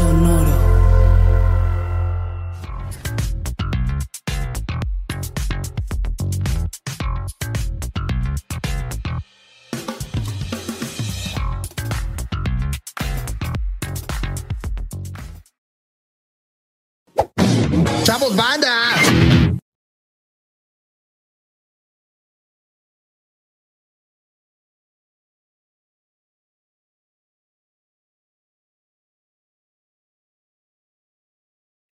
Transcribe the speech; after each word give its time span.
sonoro. 0.00 0.39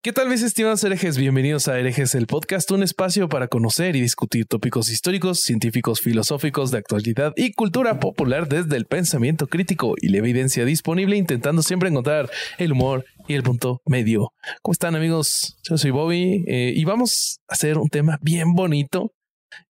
¿Qué 0.05 0.13
tal 0.13 0.29
mis 0.29 0.43
estimados 0.43 0.83
herejes? 0.83 1.17
Bienvenidos 1.17 1.67
a 1.67 1.79
Herejes, 1.79 2.13
el 2.13 2.27
podcast, 2.27 2.69
un 2.69 2.83
espacio 2.83 3.27
para 3.27 3.47
conocer 3.47 3.95
y 3.95 4.01
discutir 4.01 4.45
tópicos 4.45 4.91
históricos, 4.91 5.39
científicos, 5.39 5.99
filosóficos, 5.99 6.69
de 6.69 6.77
actualidad 6.77 7.33
y 7.35 7.53
cultura 7.53 7.99
popular 7.99 8.47
desde 8.47 8.77
el 8.77 8.85
pensamiento 8.85 9.47
crítico 9.47 9.95
y 9.99 10.09
la 10.09 10.19
evidencia 10.19 10.63
disponible, 10.63 11.17
intentando 11.17 11.63
siempre 11.63 11.89
encontrar 11.89 12.29
el 12.59 12.73
humor 12.73 13.03
y 13.27 13.33
el 13.33 13.41
punto 13.41 13.81
medio. 13.87 14.31
¿Cómo 14.61 14.73
están 14.73 14.95
amigos? 14.95 15.57
Yo 15.67 15.75
soy 15.75 15.89
Bobby 15.89 16.45
eh, 16.45 16.71
y 16.75 16.85
vamos 16.85 17.39
a 17.47 17.55
hacer 17.55 17.79
un 17.79 17.89
tema 17.89 18.19
bien 18.21 18.53
bonito 18.53 19.11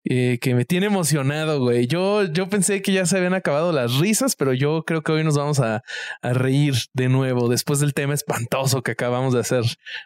eh, 0.06 0.38
que 0.42 0.56
me 0.56 0.66
tiene 0.66 0.88
emocionado, 0.88 1.59
güey. 1.59 1.88
Yo, 1.88 2.23
yo 2.23 2.50
pensé 2.50 2.81
que 2.81 2.92
ya 2.92 3.06
se 3.06 3.17
habían 3.17 3.34
acabado 3.34 3.72
las 3.72 4.00
risas, 4.00 4.36
pero 4.36 4.53
yo 4.53 4.84
creo 4.86 5.02
que 5.02 5.12
hoy 5.12 5.23
nos 5.23 5.38
vamos 5.38 5.59
a, 5.59 5.84
reír 6.22 6.73
de 6.94 7.09
nuevo 7.09 7.50
después 7.50 7.80
del 7.80 7.94
tema 7.94 8.14
espantoso 8.14 8.81
que 8.81 8.92
acabamos 8.92 9.34
de 9.34 9.39
hacer 9.39 9.64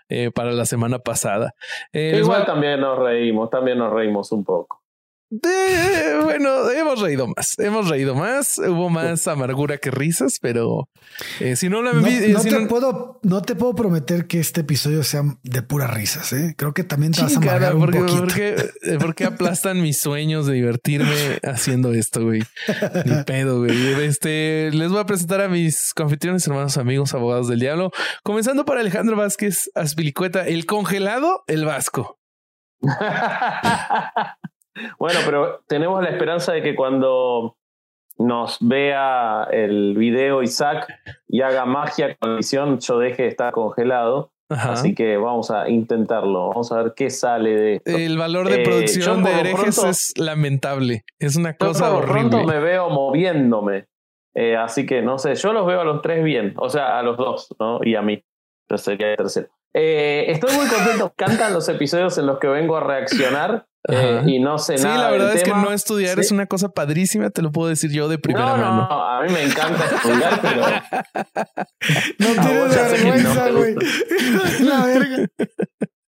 eh, 0.09 0.31
para 0.33 0.52
la 0.52 0.66
semana 0.66 1.00
pasada. 1.00 1.53
Igual 1.94 2.45
también 2.45 2.80
nos 2.81 3.00
reímos, 3.00 3.50
también 3.50 3.78
nos 3.78 3.94
reímos 3.94 4.31
un 4.31 4.44
poco 4.44 4.86
bueno, 5.30 6.72
hemos 6.72 7.02
reído 7.02 7.28
más, 7.28 7.59
hemos 7.59 7.89
reído 7.89 8.16
más, 8.16 8.58
hubo 8.59 8.89
más 8.89 9.28
amargura 9.28 9.78
que 9.78 9.92
risas, 9.92 10.39
pero 10.42 10.88
eh, 11.42 11.58
si 11.58 11.67
no 11.67 11.81
lo 11.81 11.92
no, 11.94 12.08
eh, 12.08 12.30
no 12.30 12.42
te 12.42 12.66
puedo, 12.67 13.20
no 13.23 13.42
te 13.42 13.55
puedo 13.55 13.75
prometer 13.75 14.28
que 14.28 14.39
este 14.39 14.61
episodio 14.61 15.03
sea 15.03 15.23
de 15.44 15.61
puras 15.61 15.94
risas. 15.94 16.31
¿eh? 16.31 16.55
Creo 16.58 16.73
que 16.73 16.86
también 16.86 17.11
te 17.11 17.23
vas 17.23 17.36
a 17.36 17.38
amargar 17.39 17.75
un 17.75 17.86
poquito. 17.88 18.28
Porque, 19.00 19.25
aplastan 19.25 19.81
mis 19.81 20.00
sueños 20.00 20.45
de 20.45 20.53
divertirme 20.53 21.39
haciendo 21.44 21.92
esto, 21.92 22.23
güey. 22.23 22.44
Ni 23.05 23.23
pedo, 23.23 23.59
güey. 23.59 24.03
Este, 24.03 24.70
les 24.72 24.89
voy 24.89 25.00
a 25.00 25.05
presentar 25.05 25.42
a 25.42 25.50
mis 25.50 25.94
confitriones, 25.94 26.48
hermanos, 26.48 26.78
amigos, 26.78 27.14
abogados 27.14 27.50
del 27.50 27.59
diablo. 27.59 27.92
Comenzando 28.23 28.64
por 28.64 28.78
Alejandro 28.78 29.17
Vázquez 29.17 29.70
Aspilicueta, 29.75 30.48
el 30.48 30.66
congelado, 30.66 31.44
el 31.48 31.66
vasco. 31.66 32.17
Bueno, 34.99 35.20
pero 35.26 35.61
tenemos 35.67 36.02
la 36.04 36.10
esperanza 36.10 36.54
de 36.54 36.61
que 36.61 36.76
cuando 36.76 37.58
nos 38.17 38.58
vea 38.61 39.48
el 39.52 39.95
video 39.95 40.42
Isaac 40.42 40.88
y 41.27 41.42
haga 41.42 41.65
magia 41.65 42.15
con 42.15 42.32
la 42.32 42.38
visión, 42.38 42.80
yo 42.80 42.99
deje 42.99 43.23
de 43.23 43.30
estar 43.30 43.54
congelado. 43.54 44.32
Así 44.49 44.95
que 44.95 45.17
vamos 45.17 45.52
a 45.52 45.70
intentarlo. 45.70 46.49
Vamos 46.49 46.71
a 46.71 46.83
ver 46.83 46.93
qué 46.95 47.10
sale 47.10 47.49
de 47.49 47.76
esto. 47.76 47.92
El 47.92 48.17
valor 48.17 48.48
de 48.48 48.61
eh, 48.61 48.64
producción 48.64 49.23
de 49.23 49.39
herejes 49.39 49.77
es 49.83 50.14
lamentable. 50.16 51.04
Es 51.20 51.36
una 51.36 51.54
cosa 51.55 51.89
yo 51.89 51.98
horrible. 51.98 52.30
pronto 52.30 52.43
me 52.45 52.60
veo 52.60 52.89
moviéndome. 52.89 53.87
Eh, 54.33 54.55
así 54.55 54.86
que 54.86 55.02
no 55.02 55.17
sé, 55.17 55.36
yo 55.36 55.52
los 55.52 55.66
veo 55.66 55.82
a 55.82 55.83
los 55.83 56.02
tres 56.02 56.23
bien. 56.23 56.54
O 56.58 56.70
sea, 56.70 56.98
a 56.98 57.04
los 57.04 57.17
dos, 57.17 57.54
¿no? 57.60 57.80
Y 57.83 57.95
a 57.95 58.02
mí. 58.02 58.23
Yo 58.70 58.77
sería 58.77 59.11
el 59.11 59.17
tercero. 59.17 59.48
Eh, 59.73 60.26
estoy 60.30 60.55
muy 60.55 60.67
contento. 60.67 61.14
Cantan 61.16 61.54
los 61.54 61.67
episodios 61.67 62.17
en 62.17 62.26
los 62.26 62.39
que 62.39 62.48
vengo 62.48 62.77
a 62.77 62.82
reaccionar 62.82 63.67
eh, 63.87 64.21
y 64.25 64.39
no 64.39 64.58
sé 64.58 64.75
nada. 64.75 64.95
Sí, 64.95 65.02
la 65.02 65.11
verdad 65.11 65.36
es 65.36 65.43
que 65.43 65.52
no 65.52 65.71
estudiar 65.71 66.20
es 66.20 66.31
una 66.31 66.45
cosa 66.45 66.70
padrísima, 66.70 67.30
te 67.30 67.42
lo 67.42 67.52
puedo 67.52 67.70
decir 67.70 67.92
yo 67.92 68.08
de 68.08 68.17
primera 68.17 68.55
mano. 68.55 68.87
No, 68.89 69.03
a 69.03 69.21
mí 69.23 69.31
me 69.31 69.43
encanta 69.43 69.86
estudiar, 69.86 70.42
pero. 70.42 70.64
No 72.20 72.27
tienes 72.42 72.92
vergüenza, 72.92 73.49
güey. 73.52 73.75
la 74.61 74.86
verga. 74.86 75.27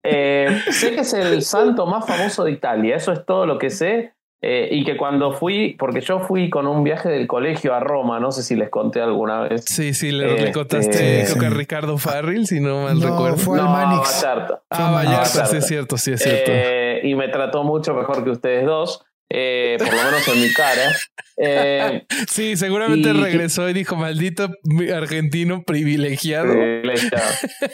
Eh, 0.04 0.60
sé 0.70 0.94
que 0.94 1.00
es 1.00 1.12
el 1.14 1.42
santo 1.42 1.86
más 1.86 2.06
famoso 2.06 2.44
de 2.44 2.52
Italia, 2.52 2.96
eso 2.96 3.12
es 3.12 3.24
todo 3.24 3.46
lo 3.46 3.58
que 3.58 3.70
sé. 3.70 4.13
Eh, 4.46 4.68
y 4.72 4.84
que 4.84 4.98
cuando 4.98 5.32
fui, 5.32 5.74
porque 5.78 6.02
yo 6.02 6.20
fui 6.20 6.50
con 6.50 6.66
un 6.66 6.84
viaje 6.84 7.08
del 7.08 7.26
colegio 7.26 7.72
a 7.72 7.80
Roma, 7.80 8.20
no 8.20 8.30
sé 8.30 8.42
si 8.42 8.54
les 8.54 8.68
conté 8.68 9.00
alguna 9.00 9.40
vez. 9.40 9.64
Sí, 9.64 9.94
sí, 9.94 10.12
le, 10.12 10.34
este, 10.34 10.52
contaste 10.52 11.24
creo 11.24 11.38
que 11.38 11.46
a 11.46 11.50
Ricardo 11.50 11.96
Farril, 11.96 12.46
si 12.46 12.60
no 12.60 12.82
mal 12.82 13.00
recuerdo. 13.00 13.38
Fue 13.38 13.58
al 13.58 13.70
Manix. 13.70 14.22
Ah, 14.68 14.90
Vallarta, 14.90 15.46
sí 15.46 15.56
es 15.56 15.66
cierto, 15.66 15.96
sí 15.96 16.12
es 16.12 16.22
cierto. 16.22 16.50
Eh, 16.52 17.00
y 17.04 17.14
me 17.14 17.28
trató 17.28 17.64
mucho 17.64 17.94
mejor 17.94 18.22
que 18.22 18.28
ustedes 18.28 18.66
dos. 18.66 19.02
Eh, 19.30 19.78
por 19.78 19.88
lo 19.88 20.02
menos 20.02 20.28
en 20.28 20.42
mi 20.42 20.52
cara. 20.52 22.04
sí, 22.28 22.58
seguramente 22.58 23.14
regresó 23.14 23.66
y 23.70 23.72
dijo, 23.72 23.96
maldito 23.96 24.50
argentino 24.94 25.62
privilegiado. 25.62 26.52
privilegiado. 26.52 27.24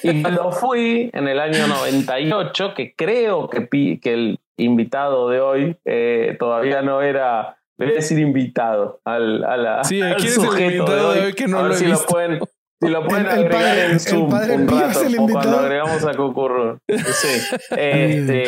Y 0.05 0.23
cuando 0.23 0.53
fui 0.53 1.11
en 1.13 1.27
el 1.27 1.41
año 1.41 1.67
98, 1.67 2.75
que 2.77 2.95
creo 2.95 3.51
que, 3.51 3.99
que 4.01 4.13
el 4.13 4.39
invitado 4.63 5.29
de 5.29 5.41
hoy 5.41 5.77
eh, 5.85 6.37
todavía 6.39 6.83
no 6.83 7.03
era, 7.03 7.59
debe 7.77 7.95
decir 7.95 8.19
invitado 8.19 9.01
al, 9.05 9.45
a 9.45 9.57
la, 9.57 9.85
sí, 9.85 10.01
al 10.01 10.21
sujeto 10.21 10.85
de 10.85 11.01
hoy, 11.01 11.33
que 11.35 11.49
no 11.49 11.67
lo 11.67 11.75
si 11.75 11.87
Lo 11.87 12.01
pueden, 12.07 12.41
si 12.81 12.89
lo 12.89 13.05
pueden 13.07 13.27
agregar 13.27 13.79
en 13.91 14.01
Zoom 14.01 14.33
un 14.33 14.69
rato, 14.69 15.01
o 15.19 15.29
cuando 15.29 15.59
agregamos 15.59 16.05
a 16.05 16.15
Cucurro. 16.15 16.79
Sí. 16.89 17.57
Este, 17.77 18.45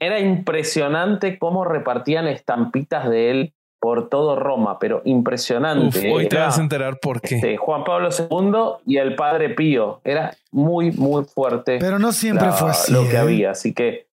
era 0.00 0.18
impresionante 0.18 1.38
cómo 1.38 1.64
repartían 1.64 2.26
estampitas 2.26 3.08
de 3.08 3.30
él 3.30 3.54
por 3.82 4.08
todo 4.08 4.36
Roma, 4.36 4.78
pero 4.78 5.02
impresionante. 5.04 6.12
hoy 6.12 6.28
te 6.28 6.36
vas 6.36 6.56
a 6.56 6.62
enterar 6.62 7.00
por 7.00 7.20
qué. 7.20 7.34
Este, 7.34 7.56
Juan 7.56 7.82
Pablo 7.82 8.10
II 8.16 8.80
y 8.86 8.98
el 8.98 9.16
Padre 9.16 9.50
Pío. 9.50 10.00
Era 10.04 10.36
muy, 10.52 10.92
muy 10.92 11.24
fuerte. 11.24 11.78
Pero 11.80 11.98
no 11.98 12.12
siempre 12.12 12.52
fue 12.52 12.70
así. 12.70 12.92
Lo 12.92 13.08
que 13.08 13.16
¿eh? 13.16 13.18
había. 13.18 13.50
Así 13.50 13.74
que 13.74 14.06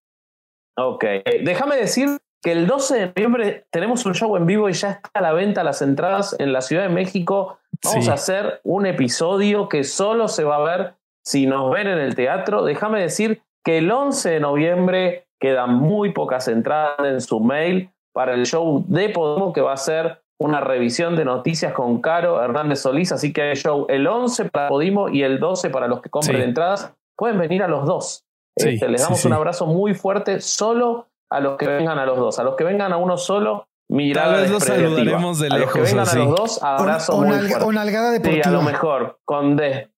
Ok. 0.79 1.03
Eh, 1.03 1.41
déjame 1.43 1.75
decir 1.75 2.17
que 2.41 2.51
el 2.53 2.67
12 2.67 2.95
de 2.95 3.07
noviembre 3.07 3.65
tenemos 3.69 4.05
un 4.05 4.13
show 4.13 4.35
en 4.37 4.45
vivo 4.45 4.69
y 4.69 4.73
ya 4.73 4.91
está 4.91 5.09
a 5.13 5.21
la 5.21 5.33
venta 5.33 5.63
las 5.63 5.81
entradas 5.81 6.35
en 6.39 6.53
la 6.53 6.61
Ciudad 6.61 6.83
de 6.83 6.89
México. 6.89 7.57
Vamos 7.83 8.07
a 8.09 8.13
hacer 8.13 8.61
un 8.63 8.85
episodio 8.85 9.69
que 9.69 9.83
solo 9.83 10.27
se 10.27 10.43
va 10.43 10.57
a 10.57 10.63
ver 10.63 10.93
si 11.23 11.47
nos 11.47 11.71
ven 11.71 11.87
en 11.87 11.99
el 11.99 12.15
teatro. 12.15 12.63
Déjame 12.63 13.01
decir 13.01 13.41
que 13.63 13.79
el 13.79 13.91
11 13.91 14.29
de 14.31 14.39
noviembre 14.39 15.27
quedan 15.39 15.75
muy 15.75 16.11
pocas 16.11 16.47
entradas 16.47 16.99
en 16.99 17.21
su 17.21 17.39
mail 17.39 17.91
para 18.13 18.33
el 18.33 18.45
show 18.45 18.83
de 18.87 19.09
Podemos 19.09 19.53
que 19.53 19.61
va 19.61 19.73
a 19.73 19.77
ser 19.77 20.21
una 20.39 20.61
revisión 20.61 21.15
de 21.15 21.25
noticias 21.25 21.73
con 21.73 22.01
Caro 22.01 22.41
Hernández 22.41 22.81
Solís. 22.81 23.11
Así 23.11 23.33
que 23.33 23.41
hay 23.41 23.55
show 23.55 23.85
el 23.89 24.07
11 24.07 24.45
para 24.45 24.69
Podimo 24.69 25.09
y 25.09 25.23
el 25.23 25.39
12 25.39 25.69
para 25.69 25.87
los 25.87 26.01
que 26.01 26.09
compren 26.09 26.41
entradas. 26.41 26.93
Pueden 27.17 27.37
venir 27.37 27.63
a 27.63 27.67
los 27.67 27.85
dos. 27.85 28.25
Este, 28.55 28.87
les 28.89 29.01
damos 29.01 29.23
un 29.25 29.33
abrazo 29.33 29.65
muy 29.65 29.93
fuerte 29.93 30.41
solo 30.41 31.07
a 31.29 31.39
los 31.39 31.57
que 31.57 31.67
vengan 31.67 31.99
a 31.99 32.05
los 32.05 32.17
dos. 32.17 32.39
A 32.39 32.43
los 32.43 32.55
que 32.55 32.63
vengan 32.63 32.91
a 32.91 32.97
uno 32.97 33.17
solo, 33.17 33.67
mirada 33.89 34.33
Tal 34.33 34.41
vez 34.41 34.51
los 34.51 34.63
saludaremos 34.63 35.39
de 35.39 35.49
lejos. 35.49 35.61
A 35.61 35.65
los 35.65 35.73
que 35.73 35.81
vengan 35.81 36.09
a 36.09 36.15
los 36.15 36.35
dos, 36.35 36.63
abrazo 36.63 37.21
muy 37.21 37.37
fuerte. 37.37 37.65
Una 37.65 37.81
algada 37.81 38.11
deportiva. 38.11 38.43
Sí, 38.43 38.49
a 38.49 38.51
lo 38.51 38.61
mejor, 38.61 39.19
con, 39.25 39.55
des, 39.55 39.89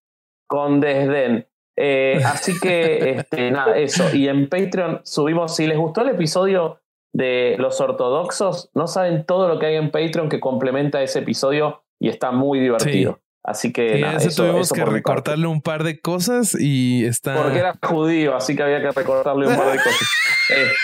con 0.48 0.80
desdén. 0.80 1.48
Eh, 1.78 2.22
así 2.26 2.60
que, 2.60 3.12
este, 3.18 3.52
nada, 3.52 3.78
eso. 3.78 4.14
Y 4.14 4.28
en 4.28 4.50
Patreon 4.50 5.02
subimos, 5.04 5.56
si 5.56 5.68
les 5.68 5.78
gustó 5.78 6.02
el 6.02 6.10
episodio 6.10 6.82
de 7.14 7.56
los 7.58 7.80
ortodoxos, 7.82 8.70
no 8.74 8.88
saben 8.88 9.26
todo 9.26 9.48
lo 9.48 9.60
que 9.60 9.68
hay 9.68 9.76
en 9.76 9.92
Patreon 9.92 10.30
que 10.30 10.40
complementa 10.40 11.02
ese 11.02 11.20
episodio 11.20 11.84
y 12.00 12.10
está 12.10 12.32
muy 12.32 12.60
divertido. 12.60 13.21
Así 13.44 13.74
que 13.74 14.00
nada, 14.00 14.18
eso, 14.18 14.44
tuvimos 14.44 14.72
que 14.72 14.86
recortarle 14.86 15.48
un 15.48 15.62
par 15.62 15.84
de 15.84 16.00
cosas 16.00 16.56
y 16.60 17.06
está. 17.06 17.42
Porque 17.42 17.58
era 17.58 17.76
judío, 17.82 18.36
así 18.36 18.56
que 18.56 18.62
había 18.62 18.82
que 18.82 18.92
recortarle 18.92 19.48
un 19.48 19.56
par 19.56 19.72
de 19.72 19.78
cosas. 19.78 20.10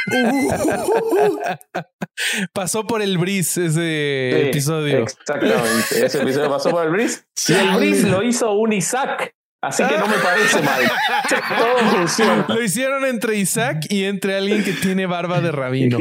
pasó 2.53 2.87
por 2.87 3.03
el 3.03 3.19
bris 3.19 3.57
ese 3.57 4.49
episodio. 4.49 5.03
Exactamente. 5.03 6.05
Ese 6.05 6.21
episodio 6.21 6.49
pasó 6.49 6.71
por 6.71 6.85
el 6.85 6.91
bris. 6.91 7.27
Y 7.47 7.53
el 7.53 7.75
bris 7.77 8.03
lo 8.05 8.23
hizo 8.23 8.51
un 8.53 8.73
Isaac. 8.73 9.36
Así 9.59 9.83
que 9.83 9.97
no 9.97 10.07
me 10.07 10.17
parece 10.17 10.61
mal. 10.61 10.81
Todo 11.57 11.77
funciona. 11.89 12.45
Lo 12.47 12.61
hicieron 12.61 13.05
entre 13.05 13.37
Isaac 13.37 13.87
y 13.89 14.03
entre 14.03 14.37
alguien 14.37 14.63
que 14.63 14.73
tiene 14.73 15.07
barba 15.07 15.41
de 15.41 15.51
rabino. 15.51 15.97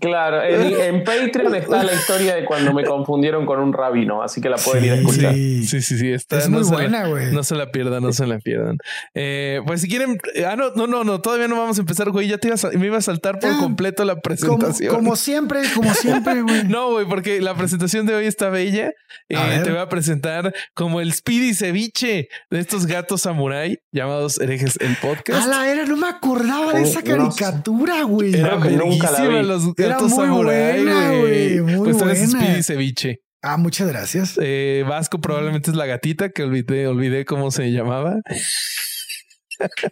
claro, 0.00 0.42
en, 0.42 1.04
Patreon 1.04 1.54
está 1.54 1.84
la 1.84 1.92
historia 1.92 2.34
de 2.34 2.44
cuando 2.44 2.72
me 2.72 2.84
confundieron 2.84 3.46
con 3.46 3.60
un 3.60 3.72
rabino, 3.72 4.22
así 4.22 4.40
que 4.40 4.48
la 4.48 4.56
pueden 4.56 4.84
ir 4.84 4.92
a 4.92 4.94
escuchar. 4.96 5.34
Sí, 5.34 5.64
sí, 5.64 5.80
sí. 5.82 6.12
Está, 6.12 6.38
es 6.38 6.48
muy 6.48 6.64
buena, 6.64 7.06
güey. 7.06 7.32
No 7.32 7.44
se 7.44 7.54
la 7.54 7.70
pierdan, 7.70 8.02
no 8.02 8.12
se 8.12 8.26
la 8.26 8.38
pierdan. 8.38 8.78
Eh, 9.14 9.60
pues 9.66 9.82
si 9.82 9.88
quieren. 9.88 10.18
Ah, 10.44 10.56
no, 10.56 10.70
no, 10.74 10.88
no, 10.88 11.04
no, 11.04 11.20
todavía 11.20 11.46
no 11.46 11.58
vamos 11.58 11.78
a 11.78 11.82
empezar, 11.82 12.10
güey. 12.10 12.26
Ya 12.26 12.38
te 12.38 12.50
me 12.76 12.86
iba 12.86 12.98
a 12.98 13.02
saltar 13.02 13.38
por 13.38 13.56
completo 13.58 14.04
la 14.04 14.16
presentación. 14.16 14.92
Como, 14.92 15.14
siempre, 15.14 15.62
como 15.74 15.94
siempre, 15.94 16.42
güey. 16.42 16.64
no, 16.64 16.90
güey, 16.90 17.06
porque 17.06 17.40
la 17.40 17.54
presentación 17.54 18.04
de 18.06 18.14
hoy 18.14 18.26
está 18.26 18.50
bella. 18.50 18.92
Eh, 19.28 19.60
te 19.62 19.70
voy 19.70 19.78
a 19.78 19.88
presentar 19.88 20.52
como 20.74 21.00
el 21.00 21.12
Speedy 21.12 21.54
Ceviche 21.54 22.28
de 22.50 22.58
estos 22.58 22.79
gatos 22.86 23.22
samurai 23.22 23.78
llamados 23.92 24.40
herejes 24.40 24.78
el 24.80 24.96
podcast. 24.96 25.42
A 25.42 25.46
la 25.46 25.70
era, 25.70 25.84
no 25.84 25.96
me 25.96 26.08
acordaba 26.08 26.72
de 26.72 26.82
esa 26.82 27.02
caricatura, 27.02 28.02
güey. 28.02 28.34
Era 28.34 28.56
bellísima 28.56 29.42
los 29.42 29.74
gatos 29.74 30.14
samurai, 30.14 30.84
güey. 31.20 31.60
Muy 31.60 31.92
pues 31.92 31.98
buena. 31.98 32.26
Speedy 32.26 32.62
Ceviche. 32.62 33.20
Ah, 33.42 33.56
muchas 33.56 33.88
gracias. 33.88 34.38
Eh, 34.40 34.84
Vasco 34.86 35.18
probablemente 35.20 35.70
es 35.70 35.76
la 35.76 35.86
gatita 35.86 36.28
que 36.28 36.42
olvidé, 36.42 36.86
olvidé 36.86 37.24
cómo 37.24 37.50
se 37.50 37.72
llamaba. 37.72 38.16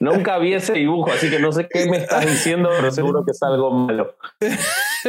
Nunca 0.00 0.38
vi 0.38 0.54
ese 0.54 0.74
dibujo, 0.74 1.10
así 1.10 1.30
que 1.30 1.38
no 1.38 1.52
sé 1.52 1.66
qué 1.70 1.86
me 1.86 1.98
estás 1.98 2.26
diciendo, 2.26 2.70
pero 2.76 2.90
seguro 2.90 3.24
que 3.24 3.32
es 3.32 3.42
algo 3.42 3.70
malo. 3.70 4.16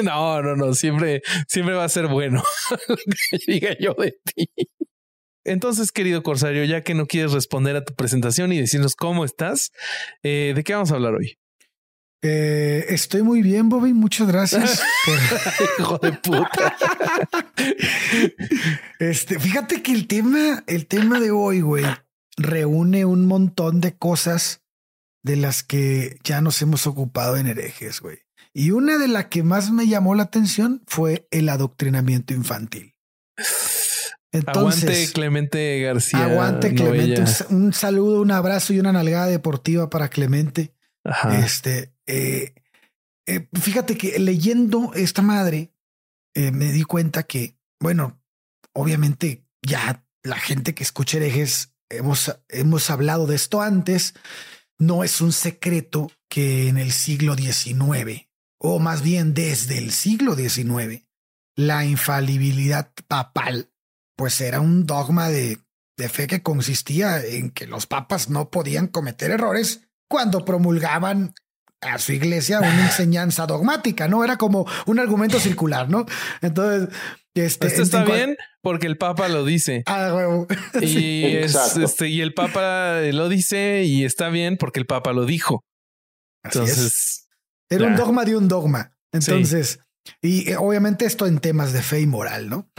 No, 0.03 0.39
no, 0.43 0.55
no, 0.55 0.75
siempre, 0.75 1.23
siempre 1.47 1.73
va 1.73 1.83
a 1.83 1.89
ser 1.89 2.07
bueno 2.07 2.43
lo 2.87 2.95
que 2.95 3.51
diga 3.51 3.75
yo 3.79 3.95
de 3.95 4.15
ti. 4.23 4.47
Entonces, 5.43 5.91
querido 5.91 6.23
Corsario, 6.23 6.65
ya 6.65 6.83
que 6.83 6.93
no 6.93 7.05
quieres 7.05 7.31
responder 7.31 7.75
a 7.75 7.85
tu 7.85 7.93
presentación 7.95 8.51
y 8.51 8.59
decirnos 8.59 8.95
cómo 8.95 9.25
estás, 9.25 9.71
eh, 10.23 10.53
¿de 10.55 10.63
qué 10.63 10.73
vamos 10.73 10.91
a 10.91 10.95
hablar 10.95 11.15
hoy? 11.15 11.37
Eh, 12.21 12.85
estoy 12.89 13.23
muy 13.23 13.41
bien, 13.41 13.69
Bobby. 13.69 13.93
Muchas 13.93 14.27
gracias. 14.27 14.83
Hijo 15.79 15.97
de 15.99 16.11
puta. 16.13 16.75
este, 18.99 19.39
fíjate 19.39 19.81
que 19.81 19.93
el 19.93 20.07
tema, 20.07 20.63
el 20.67 20.85
tema 20.87 21.19
de 21.19 21.31
hoy, 21.31 21.61
güey, 21.61 21.85
reúne 22.37 23.05
un 23.05 23.25
montón 23.25 23.79
de 23.79 23.95
cosas 23.95 24.61
de 25.23 25.37
las 25.37 25.63
que 25.63 26.17
ya 26.23 26.41
nos 26.41 26.61
hemos 26.61 26.87
ocupado 26.87 27.37
en 27.37 27.47
herejes, 27.47 28.01
güey. 28.01 28.19
Y 28.53 28.71
una 28.71 28.97
de 28.97 29.07
las 29.07 29.27
que 29.27 29.43
más 29.43 29.71
me 29.71 29.87
llamó 29.87 30.15
la 30.15 30.23
atención 30.23 30.81
fue 30.87 31.27
el 31.31 31.47
adoctrinamiento 31.49 32.33
infantil. 32.33 32.95
Aguante 34.45 35.11
Clemente 35.11 35.81
García. 35.81 36.25
Aguante 36.25 36.73
Clemente. 36.73 37.23
Un, 37.49 37.73
saludo, 37.73 38.21
un 38.21 38.31
abrazo 38.31 38.73
y 38.73 38.79
una 38.79 38.91
nalgada 38.91 39.27
deportiva 39.27 39.89
para 39.89 40.09
Clemente. 40.09 40.73
Este, 41.31 41.93
eh, 42.05 42.53
eh, 43.25 43.47
fíjate 43.59 43.97
que 43.97 44.19
leyendo 44.19 44.91
esta 44.93 45.21
madre, 45.21 45.73
eh, 46.35 46.51
me 46.51 46.71
di 46.71 46.83
cuenta 46.83 47.23
que, 47.23 47.57
bueno, 47.79 48.21
obviamente 48.73 49.45
ya 49.61 50.05
la 50.23 50.37
gente 50.37 50.75
que 50.75 50.83
escucha 50.83 51.17
herejes, 51.17 51.73
hemos, 51.89 52.39
hemos 52.49 52.89
hablado 52.89 53.27
de 53.27 53.35
esto 53.35 53.61
antes. 53.61 54.13
No 54.77 55.03
es 55.03 55.21
un 55.21 55.31
secreto 55.31 56.11
que 56.29 56.69
en 56.69 56.77
el 56.77 56.91
siglo 56.91 57.35
XIX, 57.35 58.29
o 58.59 58.79
más 58.79 59.01
bien 59.01 59.33
desde 59.33 59.77
el 59.77 59.91
siglo 59.91 60.35
XIX, 60.35 61.05
la 61.55 61.85
infalibilidad 61.85 62.93
papal 63.07 63.68
pues 64.19 64.41
era 64.41 64.59
un 64.59 64.85
dogma 64.85 65.29
de, 65.29 65.59
fe 66.09 66.27
que 66.27 66.43
consistía 66.43 67.25
en 67.25 67.51
que 67.51 67.67
los 67.67 67.87
papas 67.87 68.29
no 68.29 68.49
podían 68.49 68.87
cometer 68.87 69.31
errores 69.31 69.87
cuando 70.09 70.43
promulgaban 70.43 71.33
a 71.79 71.97
su 71.99 72.11
iglesia 72.11 72.59
una 72.59 72.83
enseñanza 72.87 73.47
dogmática, 73.47 74.09
¿no? 74.09 74.25
Era 74.25 74.37
como 74.37 74.67
un 74.87 74.99
argumento 74.99 75.39
circular, 75.39 75.89
¿no? 75.89 76.05
Entonces, 76.41 76.93
este, 77.33 77.67
Esto 77.67 77.83
está 77.83 78.03
bien 78.03 78.35
porque 78.61 78.87
el 78.87 78.97
Papa 78.97 79.29
lo 79.29 79.45
dice. 79.45 79.83
Ah. 79.85 80.45
Y, 80.81 81.23
este, 81.37 82.09
y 82.09 82.19
el 82.19 82.33
Papa 82.33 82.99
lo 83.13 83.29
dice 83.29 83.85
y 83.85 84.03
está 84.03 84.27
bien 84.27 84.57
porque 84.57 84.81
el 84.81 84.85
Papa 84.85 85.13
lo 85.13 85.25
dijo. 85.25 85.63
Entonces. 86.43 87.29
Era 87.69 87.87
un 87.87 87.95
dogma 87.95 88.25
de 88.25 88.35
un 88.35 88.49
dogma. 88.49 88.97
Entonces, 89.13 89.79
y 90.21 90.49
eh, 90.49 90.57
obviamente 90.57 91.05
esto 91.05 91.25
en 91.25 91.39
temas 91.39 91.71
de 91.71 91.81
fe 91.81 92.01
y 92.01 92.05
moral, 92.05 92.49
¿no? 92.49 92.69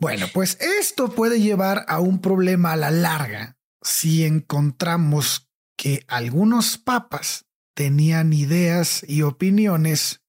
Bueno, 0.00 0.26
pues 0.32 0.58
esto 0.60 1.10
puede 1.10 1.40
llevar 1.40 1.84
a 1.86 2.00
un 2.00 2.20
problema 2.20 2.72
a 2.72 2.76
la 2.76 2.90
larga 2.90 3.58
si 3.82 4.24
encontramos 4.24 5.48
que 5.76 6.04
algunos 6.08 6.78
papas 6.78 7.44
tenían 7.74 8.32
ideas 8.32 9.04
y 9.06 9.22
opiniones 9.22 10.22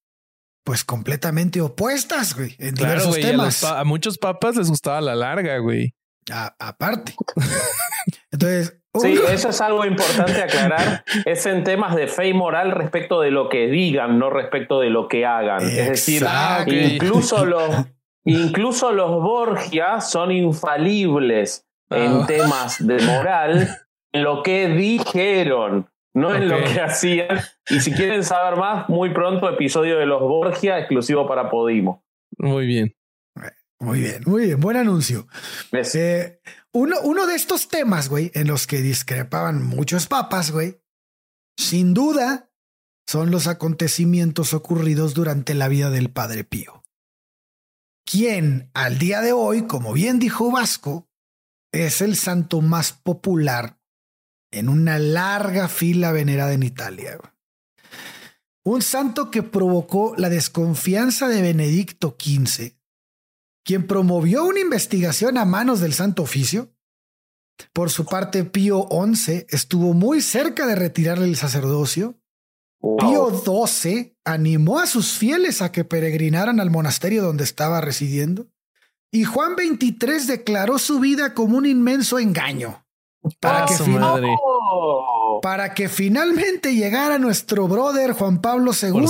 pues 0.63 0.83
completamente 0.83 1.61
opuestas, 1.61 2.35
güey, 2.35 2.55
en 2.59 2.75
diversos 2.75 3.19
temas. 3.19 3.63
A, 3.63 3.83
muchos 3.83 4.17
papas 4.17 4.55
les 4.57 4.69
gustaba 4.69 5.01
la 5.01 5.15
larga, 5.15 5.57
güey. 5.57 5.95
aparte. 6.59 7.15
Entonces, 8.31 8.77
Sí, 8.99 9.17
eso 9.29 9.49
es 9.49 9.61
algo 9.61 9.85
importante 9.85 10.41
aclarar. 10.43 11.05
Es 11.25 11.45
en 11.45 11.63
temas 11.63 11.95
de 11.95 12.07
fe 12.07 12.27
y 12.27 12.33
moral 12.33 12.71
respecto 12.71 13.21
de 13.21 13.31
lo 13.31 13.47
que 13.47 13.67
digan, 13.67 14.19
no 14.19 14.29
respecto 14.29 14.81
de 14.81 14.89
lo 14.89 15.07
que 15.07 15.25
hagan. 15.25 15.61
Es 15.61 15.89
decir, 15.89 16.27
incluso 16.67 17.45
los, 17.45 17.73
Incluso 18.25 18.91
los 18.91 19.21
Borgia 19.21 19.99
son 19.99 20.31
infalibles 20.31 21.65
en 21.89 22.21
ah. 22.21 22.25
temas 22.27 22.85
de 22.85 23.01
moral, 23.01 23.77
en 24.11 24.23
lo 24.23 24.43
que 24.43 24.67
dijeron, 24.67 25.89
no 26.13 26.35
en 26.35 26.47
lo 26.47 26.57
que 26.63 26.79
hacían. 26.81 27.39
Y 27.69 27.79
si 27.79 27.91
quieren 27.91 28.23
saber 28.23 28.59
más, 28.59 28.87
muy 28.89 29.13
pronto 29.13 29.49
episodio 29.49 29.97
de 29.97 30.05
los 30.05 30.21
Borgia 30.21 30.77
exclusivo 30.79 31.27
para 31.27 31.49
Podimo. 31.49 32.03
Muy 32.37 32.65
bien. 32.65 32.95
Muy 33.79 33.99
bien, 33.99 34.21
muy 34.27 34.45
bien. 34.45 34.59
Buen 34.59 34.77
anuncio. 34.77 35.27
Eh, 35.71 36.39
uno, 36.71 36.97
uno 37.01 37.25
de 37.25 37.33
estos 37.33 37.67
temas, 37.67 38.09
güey, 38.09 38.29
en 38.35 38.47
los 38.47 38.67
que 38.67 38.77
discrepaban 38.77 39.65
muchos 39.65 40.05
papas, 40.05 40.51
güey, 40.51 40.79
sin 41.57 41.95
duda, 41.95 42.51
son 43.07 43.31
los 43.31 43.47
acontecimientos 43.47 44.53
ocurridos 44.53 45.15
durante 45.15 45.55
la 45.55 45.67
vida 45.67 45.89
del 45.89 46.11
Padre 46.11 46.43
Pío 46.43 46.80
quien 48.05 48.69
al 48.73 48.99
día 48.99 49.21
de 49.21 49.33
hoy, 49.33 49.67
como 49.67 49.93
bien 49.93 50.19
dijo 50.19 50.51
Vasco, 50.51 51.07
es 51.71 52.01
el 52.01 52.15
santo 52.15 52.61
más 52.61 52.91
popular 52.91 53.79
en 54.51 54.69
una 54.69 54.99
larga 54.99 55.67
fila 55.69 56.11
venerada 56.11 56.53
en 56.53 56.63
Italia. 56.63 57.17
Un 58.63 58.81
santo 58.81 59.31
que 59.31 59.41
provocó 59.41 60.13
la 60.17 60.29
desconfianza 60.29 61.27
de 61.27 61.41
Benedicto 61.41 62.15
XV, 62.19 62.75
quien 63.63 63.87
promovió 63.87 64.43
una 64.43 64.59
investigación 64.59 65.37
a 65.37 65.45
manos 65.45 65.79
del 65.79 65.93
Santo 65.93 66.23
Oficio. 66.23 66.75
Por 67.73 67.89
su 67.89 68.05
parte, 68.05 68.43
Pío 68.43 68.87
XI 68.91 69.45
estuvo 69.49 69.93
muy 69.93 70.21
cerca 70.21 70.67
de 70.67 70.75
retirarle 70.75 71.25
el 71.25 71.37
sacerdocio 71.37 72.20
Pío 72.81 73.29
XII 73.29 74.17
animó 74.25 74.79
a 74.79 74.87
sus 74.87 75.13
fieles 75.13 75.61
a 75.61 75.71
que 75.71 75.85
peregrinaran 75.85 76.59
al 76.59 76.71
monasterio 76.71 77.21
donde 77.21 77.43
estaba 77.43 77.79
residiendo. 77.79 78.47
Y 79.11 79.25
Juan 79.25 79.55
XXIII 79.55 80.25
declaró 80.27 80.79
su 80.79 80.99
vida 80.99 81.33
como 81.33 81.57
un 81.57 81.65
inmenso 81.65 82.17
engaño. 82.17 82.83
Para, 83.39 83.67
que, 83.67 83.75
para 85.43 85.73
que 85.75 85.89
finalmente 85.89 86.73
llegara 86.73 87.19
nuestro 87.19 87.67
brother 87.67 88.13
Juan 88.13 88.41
Pablo 88.41 88.71
II 88.73 89.05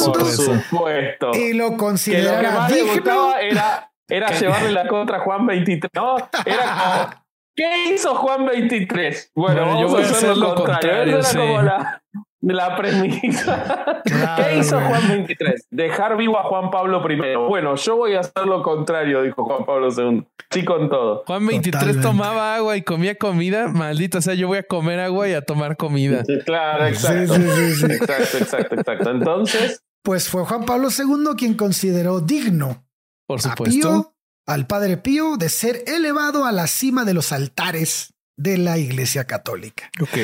y 1.34 1.54
lo 1.54 1.78
considerara 1.78 2.68
que 2.68 2.84
lo 2.84 3.04
que 3.04 3.48
era, 3.50 3.90
era 4.10 4.38
llevarle 4.38 4.74
la 4.74 4.86
contra 4.90 5.18
a 5.18 5.20
Juan 5.22 5.46
XXIII. 5.46 5.80
No, 5.94 6.18
era 6.46 7.24
¿Qué 7.56 7.94
hizo 7.94 8.16
Juan 8.16 8.48
XXIII? 8.48 9.32
Bueno, 9.36 9.80
yo 9.80 9.88
voy 9.88 10.04
a 10.04 10.06
hacer 10.06 10.36
lo 10.36 10.56
contrario. 10.56 11.20
Era 11.20 11.30
como 11.30 11.62
la, 11.62 12.04
la 12.42 12.76
premisa. 12.76 14.02
¿Qué 14.06 14.58
hizo 14.58 14.80
Juan 14.80 15.08
23? 15.08 15.68
Dejar 15.70 16.18
vivo 16.18 16.40
a 16.40 16.44
Juan 16.44 16.72
Pablo 16.72 17.02
I. 17.10 17.36
Bueno, 17.48 17.76
yo 17.76 17.98
voy 17.98 18.16
a 18.16 18.22
hacer 18.22 18.46
lo 18.46 18.64
contrario, 18.64 19.22
dijo 19.22 19.46
Juan 19.46 19.66
Pablo 19.66 19.90
II. 19.96 20.26
Sí, 20.50 20.66
con 20.66 20.90
todo. 20.90 21.24
Juan 21.28 21.46
23 21.46 22.02
tomaba 22.02 22.56
agua 22.56 22.78
y 22.78 22.82
comía 22.82 23.16
comida. 23.16 23.68
Maldito 23.68 24.22
sea, 24.22 24.34
yo 24.34 24.48
voy 24.48 24.60
a 24.60 24.64
comer 24.64 25.00
agua 25.00 25.30
y 25.30 25.34
a 25.34 25.42
tomar 25.42 25.78
comida. 25.78 26.24
claro, 26.46 26.88
exacto. 26.88 27.36
exacto, 27.36 28.38
exacto, 28.38 28.76
exacto. 28.76 29.10
Entonces. 29.12 29.84
Pues 30.04 30.30
fue 30.30 30.44
Juan 30.46 30.66
Pablo 30.66 30.88
II 30.90 31.36
quien 31.38 31.54
consideró 31.54 32.22
digno 32.22 32.84
Por 33.28 33.40
supuesto. 33.40 34.14
A 34.48 34.54
al 34.54 34.68
Padre 34.68 34.98
Pío 34.98 35.38
de 35.38 35.50
ser 35.50 35.84
elevado 35.88 36.46
a 36.46 36.52
la 36.52 36.68
cima 36.68 37.06
de 37.06 37.14
los 37.14 37.32
altares 37.32 38.14
de 38.38 38.58
la 38.58 38.78
Iglesia 38.78 39.26
Católica. 39.26 39.90
Ok. 40.02 40.18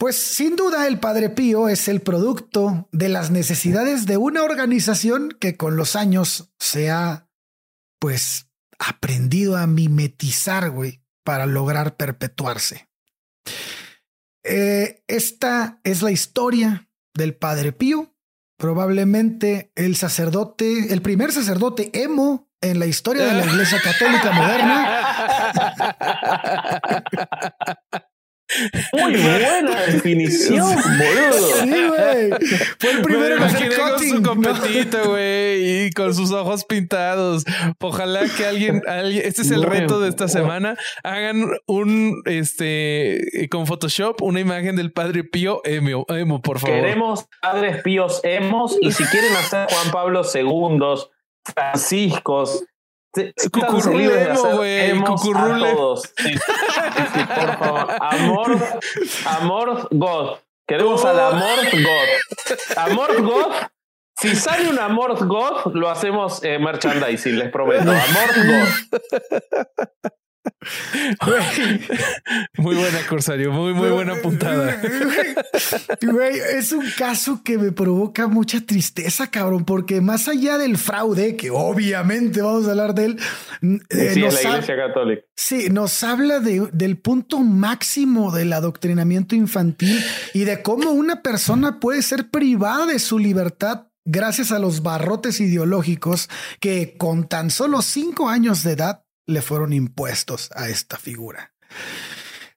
Pues 0.00 0.16
sin 0.16 0.56
duda 0.56 0.88
el 0.88 0.98
Padre 0.98 1.28
Pío 1.28 1.68
es 1.68 1.86
el 1.86 2.00
producto 2.00 2.88
de 2.90 3.10
las 3.10 3.30
necesidades 3.30 4.06
de 4.06 4.16
una 4.16 4.42
organización 4.44 5.36
que 5.38 5.58
con 5.58 5.76
los 5.76 5.94
años 5.94 6.54
se 6.58 6.90
ha, 6.90 7.28
pues, 7.98 8.48
aprendido 8.78 9.58
a 9.58 9.66
mimetizar, 9.66 10.70
güey, 10.70 11.02
para 11.22 11.44
lograr 11.44 11.98
perpetuarse. 11.98 12.88
Eh, 14.42 15.04
esta 15.06 15.80
es 15.84 16.00
la 16.00 16.12
historia 16.12 16.88
del 17.12 17.34
Padre 17.34 17.72
Pío, 17.72 18.14
probablemente 18.56 19.70
el 19.74 19.96
sacerdote, 19.96 20.94
el 20.94 21.02
primer 21.02 21.30
sacerdote 21.30 21.90
emo 21.92 22.50
en 22.62 22.78
la 22.78 22.86
historia 22.86 23.26
de 23.26 23.34
la 23.34 23.44
Iglesia 23.44 23.82
Católica 23.82 24.32
moderna. 24.32 25.04
Muy 28.92 29.16
buena 29.22 29.80
definición, 29.86 30.76
boludo. 30.76 31.48
Sí, 31.62 31.86
güey. 31.88 32.30
Fue 32.78 32.90
el 32.92 33.02
primero 33.02 33.44
hacer 33.44 33.72
con 33.76 33.98
su 33.98 34.22
competito, 34.22 35.10
güey, 35.10 35.86
y 35.86 35.90
con 35.90 36.14
sus 36.14 36.32
ojos 36.32 36.64
pintados. 36.64 37.44
Ojalá 37.80 38.22
que 38.36 38.46
alguien, 38.46 38.82
alguien, 38.86 39.22
este 39.24 39.42
es 39.42 39.50
el 39.50 39.62
reto 39.62 40.00
de 40.00 40.08
esta 40.08 40.26
bueno. 40.26 40.40
semana, 40.40 40.76
hagan 41.04 41.50
un, 41.66 42.22
este, 42.26 43.48
con 43.50 43.66
Photoshop, 43.66 44.22
una 44.22 44.40
imagen 44.40 44.76
del 44.76 44.92
Padre 44.92 45.24
Pío 45.24 45.60
emo, 45.64 46.06
emo 46.08 46.42
por 46.42 46.58
favor. 46.58 46.76
Queremos 46.76 47.26
padres 47.40 47.82
píos 47.82 48.20
hemos 48.22 48.76
y 48.80 48.92
si 48.92 49.04
quieren 49.04 49.32
hacer 49.36 49.66
Juan 49.70 49.90
Pablo 49.92 50.22
II, 50.34 50.78
Franciscos, 51.44 52.64
güey, 54.56 55.00
cucurrule. 55.02 55.76
Sí, 56.16 56.32
sí, 56.34 57.02
sí, 57.14 57.20
por 57.24 57.58
favor. 57.58 57.96
Amor, 58.00 58.58
amor 59.26 59.88
God. 59.90 60.38
Queremos 60.66 61.04
al 61.04 61.18
amor 61.18 61.58
God. 61.72 62.76
Amor 62.76 63.22
God. 63.22 63.52
Si 64.20 64.36
sale 64.36 64.68
un 64.68 64.78
amor 64.78 65.26
God, 65.26 65.74
lo 65.74 65.88
hacemos 65.88 66.44
eh, 66.44 66.58
merchandising, 66.58 67.38
les 67.38 67.50
prometo. 67.50 67.90
Amor 67.90 68.30
God. 68.46 68.68
Muy 72.56 72.76
buena, 72.76 72.98
Corsario, 73.08 73.52
muy, 73.52 73.72
muy 73.74 73.88
buena 73.90 74.14
puntada. 74.16 74.80
Güey, 76.02 76.38
es 76.56 76.72
un 76.72 76.84
caso 76.96 77.42
que 77.44 77.58
me 77.58 77.72
provoca 77.72 78.26
mucha 78.26 78.60
tristeza, 78.60 79.30
cabrón, 79.30 79.64
porque 79.64 80.00
más 80.00 80.28
allá 80.28 80.58
del 80.58 80.76
fraude, 80.78 81.36
que 81.36 81.50
obviamente 81.50 82.42
vamos 82.42 82.66
a 82.66 82.70
hablar 82.70 82.94
de 82.94 83.04
él, 83.06 83.18
eh, 83.90 84.10
Sí, 84.14 84.20
nos, 84.20 84.34
la 84.34 84.40
ha- 84.40 84.52
Iglesia 84.54 84.76
Católica. 84.76 85.22
sí, 85.36 85.68
nos 85.70 86.02
habla 86.04 86.40
de- 86.40 86.68
del 86.72 86.98
punto 86.98 87.40
máximo 87.40 88.32
del 88.32 88.52
adoctrinamiento 88.52 89.34
infantil 89.34 90.02
y 90.34 90.44
de 90.44 90.62
cómo 90.62 90.90
una 90.90 91.22
persona 91.22 91.80
puede 91.80 92.02
ser 92.02 92.30
privada 92.30 92.86
de 92.86 92.98
su 92.98 93.18
libertad 93.18 93.86
gracias 94.04 94.50
a 94.52 94.58
los 94.58 94.82
barrotes 94.82 95.40
ideológicos 95.40 96.28
que 96.58 96.96
con 96.96 97.28
tan 97.28 97.50
solo 97.50 97.82
cinco 97.82 98.28
años 98.28 98.62
de 98.62 98.72
edad 98.72 99.04
le 99.26 99.42
fueron 99.42 99.72
impuestos 99.72 100.50
a 100.54 100.68
esta 100.68 100.98
figura. 100.98 101.54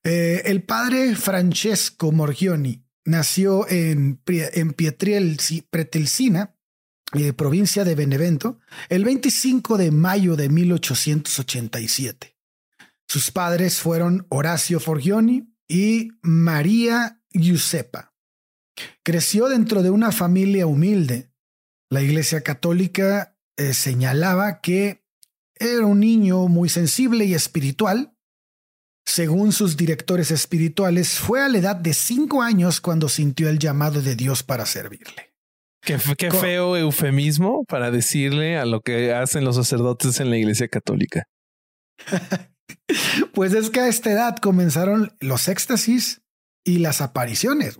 Eh, 0.03 0.41
el 0.45 0.63
padre 0.63 1.15
Francesco 1.15 2.11
Morgioni 2.11 2.85
nació 3.05 3.67
en, 3.69 4.21
en 4.27 4.75
Pietrielci- 4.75 5.65
Pretelcina, 5.69 6.55
eh, 7.13 7.31
provincia 7.33 7.83
de 7.83 7.95
Benevento, 7.95 8.59
el 8.89 9.03
25 9.05 9.77
de 9.77 9.91
mayo 9.91 10.35
de 10.35 10.49
1887. 10.49 12.35
Sus 13.07 13.31
padres 13.31 13.79
fueron 13.79 14.25
Horacio 14.29 14.79
Forgioni 14.79 15.53
y 15.67 16.09
María 16.21 17.21
Giuseppa. 17.31 18.13
Creció 19.03 19.49
dentro 19.49 19.83
de 19.83 19.91
una 19.91 20.11
familia 20.11 20.65
humilde. 20.65 21.31
La 21.89 22.01
Iglesia 22.01 22.41
Católica 22.41 23.37
eh, 23.55 23.73
señalaba 23.73 24.61
que 24.61 25.02
era 25.55 25.85
un 25.85 25.99
niño 25.99 26.47
muy 26.47 26.69
sensible 26.69 27.25
y 27.25 27.33
espiritual. 27.33 28.13
Según 29.05 29.51
sus 29.51 29.75
directores 29.75 30.31
espirituales, 30.31 31.19
fue 31.19 31.41
a 31.41 31.49
la 31.49 31.57
edad 31.57 31.75
de 31.75 31.93
cinco 31.93 32.41
años 32.41 32.79
cuando 32.79 33.09
sintió 33.09 33.49
el 33.49 33.59
llamado 33.59 34.01
de 34.01 34.15
Dios 34.15 34.43
para 34.43 34.65
servirle. 34.65 35.33
Qué, 35.81 35.99
feo 35.99 36.77
eufemismo 36.77 37.65
para 37.65 37.91
decirle 37.91 38.57
a 38.57 38.65
lo 38.65 38.79
que 38.79 39.13
hacen 39.13 39.43
los 39.43 39.57
sacerdotes 39.57 40.21
en 40.21 40.29
la 40.29 40.37
Iglesia 40.37 40.67
Católica. 40.67 41.27
Pues 43.33 43.53
es 43.53 43.69
que 43.69 43.81
a 43.81 43.87
esta 43.87 44.11
edad 44.11 44.37
comenzaron 44.37 45.15
los 45.19 45.47
éxtasis 45.47 46.21
y 46.63 46.79
las 46.79 47.01
apariciones. 47.01 47.77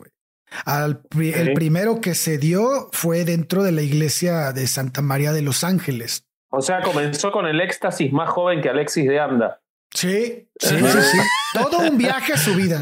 Al 0.66 1.02
El 1.16 1.54
primero 1.54 2.02
que 2.02 2.16
se 2.16 2.38
dio 2.38 2.90
fue 2.92 3.26
dentro 3.26 3.64
de 3.64 3.72
la 3.72 3.82
iglesia 3.82 4.52
de 4.52 4.68
Santa 4.68 5.02
María 5.02 5.32
de 5.32 5.42
los 5.42 5.64
Ángeles. 5.64 6.26
O 6.56 6.62
sea, 6.62 6.82
comenzó 6.84 7.32
con 7.32 7.48
el 7.48 7.60
éxtasis 7.60 8.14
más 8.14 8.30
joven 8.30 8.62
que 8.62 8.70
Alexis 8.70 9.08
de 9.08 9.20
Anda. 9.20 9.60
Sí, 9.92 10.48
sí, 10.60 10.76
sí, 10.78 11.02
sí. 11.02 11.18
Todo 11.52 11.80
un 11.80 11.98
viaje 11.98 12.34
a 12.34 12.38
su 12.38 12.54
vida. 12.54 12.80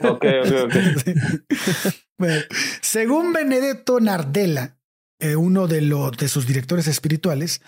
Ok, 0.00 0.24
ok, 0.44 0.52
ok. 0.64 1.94
Bueno, 2.18 2.42
según 2.82 3.32
Benedetto 3.32 3.98
Nardella, 3.98 4.76
eh, 5.18 5.34
uno 5.36 5.66
de, 5.66 5.80
los 5.80 6.16
de 6.18 6.28
sus 6.28 6.46
directores 6.46 6.86
espirituales, 6.86 7.62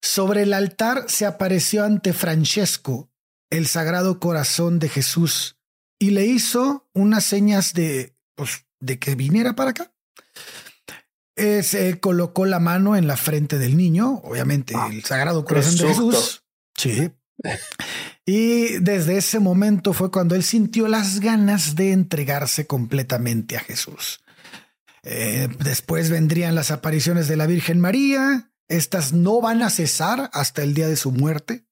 sobre 0.00 0.42
el 0.42 0.52
altar 0.52 1.04
se 1.08 1.26
apareció 1.26 1.84
ante 1.84 2.12
Francesco 2.12 3.10
el 3.50 3.66
Sagrado 3.66 4.20
Corazón 4.20 4.78
de 4.78 4.90
Jesús 4.90 5.56
y 5.98 6.10
le 6.10 6.26
hizo 6.26 6.88
unas 6.92 7.24
señas 7.24 7.72
de, 7.72 8.14
pues, 8.36 8.66
de 8.78 8.98
que 8.98 9.16
viniera 9.16 9.54
para 9.54 9.70
acá. 9.70 9.90
Eh, 11.38 11.62
se 11.62 12.00
colocó 12.00 12.44
la 12.46 12.58
mano 12.60 12.96
en 12.96 13.06
la 13.06 13.16
frente 13.16 13.58
del 13.58 13.76
niño, 13.76 14.20
obviamente 14.24 14.74
Ah, 14.76 14.88
el 14.92 15.04
Sagrado 15.04 15.44
Corazón 15.44 15.76
de. 15.76 15.88
Jesús. 15.88 16.42
Sí. 16.76 17.10
Y 18.26 18.78
desde 18.80 19.16
ese 19.16 19.38
momento 19.38 19.92
fue 19.92 20.10
cuando 20.10 20.34
él 20.34 20.42
sintió 20.42 20.88
las 20.88 21.20
ganas 21.20 21.76
de 21.76 21.92
entregarse 21.92 22.66
completamente 22.66 23.56
a 23.56 23.60
Jesús. 23.60 24.20
Eh, 25.02 25.48
después 25.60 26.10
vendrían 26.10 26.54
las 26.54 26.70
apariciones 26.70 27.28
de 27.28 27.36
la 27.36 27.46
Virgen 27.46 27.80
María. 27.80 28.50
Estas 28.68 29.12
no 29.12 29.40
van 29.40 29.62
a 29.62 29.70
cesar 29.70 30.28
hasta 30.34 30.62
el 30.62 30.74
día 30.74 30.88
de 30.88 30.96
su 30.96 31.10
muerte. 31.12 31.64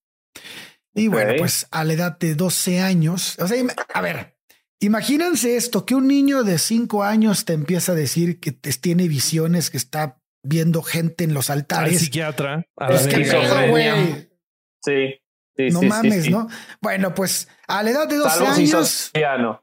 Y 0.94 1.08
bueno, 1.08 1.32
pues 1.36 1.66
a 1.72 1.84
la 1.84 1.92
edad 1.92 2.18
de 2.18 2.34
12 2.34 2.80
años, 2.80 3.36
o 3.38 3.46
sea, 3.46 3.58
im- 3.58 3.74
a 3.92 4.00
ver, 4.00 4.35
imagínense 4.80 5.56
esto, 5.56 5.84
que 5.86 5.94
un 5.94 6.06
niño 6.08 6.42
de 6.44 6.58
5 6.58 7.02
años 7.04 7.44
te 7.44 7.52
empieza 7.52 7.92
a 7.92 7.94
decir 7.94 8.40
que 8.40 8.52
te- 8.52 8.72
tiene 8.72 9.08
visiones, 9.08 9.70
que 9.70 9.76
está 9.76 10.20
viendo 10.42 10.82
gente 10.82 11.24
en 11.24 11.34
los 11.34 11.50
Al 11.50 11.58
altares. 11.60 11.98
psiquiatra. 12.00 12.64
a 12.78 12.92
Es 12.92 13.06
que 13.06 13.16
verga. 13.18 13.40
pedo, 13.60 13.70
güey. 13.70 14.28
Sí, 14.84 15.14
sí, 15.56 15.68
No 15.72 15.80
sí, 15.80 15.86
mames, 15.86 16.24
sí. 16.24 16.30
¿no? 16.30 16.48
Bueno, 16.80 17.14
pues 17.14 17.48
a 17.66 17.82
la 17.82 17.90
edad 17.90 18.08
de 18.08 18.16
12 18.16 18.38
Salvo 18.38 18.54
si 18.54 18.62
años. 18.70 19.08
italiano. 19.08 19.62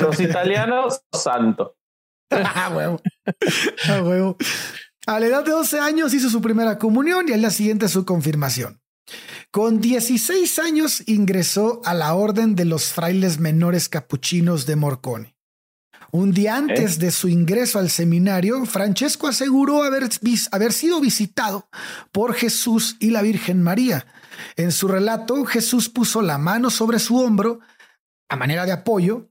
Los 0.00 0.20
italianos, 0.20 1.02
santo. 1.12 1.76
Ah, 2.30 2.70
huevo. 2.74 3.00
Ah, 3.88 4.02
huevo. 4.02 4.36
A 5.06 5.20
la 5.20 5.26
edad 5.26 5.44
de 5.44 5.50
12 5.52 5.78
años 5.78 6.14
hizo 6.14 6.30
su 6.30 6.40
primera 6.40 6.78
comunión 6.78 7.28
y 7.28 7.32
al 7.32 7.40
día 7.40 7.50
siguiente 7.50 7.86
su 7.88 8.04
confirmación. 8.06 8.80
Con 9.54 9.80
16 9.80 10.58
años 10.58 11.04
ingresó 11.06 11.80
a 11.84 11.94
la 11.94 12.12
orden 12.16 12.56
de 12.56 12.64
los 12.64 12.86
frailes 12.92 13.38
menores 13.38 13.88
capuchinos 13.88 14.66
de 14.66 14.74
Morcone. 14.74 15.36
Un 16.10 16.32
día 16.32 16.56
antes 16.56 16.98
de 16.98 17.12
su 17.12 17.28
ingreso 17.28 17.78
al 17.78 17.88
seminario, 17.88 18.66
Francesco 18.66 19.28
aseguró 19.28 19.84
haber, 19.84 20.72
sido 20.72 21.00
visitado 21.00 21.68
por 22.10 22.34
Jesús 22.34 22.96
y 22.98 23.10
la 23.10 23.22
Virgen 23.22 23.62
María. 23.62 24.08
En 24.56 24.72
su 24.72 24.88
relato, 24.88 25.44
Jesús 25.44 25.88
puso 25.88 26.20
la 26.20 26.36
mano 26.36 26.68
sobre 26.68 26.98
su 26.98 27.16
hombro 27.16 27.60
a 28.28 28.34
manera 28.34 28.66
de 28.66 28.72
apoyo 28.72 29.30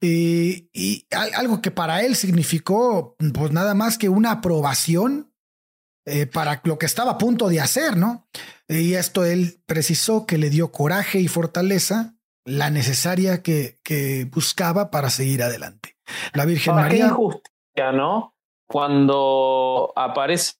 y, 0.00 0.70
y 0.72 1.04
al- 1.10 1.34
algo 1.34 1.60
que 1.60 1.72
para 1.72 2.04
él 2.04 2.14
significó 2.14 3.16
pues 3.34 3.50
nada 3.50 3.74
más 3.74 3.98
que 3.98 4.08
una 4.08 4.30
aprobación 4.30 5.32
eh, 6.06 6.26
para 6.26 6.60
lo 6.62 6.78
que 6.78 6.86
estaba 6.86 7.10
a 7.10 7.18
punto 7.18 7.48
de 7.48 7.60
hacer, 7.60 7.96
¿no? 7.96 8.28
Y 8.68 8.94
esto 8.94 9.24
él 9.24 9.60
precisó 9.66 10.26
que 10.26 10.38
le 10.38 10.50
dio 10.50 10.70
coraje 10.70 11.18
y 11.20 11.28
fortaleza, 11.28 12.14
la 12.44 12.70
necesaria 12.70 13.42
que, 13.42 13.78
que 13.82 14.26
buscaba 14.26 14.90
para 14.90 15.10
seguir 15.10 15.42
adelante. 15.42 15.96
La 16.34 16.44
Virgen 16.44 16.74
Ahora, 16.74 16.88
qué 16.88 16.98
María. 16.98 17.06
injusticia, 17.08 17.92
¿no? 17.92 18.34
Cuando 18.66 19.92
aparece 19.96 20.54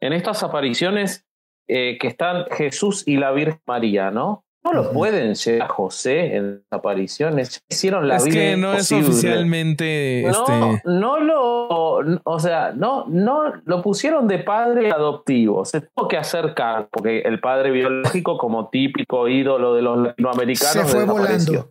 en 0.00 0.14
estas 0.14 0.42
apariciones 0.42 1.26
eh, 1.68 1.98
que 1.98 2.08
están 2.08 2.46
Jesús 2.50 3.04
y 3.06 3.16
la 3.16 3.30
Virgen 3.32 3.60
María, 3.66 4.10
¿no? 4.10 4.44
No 4.62 4.72
lo 4.72 4.92
pueden 4.92 5.34
llevar 5.34 5.62
a 5.62 5.72
José 5.72 6.36
en 6.36 6.64
apariciones. 6.70 7.62
Hicieron 7.68 8.06
la 8.06 8.16
es 8.16 8.24
que 8.24 8.56
no 8.56 8.74
es 8.74 8.92
oficialmente. 8.92 10.24
No, 10.24 10.30
este... 10.30 10.82
no 10.84 11.18
lo. 11.18 12.20
O 12.24 12.38
sea, 12.38 12.72
no, 12.72 13.06
no 13.06 13.52
lo 13.64 13.82
pusieron 13.82 14.28
de 14.28 14.38
padre 14.38 14.90
adoptivo. 14.90 15.64
Se 15.64 15.80
tuvo 15.80 16.08
que 16.08 16.18
acercar 16.18 16.88
porque 16.90 17.20
el 17.20 17.40
padre 17.40 17.70
biológico, 17.70 18.36
como 18.36 18.68
típico 18.68 19.28
ídolo 19.28 19.74
de 19.74 19.82
los 19.82 19.98
latinoamericanos, 19.98 20.72
se 20.72 20.84
fue 20.84 21.04
volando. 21.04 21.70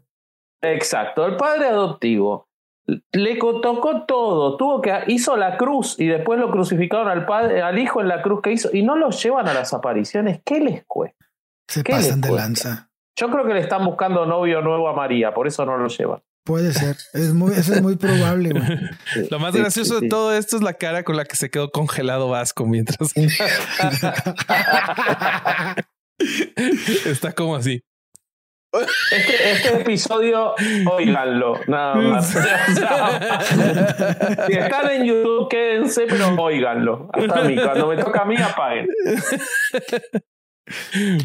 Exacto. 0.62 1.26
El 1.26 1.38
padre 1.38 1.68
adoptivo 1.68 2.50
le 3.12 3.36
tocó 3.36 4.06
todo, 4.06 4.58
tuvo 4.58 4.82
que 4.82 4.92
hizo 5.08 5.38
la 5.38 5.58
cruz 5.58 6.00
y 6.00 6.08
después 6.08 6.40
lo 6.40 6.50
crucificaron 6.50 7.08
al 7.08 7.26
padre, 7.26 7.62
al 7.62 7.78
hijo 7.78 8.02
en 8.02 8.08
la 8.08 8.22
cruz 8.22 8.42
que 8.42 8.52
hizo 8.52 8.70
y 8.74 8.82
no 8.82 8.96
lo 8.96 9.12
llevan 9.12 9.48
a 9.48 9.54
las 9.54 9.74
apariciones. 9.74 10.42
¿Qué 10.44 10.60
les 10.60 10.84
cuesta? 10.86 11.29
Se 11.70 11.84
pasan 11.84 12.22
de 12.22 12.32
lanza. 12.32 12.90
Yo 13.16 13.30
creo 13.30 13.46
que 13.46 13.54
le 13.54 13.60
están 13.60 13.86
buscando 13.86 14.26
novio 14.26 14.62
nuevo 14.62 14.90
a 14.90 14.94
María, 14.94 15.32
por 15.34 15.48
eso 15.48 15.66
no 15.66 15.78
lo 15.78 15.88
llevan. 15.88 16.22
Puede 16.44 16.74
ser, 16.74 16.98
es 17.14 17.34
muy, 17.34 17.54
eso 17.54 17.76
es 17.76 17.82
muy 17.82 17.96
probable. 17.96 18.50
Lo 19.30 19.40
más 19.40 19.56
gracioso 19.56 20.00
de 20.00 20.08
todo 20.08 20.34
esto 20.34 20.56
es 20.56 20.64
la 20.64 20.74
cara 20.74 21.04
con 21.04 21.16
la 21.16 21.26
que 21.26 21.36
se 21.36 21.52
quedó 21.52 21.70
congelado 21.70 22.30
Vasco 22.30 22.66
mientras. 22.66 23.14
Está 27.06 27.34
como 27.34 27.56
así. 27.56 27.84
Este, 28.72 29.52
este, 29.52 29.82
episodio, 29.82 30.54
oiganlo, 30.92 31.60
nada 31.68 31.96
más. 31.96 32.30
si 34.48 34.54
están 34.54 34.92
en 34.92 35.06
YouTube, 35.06 35.50
quédense, 35.50 36.06
pero 36.08 36.36
oiganlo. 36.36 37.10
Hasta 37.12 37.40
a 37.40 37.44
mí, 37.44 37.56
cuando 37.56 37.88
me 37.88 37.98
toca 37.98 38.22
a 38.22 38.26
mí, 38.26 38.36
apaguen. 38.38 38.88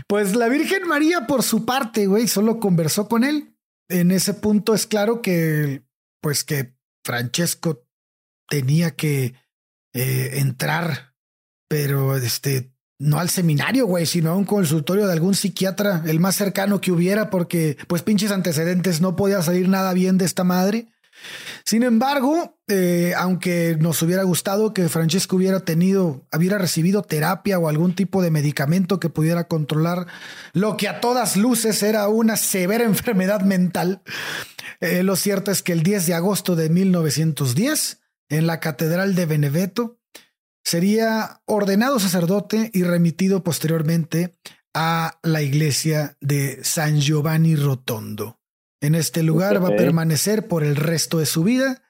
Pues 0.08 0.34
la 0.34 0.48
Virgen 0.48 0.86
María, 0.86 1.26
por 1.26 1.42
su 1.42 1.64
parte, 1.64 2.06
güey, 2.06 2.28
solo 2.28 2.60
conversó 2.60 3.08
con 3.08 3.24
él. 3.24 3.56
En 3.88 4.10
ese 4.10 4.34
punto 4.34 4.74
es 4.74 4.86
claro 4.86 5.20
que, 5.20 5.82
pues 6.20 6.44
que 6.44 6.74
Francesco 7.04 7.86
tenía 8.48 8.92
que 8.92 9.34
eh, 9.94 10.30
entrar, 10.34 11.14
pero 11.68 12.16
este, 12.16 12.72
no 12.98 13.18
al 13.18 13.28
seminario, 13.28 13.86
güey, 13.86 14.06
sino 14.06 14.30
a 14.30 14.36
un 14.36 14.44
consultorio 14.44 15.06
de 15.06 15.12
algún 15.12 15.34
psiquiatra, 15.34 16.02
el 16.06 16.20
más 16.20 16.36
cercano 16.36 16.80
que 16.80 16.92
hubiera, 16.92 17.30
porque 17.30 17.76
pues 17.86 18.02
pinches 18.02 18.30
antecedentes 18.30 19.00
no 19.00 19.16
podía 19.16 19.42
salir 19.42 19.68
nada 19.68 19.92
bien 19.92 20.18
de 20.18 20.24
esta 20.24 20.44
madre. 20.44 20.88
Sin 21.64 21.82
embargo, 21.82 22.58
eh, 22.68 23.14
aunque 23.16 23.76
nos 23.78 24.02
hubiera 24.02 24.22
gustado 24.22 24.74
que 24.74 24.88
Francesco 24.88 25.36
hubiera 25.36 25.60
tenido, 25.60 26.26
hubiera 26.36 26.58
recibido 26.58 27.02
terapia 27.02 27.58
o 27.58 27.68
algún 27.68 27.94
tipo 27.94 28.22
de 28.22 28.30
medicamento 28.30 29.00
que 29.00 29.08
pudiera 29.08 29.48
controlar 29.48 30.06
lo 30.52 30.76
que 30.76 30.88
a 30.88 31.00
todas 31.00 31.36
luces 31.36 31.82
era 31.82 32.08
una 32.08 32.36
severa 32.36 32.84
enfermedad 32.84 33.42
mental, 33.42 34.02
eh, 34.80 35.02
lo 35.02 35.16
cierto 35.16 35.50
es 35.50 35.62
que 35.62 35.72
el 35.72 35.82
10 35.82 36.06
de 36.06 36.14
agosto 36.14 36.56
de 36.56 36.68
1910, 36.68 38.00
en 38.28 38.46
la 38.46 38.60
Catedral 38.60 39.14
de 39.14 39.26
Beneveto, 39.26 39.98
sería 40.62 41.42
ordenado 41.46 41.98
sacerdote 42.00 42.70
y 42.72 42.82
remitido 42.82 43.44
posteriormente 43.44 44.34
a 44.74 45.18
la 45.22 45.42
iglesia 45.42 46.16
de 46.20 46.64
San 46.64 47.00
Giovanni 47.00 47.54
Rotondo. 47.54 48.40
En 48.84 48.94
este 48.94 49.22
lugar 49.22 49.64
va 49.64 49.68
a 49.68 49.76
permanecer 49.76 50.46
por 50.46 50.62
el 50.62 50.76
resto 50.76 51.18
de 51.18 51.26
su 51.26 51.42
vida 51.42 51.82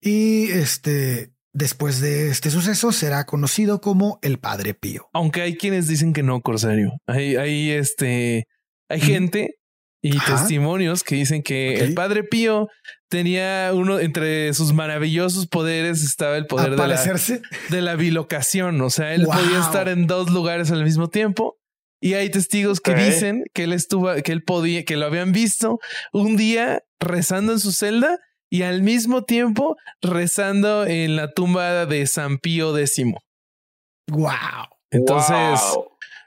y 0.00 0.50
este 0.50 1.32
después 1.52 2.00
de 2.00 2.30
este 2.30 2.50
suceso 2.50 2.90
será 2.90 3.24
conocido 3.24 3.80
como 3.80 4.18
el 4.22 4.38
Padre 4.38 4.74
Pío. 4.74 5.08
Aunque 5.12 5.42
hay 5.42 5.56
quienes 5.56 5.86
dicen 5.86 6.12
que 6.12 6.24
no, 6.24 6.40
Corsario. 6.40 6.92
Hay, 7.06 7.36
hay 7.36 7.70
este, 7.70 8.48
hay 8.88 9.00
gente 9.00 9.58
y 10.02 10.18
testimonios 10.18 11.04
que 11.04 11.14
dicen 11.14 11.42
que 11.42 11.74
el 11.74 11.94
Padre 11.94 12.24
Pío 12.24 12.68
tenía 13.08 13.70
uno 13.72 14.00
entre 14.00 14.52
sus 14.54 14.72
maravillosos 14.72 15.46
poderes 15.46 16.02
estaba 16.02 16.36
el 16.36 16.46
poder 16.46 16.70
de 16.70 16.88
la, 16.88 17.20
de 17.70 17.80
la 17.80 17.94
bilocación. 17.94 18.80
O 18.80 18.90
sea, 18.90 19.14
él 19.14 19.24
podía 19.24 19.60
estar 19.60 19.88
en 19.88 20.08
dos 20.08 20.30
lugares 20.30 20.72
al 20.72 20.82
mismo 20.82 21.10
tiempo 21.10 21.59
y 22.00 22.14
hay 22.14 22.30
testigos 22.30 22.80
que 22.80 22.94
dicen 22.94 23.44
que 23.52 23.64
él 23.64 23.72
estuvo, 23.72 24.12
que 24.24 24.32
él 24.32 24.42
podía, 24.42 24.84
que 24.84 24.96
lo 24.96 25.06
habían 25.06 25.32
visto 25.32 25.78
un 26.12 26.36
día 26.36 26.82
rezando 26.98 27.52
en 27.52 27.60
su 27.60 27.72
celda 27.72 28.18
y 28.48 28.62
al 28.62 28.82
mismo 28.82 29.22
tiempo 29.22 29.76
rezando 30.02 30.86
en 30.86 31.16
la 31.16 31.32
tumba 31.32 31.86
de 31.86 32.06
San 32.06 32.38
Pío 32.38 32.76
X. 32.76 33.04
Wow. 34.08 34.30
Entonces, 34.90 35.60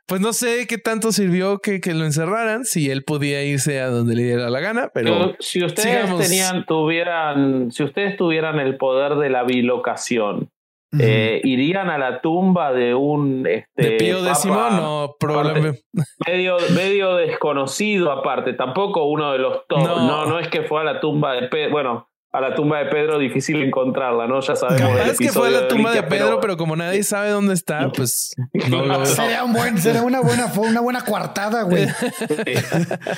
pues 0.05 0.21
no 0.21 0.31
sé 0.31 0.67
qué 0.67 0.77
tanto 0.77 1.11
sirvió 1.11 1.59
que, 1.59 1.81
que, 1.81 1.93
lo 1.93 2.05
encerraran, 2.05 2.65
si 2.65 2.89
él 2.89 3.03
podía 3.03 3.43
irse 3.43 3.81
a 3.81 3.87
donde 3.87 4.15
le 4.15 4.23
diera 4.23 4.49
la 4.49 4.59
gana, 4.59 4.91
pero, 4.93 5.35
si 5.39 5.63
ustedes 5.63 6.17
tenían, 6.17 6.65
tuvieran, 6.65 7.71
si 7.71 7.83
ustedes 7.83 8.15
tuvieran 8.15 8.59
el 8.59 8.77
poder 8.77 9.15
de 9.15 9.29
la 9.29 9.43
bilocación, 9.43 10.49
eh, 10.99 11.41
irían 11.43 11.89
a 11.89 11.97
la 11.97 12.21
tumba 12.21 12.71
de 12.73 12.93
un 12.93 13.45
este, 13.47 13.83
de 13.83 13.91
Pío 13.97 14.25
X, 14.25 14.45
no, 14.45 15.15
probablemente 15.19 15.83
medio, 16.25 16.57
medio 16.75 17.15
desconocido 17.15 18.11
aparte, 18.11 18.53
tampoco 18.53 19.05
uno 19.05 19.31
de 19.31 19.39
los 19.39 19.67
top. 19.67 19.79
No. 19.79 20.25
no, 20.25 20.39
es 20.39 20.47
que 20.47 20.63
fue 20.63 20.81
a 20.81 20.83
la 20.83 20.99
tumba 20.99 21.33
de 21.33 21.47
Pedro, 21.47 21.71
bueno, 21.71 22.09
a 22.31 22.41
la 22.41 22.55
tumba 22.55 22.79
de 22.79 22.85
Pedro 22.85 23.19
difícil 23.19 23.61
encontrarla, 23.61 24.25
¿no? 24.27 24.39
Ya 24.39 24.55
sabemos. 24.55 24.99
Es 25.05 25.19
que 25.19 25.29
fue 25.29 25.49
a 25.49 25.51
la 25.51 25.67
tumba 25.67 25.91
de, 25.91 26.01
Pedro, 26.01 26.39
pero... 26.39 26.57
como 26.57 26.75
nadie 26.75 27.03
sabe 27.03 27.29
dónde 27.29 27.53
está, 27.53 27.91
pues 27.95 28.33
no 28.69 28.83
lo... 28.83 29.05
sería 29.05 29.43
un 29.43 29.53
buen, 29.53 29.77
sería 29.77 30.01
una 30.01 30.19
buena, 30.19 30.51
una 30.57 30.81
buena 30.81 31.01
coartada, 31.01 31.63
güey. 31.63 31.87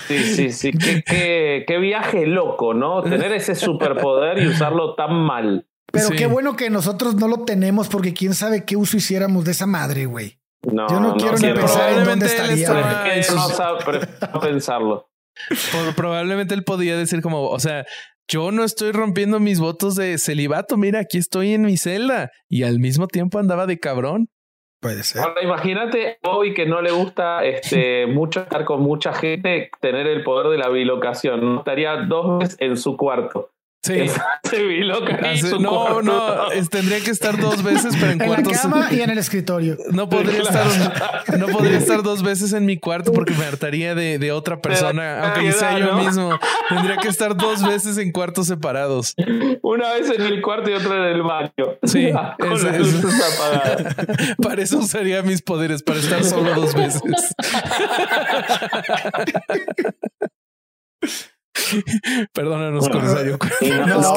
Sí, 0.08 0.18
sí, 0.18 0.52
sí. 0.52 0.72
Qué, 0.72 1.02
qué, 1.06 1.64
qué 1.66 1.78
viaje 1.78 2.26
loco, 2.26 2.74
¿no? 2.74 3.02
Tener 3.04 3.32
ese 3.32 3.56
superpoder 3.56 4.40
y 4.40 4.48
usarlo 4.48 4.96
tan 4.96 5.14
mal. 5.14 5.66
Pero 5.91 6.10
qué 6.10 6.28
bueno 6.28 6.56
que 6.56 6.69
nosotros 6.69 7.15
no 7.15 7.28
lo 7.28 7.45
tenemos 7.45 7.88
porque 7.88 8.13
quién 8.13 8.34
sabe 8.34 8.65
qué 8.65 8.76
uso 8.76 8.98
hiciéramos 8.98 9.45
de 9.45 9.52
esa 9.52 9.65
madre, 9.65 10.06
güey. 10.06 10.39
No, 10.63 10.89
Yo 10.89 11.00
no, 11.00 11.15
quiero 11.15 11.38
ni 11.38 11.54
pensar 11.54 11.93
en 11.93 12.06
dónde 12.06 12.26
estaría. 12.26 12.69
No 13.34 13.50
sabe 13.50 14.08
pensarlo. 14.41 15.10
probablemente 15.95 16.54
él 16.54 16.63
podía 16.63 16.98
decir 16.98 17.21
como, 17.21 17.50
o 17.50 17.60
sea, 17.60 17.86
yo 18.28 18.52
no 18.52 18.63
estoy 18.63 18.91
rompiendo 18.91 19.39
mis 19.39 19.60
votos 19.60 19.95
de 19.95 20.17
celibato. 20.17 20.78
Mira, 20.78 21.00
aquí 21.00 21.17
estoy 21.17 21.54
en 21.54 21.63
mi 21.63 21.78
celda 21.78 22.32
y 22.50 22.63
al 22.63 22.80
mismo 22.80 23.08
tiempo 23.08 23.38
andaba 23.38 23.67
de 23.67 23.80
cabrón. 23.80 24.30
Puede 24.82 25.04
ser. 25.04 25.21
Ahora 25.21 25.43
imagínate 25.43 26.17
hoy 26.24 26.54
que 26.54 26.65
no 26.65 26.82
le 26.82 26.91
gusta 26.91 27.43
este 27.45 28.06
mucho 28.08 28.41
estar 28.41 28.65
con 28.65 28.82
mucha 28.82 29.13
gente, 29.13 29.69
tener 29.80 30.08
el 30.08 30.24
poder 30.24 30.48
de 30.52 30.58
la 30.58 30.69
bilocación. 30.69 31.41
No 31.41 31.60
estaría 31.60 31.95
dos 32.08 32.39
veces 32.39 32.58
en 32.60 32.78
su 32.78 32.98
cuarto. 32.98 33.52
Sí. 33.86 34.08
no, 35.60 36.02
no, 36.02 36.48
tendría 36.71 37.00
que 37.02 37.12
estar 37.12 37.39
dos 37.39 37.62
veces, 37.62 37.93
pero 38.00 38.13
en, 38.13 38.21
en 38.21 38.28
cuartos. 38.28 38.54
la 38.54 38.62
cama 38.62 38.88
y 38.91 39.02
en 39.02 39.12
el 39.12 39.19
escritorio. 39.19 39.78
No 39.91 40.10
podría 40.10 40.41
estar, 40.41 41.38
no 41.38 41.45
podría 41.48 41.78
estar 41.78 42.02
dos 42.02 42.24
veces 42.24 42.54
en 42.54 42.65
mi 42.65 42.78
cuarto 42.78 43.13
porque 43.13 43.34
me 43.34 43.45
hartaría 43.45 43.93
de, 43.93 44.17
de 44.17 44.32
otra 44.32 44.60
persona, 44.60 45.34
aunque 45.34 45.52
sea 45.52 45.78
yo 45.78 45.93
mismo. 45.98 46.39
Tendría 46.69 46.98
que 46.98 47.10
estar 47.10 47.38
dos 47.38 47.62
veces 47.62 48.00
en 48.00 48.12
cuartos 48.12 48.48
separados. 48.48 49.13
Una 49.62 49.93
vez 49.93 50.10
en 50.10 50.21
el 50.21 50.41
cuarto 50.41 50.71
y 50.71 50.74
otra 50.74 50.95
en 50.95 51.04
el 51.15 51.21
baño. 51.21 51.52
Sí, 51.84 52.12
Para 54.41 54.62
eso 54.63 54.80
usaría 54.80 55.21
mis 55.21 55.43
poderes, 55.43 55.84
para 55.84 56.00
estar 56.00 56.24
solo 56.24 56.56
dos 56.56 56.74
veces. 56.74 57.02
Perdónanos, 62.34 62.89
Corsario. 62.89 63.38
No, 63.88 64.12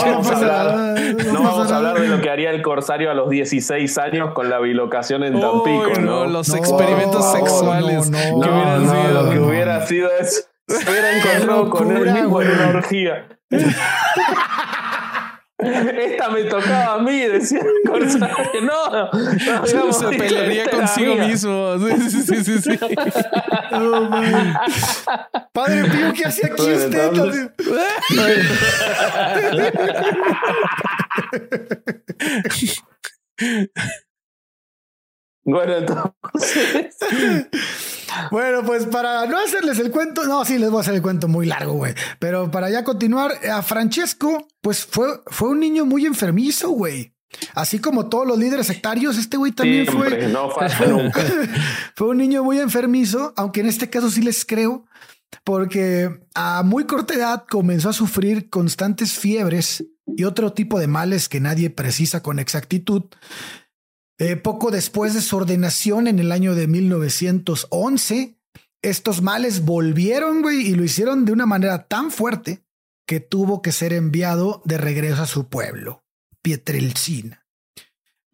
vamos, 1.42 1.70
a 1.72 1.76
hablar, 1.76 2.00
de 2.00 2.08
lo 2.08 2.20
que 2.20 2.30
haría 2.30 2.50
el 2.50 2.62
Corsario 2.62 3.10
a 3.10 3.14
los 3.14 3.30
16 3.30 3.98
años 3.98 4.32
con 4.34 4.50
la 4.50 4.58
bilocación 4.58 5.24
en 5.24 5.40
Tampico. 5.40 6.00
no, 6.00 6.26
los 6.26 6.54
experimentos 6.54 7.32
sexuales 7.32 8.10
que 8.10 8.32
hubieran 8.34 8.88
sido. 8.88 9.22
Lo 9.22 9.30
que 9.30 9.40
hubiera 9.40 9.86
sido 9.86 10.08
es. 10.20 10.48
Se 10.66 10.76
hubiera 10.90 11.16
encontrado 11.16 11.70
con 11.70 11.96
él 11.96 12.12
mismo 12.12 12.42
en 12.42 12.50
una 12.50 12.68
orgía. 12.68 13.28
Esta 15.58 16.30
me 16.30 16.44
tocaba 16.44 16.94
a 16.94 16.98
mí, 16.98 17.18
decía 17.20 17.60
Corsario. 17.86 18.28
No, 18.62 19.10
no 19.10 19.92
se 19.92 20.08
pelearía 20.16 20.70
consigo 20.70 21.16
mismo. 21.16 21.76
Sí, 21.78 22.10
sí, 22.10 22.44
sí, 22.44 22.62
sí. 22.62 22.78
Padre 25.52 25.84
Pío, 25.90 26.12
¿qué 26.12 26.24
hace 26.26 26.46
aquí 26.46 26.62
usted? 26.62 27.50
Bueno, 35.48 35.76
entonces. 35.76 36.96
Bueno, 38.30 38.64
pues 38.64 38.86
para 38.86 39.26
no 39.26 39.38
hacerles 39.38 39.78
el 39.78 39.90
cuento, 39.90 40.24
no, 40.24 40.44
sí, 40.44 40.58
les 40.58 40.70
voy 40.70 40.78
a 40.78 40.80
hacer 40.80 40.94
el 40.94 41.02
cuento 41.02 41.28
muy 41.28 41.46
largo, 41.46 41.74
güey. 41.74 41.94
Pero 42.18 42.50
para 42.50 42.70
ya 42.70 42.82
continuar, 42.82 43.32
a 43.46 43.62
Francesco, 43.62 44.48
pues 44.60 44.86
fue, 44.86 45.20
fue 45.26 45.50
un 45.50 45.60
niño 45.60 45.84
muy 45.84 46.06
enfermizo, 46.06 46.70
güey. 46.70 47.14
Así 47.54 47.78
como 47.78 48.08
todos 48.08 48.26
los 48.26 48.38
líderes 48.38 48.66
sectarios, 48.66 49.18
este 49.18 49.36
güey 49.36 49.52
también 49.52 49.86
fue. 49.86 50.28
No 50.28 50.48
nunca. 50.88 51.20
fue 51.94 52.08
un 52.08 52.16
niño 52.16 52.42
muy 52.42 52.58
enfermizo, 52.58 53.34
aunque 53.36 53.60
en 53.60 53.66
este 53.66 53.90
caso 53.90 54.10
sí 54.10 54.22
les 54.22 54.44
creo, 54.44 54.86
porque 55.44 56.10
a 56.34 56.62
muy 56.62 56.84
corta 56.84 57.14
edad 57.14 57.44
comenzó 57.48 57.90
a 57.90 57.92
sufrir 57.92 58.48
constantes 58.48 59.12
fiebres 59.12 59.84
y 60.06 60.24
otro 60.24 60.52
tipo 60.52 60.80
de 60.80 60.86
males 60.86 61.28
que 61.28 61.40
nadie 61.40 61.68
precisa 61.70 62.22
con 62.22 62.38
exactitud. 62.38 63.04
Eh, 64.18 64.36
poco 64.36 64.70
después 64.70 65.14
de 65.14 65.20
su 65.20 65.36
ordenación 65.36 66.08
en 66.08 66.18
el 66.18 66.32
año 66.32 66.54
de 66.54 66.66
1911, 66.66 68.36
estos 68.82 69.22
males 69.22 69.64
volvieron, 69.64 70.42
güey, 70.42 70.66
y 70.66 70.74
lo 70.74 70.84
hicieron 70.84 71.24
de 71.24 71.32
una 71.32 71.46
manera 71.46 71.86
tan 71.86 72.10
fuerte 72.10 72.64
que 73.06 73.20
tuvo 73.20 73.62
que 73.62 73.72
ser 73.72 73.92
enviado 73.92 74.60
de 74.64 74.78
regreso 74.78 75.22
a 75.22 75.26
su 75.26 75.48
pueblo, 75.48 76.04
Pietrelcina 76.42 77.48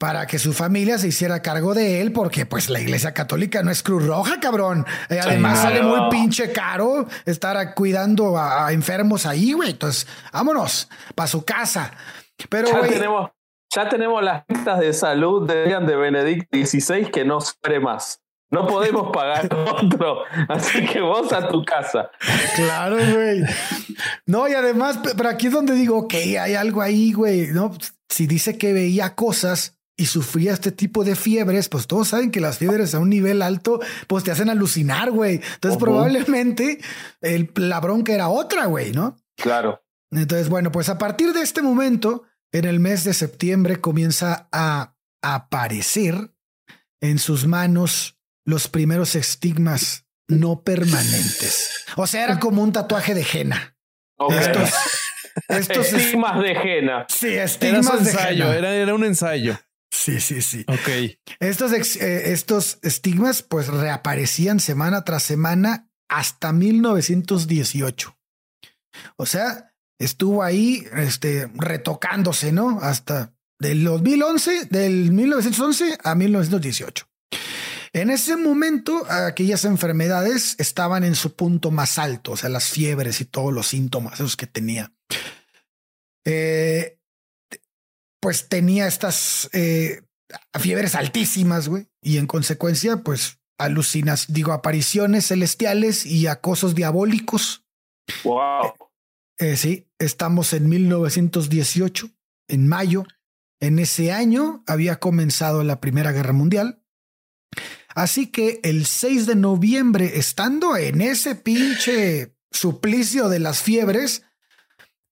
para 0.05 0.27
que 0.27 0.39
su 0.39 0.53
familia 0.53 0.99
se 0.99 1.09
hiciera 1.09 1.41
cargo 1.41 1.73
de 1.73 2.03
él, 2.03 2.13
porque 2.13 2.45
pues 2.45 2.69
la 2.69 2.79
iglesia 2.79 3.15
católica 3.15 3.63
no 3.63 3.71
es 3.71 3.83
Cruz 3.83 4.05
Roja, 4.07 4.39
cabrón. 4.39 4.85
Eh, 5.09 5.19
además 5.19 5.63
sale 5.63 5.83
muy 5.83 6.11
pinche 6.11 6.53
caro 6.53 7.07
estar 7.25 7.75
cuidando 7.75 8.37
a, 8.37 8.71
enfermos 8.73 9.25
ahí, 9.25 9.53
güey. 9.53 9.71
Entonces, 9.71 10.07
vámonos 10.31 10.91
para 11.15 11.27
su 11.27 11.45
casa. 11.45 11.93
Pero, 12.51 12.69
ya 12.69 12.87
tenemos, 12.87 13.31
ya 13.75 13.89
tenemos 13.89 14.23
las 14.23 14.45
listas 14.49 14.81
de 14.81 14.93
salud 14.93 15.47
de, 15.49 15.65
de 15.81 15.97
Benedicto 15.97 16.57
XVI 16.57 17.11
que 17.11 17.25
no 17.25 17.41
sufre 17.41 17.81
más. 17.81 18.21
No 18.51 18.67
podemos 18.67 19.11
pagar 19.13 19.49
otro, 19.83 20.19
así 20.49 20.87
que 20.87 21.01
vos 21.01 21.33
a 21.33 21.49
tu 21.49 21.65
casa. 21.65 22.11
Claro, 22.55 22.97
güey. 22.97 23.43
No, 24.27 24.47
y 24.47 24.53
además, 24.53 25.01
pero 25.17 25.29
aquí 25.29 25.49
es 25.49 25.53
donde 25.53 25.75
digo, 25.75 25.99
ok, 25.99 26.15
hay 26.41 26.55
algo 26.55 26.83
ahí, 26.83 27.13
güey. 27.13 27.49
No, 27.49 27.73
si 28.09 28.27
dice 28.27 28.57
que 28.57 28.73
veía 28.73 29.15
cosas, 29.15 29.75
y 29.97 30.07
sufría 30.07 30.53
este 30.53 30.73
tipo 30.73 31.05
de 31.05 31.15
fiebres, 31.15 31.69
pues 31.69 31.87
todos 31.87 32.09
saben 32.09 32.31
que 32.31 32.41
las 32.41 32.59
fiebres 32.59 32.95
a 32.95 32.99
un 32.99 33.11
nivel 33.11 33.43
alto, 33.43 33.81
pues 34.09 34.25
te 34.25 34.33
hacen 34.33 34.51
alucinar, 34.51 35.11
güey. 35.11 35.41
Entonces 35.55 35.79
probablemente 35.79 36.81
el, 37.21 37.51
la 37.55 37.81
bronca 37.81 38.13
era 38.13 38.29
otra, 38.29 38.67
güey, 38.67 38.93
¿no? 38.93 39.17
Claro. 39.37 39.83
Entonces, 40.11 40.49
bueno, 40.49 40.71
pues 40.71 40.89
a 40.89 40.99
partir 40.99 41.33
de 41.33 41.43
este 41.43 41.63
momento, 41.63 42.25
en 42.55 42.65
el 42.67 42.79
mes 42.79 43.03
de 43.03 43.15
septiembre 43.15 43.81
comienza 43.81 44.49
a 44.53 44.95
aparecer 45.23 46.33
en 47.01 47.19
sus 47.19 47.47
manos 47.47 48.17
los 48.47 48.69
primeros 48.69 49.17
estigmas 49.17 50.07
no 50.29 50.63
permanentes. 50.63 51.85
O 51.97 52.07
sea, 52.07 52.25
era 52.25 52.39
como 52.39 52.63
un 52.63 52.73
tatuaje 52.73 53.13
de 53.13 53.27
henna. 53.31 53.77
Estos, 54.31 54.71
estos 55.49 55.93
estigmas 55.93 56.41
de 56.41 56.53
henna. 56.53 57.07
Sí, 57.09 57.29
estigmas 57.29 58.05
de 58.05 58.13
henna. 58.13 58.55
Era, 58.55 58.73
era 58.73 58.95
un 58.95 59.05
ensayo. 59.05 59.59
Sí, 59.91 60.21
sí, 60.21 60.41
sí. 60.41 60.65
Ok. 60.69 61.19
Estos, 61.41 61.73
eh, 61.73 62.33
estos 62.33 62.79
estigmas 62.83 63.43
pues 63.43 63.67
reaparecían 63.67 64.61
semana 64.61 65.03
tras 65.03 65.25
semana 65.25 65.89
hasta 66.09 66.53
1918. 66.53 68.17
O 69.17 69.27
sea, 69.27 69.74
estuvo 69.99 70.43
ahí 70.43 70.87
este, 70.95 71.51
retocándose, 71.55 72.53
¿no? 72.53 72.79
Hasta 72.81 73.33
del 73.59 73.85
2011, 73.85 74.67
del 74.67 75.13
1911 75.13 75.99
a 76.03 76.15
1918. 76.15 77.07
En 77.93 78.11
ese 78.11 78.37
momento, 78.37 79.07
aquellas 79.09 79.65
enfermedades 79.65 80.57
estaban 80.59 81.05
en 81.05 81.15
su 81.15 81.37
punto 81.37 81.71
más 81.71 81.99
alto, 81.99 82.33
o 82.33 82.37
sea, 82.37 82.51
las 82.51 82.69
fiebres 82.69 83.21
y 83.21 83.25
todos 83.25 83.53
los 83.53 83.69
síntomas 83.69 84.15
esos 84.15 84.37
que 84.37 84.49
tenía. 84.49 84.93
Eh, 86.25 86.99
pues 88.21 88.49
tenía 88.49 88.89
estas 88.89 89.49
eh, 89.53 90.03
fiebres 90.59 90.97
altísimas, 90.97 91.69
güey, 91.69 91.87
y 92.03 92.19
en 92.19 92.27
consecuencia, 92.27 92.97
pues 92.97 93.39
alucinas, 93.59 94.33
digo, 94.33 94.53
apariciones 94.53 95.29
celestiales 95.29 96.05
y 96.05 96.27
acosos 96.27 96.75
diabólicos. 96.75 97.65
Wow. 98.25 98.75
Eh, 99.39 99.57
sí, 99.57 99.91
estamos 99.99 100.53
en 100.53 100.69
1918, 100.69 102.11
en 102.49 102.69
mayo. 102.69 103.05
En 103.61 103.79
ese 103.79 104.13
año 104.13 104.63
había 104.67 105.01
comenzado 105.01 105.65
la 105.65 105.81
Primera 105.81 106.13
Guerra 106.13 106.33
Mundial. 106.33 106.83
Así 107.95 108.27
que 108.27 108.61
el 108.65 108.87
6 108.87 109.27
de 109.27 109.37
noviembre, 109.37 110.19
estando 110.19 110.77
en 110.77 111.01
ese 111.01 111.37
pinche 111.37 112.37
suplicio 112.51 113.29
de 113.29 113.39
las 113.39 113.63
fiebres, 113.63 114.23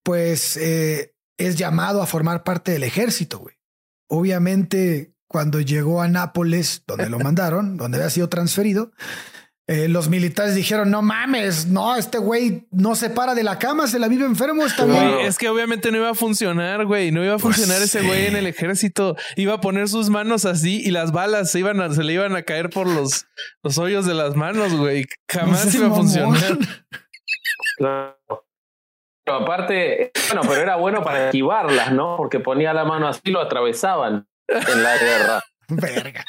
pues 0.03 0.57
eh, 0.57 1.15
es 1.37 1.57
llamado 1.57 2.03
a 2.03 2.07
formar 2.07 2.43
parte 2.43 2.73
del 2.73 2.83
ejército, 2.83 3.39
güey. 3.39 3.57
Obviamente, 4.09 5.15
cuando 5.29 5.61
llegó 5.61 6.03
a 6.03 6.09
Nápoles, 6.09 6.83
donde 6.87 7.09
lo 7.09 7.19
mandaron, 7.21 7.77
donde 7.77 7.99
había 7.99 8.11
sido 8.11 8.29
transferido, 8.29 8.93
eh, 9.73 9.89
los 9.89 10.11
militares 10.11 10.55
dijeron, 10.55 10.91
no 10.91 11.01
mames, 11.01 11.67
no, 11.67 11.97
este 11.97 12.19
güey 12.19 12.67
no 12.71 12.95
se 12.95 13.09
para 13.09 13.35
de 13.35 13.43
la 13.43 13.59
cama, 13.59 13.87
se 13.87 13.99
la 13.99 14.07
vive 14.07 14.27
enfermo, 14.27 14.67
está 14.67 14.85
bien. 14.85 15.21
es 15.21 15.39
que 15.39 15.49
obviamente 15.49 15.91
no 15.91 15.97
iba 15.97 16.11
a 16.11 16.15
funcionar, 16.15 16.85
güey, 16.85 17.11
no 17.11 17.25
iba 17.25 17.37
a 17.37 17.39
pues 17.39 17.57
funcionar 17.57 17.81
ese 17.81 18.03
güey 18.03 18.27
en 18.27 18.37
el 18.37 18.47
ejército. 18.47 19.17
Iba 19.35 19.55
a 19.55 19.61
poner 19.63 19.89
sus 19.89 20.11
manos 20.11 20.45
así 20.45 20.83
y 20.85 20.91
las 20.91 21.13
balas 21.13 21.51
se, 21.51 21.61
iban 21.61 21.81
a, 21.81 21.91
se 21.91 22.05
le 22.05 22.13
iban 22.13 22.37
a 22.37 22.43
caer 22.43 22.69
por 22.69 22.87
los, 22.87 23.25
los 23.63 23.79
hoyos 23.79 24.05
de 24.05 24.13
las 24.13 24.37
manos, 24.37 24.75
güey. 24.75 25.07
Jamás 25.27 25.75
iba 25.75 25.87
a 25.87 25.91
funcionar. 25.91 26.59
Claro. 27.79 28.19
Pero 29.25 29.37
aparte, 29.39 30.13
bueno, 30.29 30.43
pero 30.47 30.61
era 30.61 30.77
bueno 30.77 31.03
para 31.03 31.27
esquivarlas, 31.27 31.93
¿no? 31.93 32.19
Porque 32.19 32.41
ponía 32.41 32.75
la 32.75 32.85
mano 32.85 33.09
así 33.09 33.23
y 33.25 33.31
lo 33.31 33.41
atravesaban 33.41 34.29
en 34.49 34.83
la 34.83 34.99
guerra. 34.99 35.41
Verga. 35.69 36.25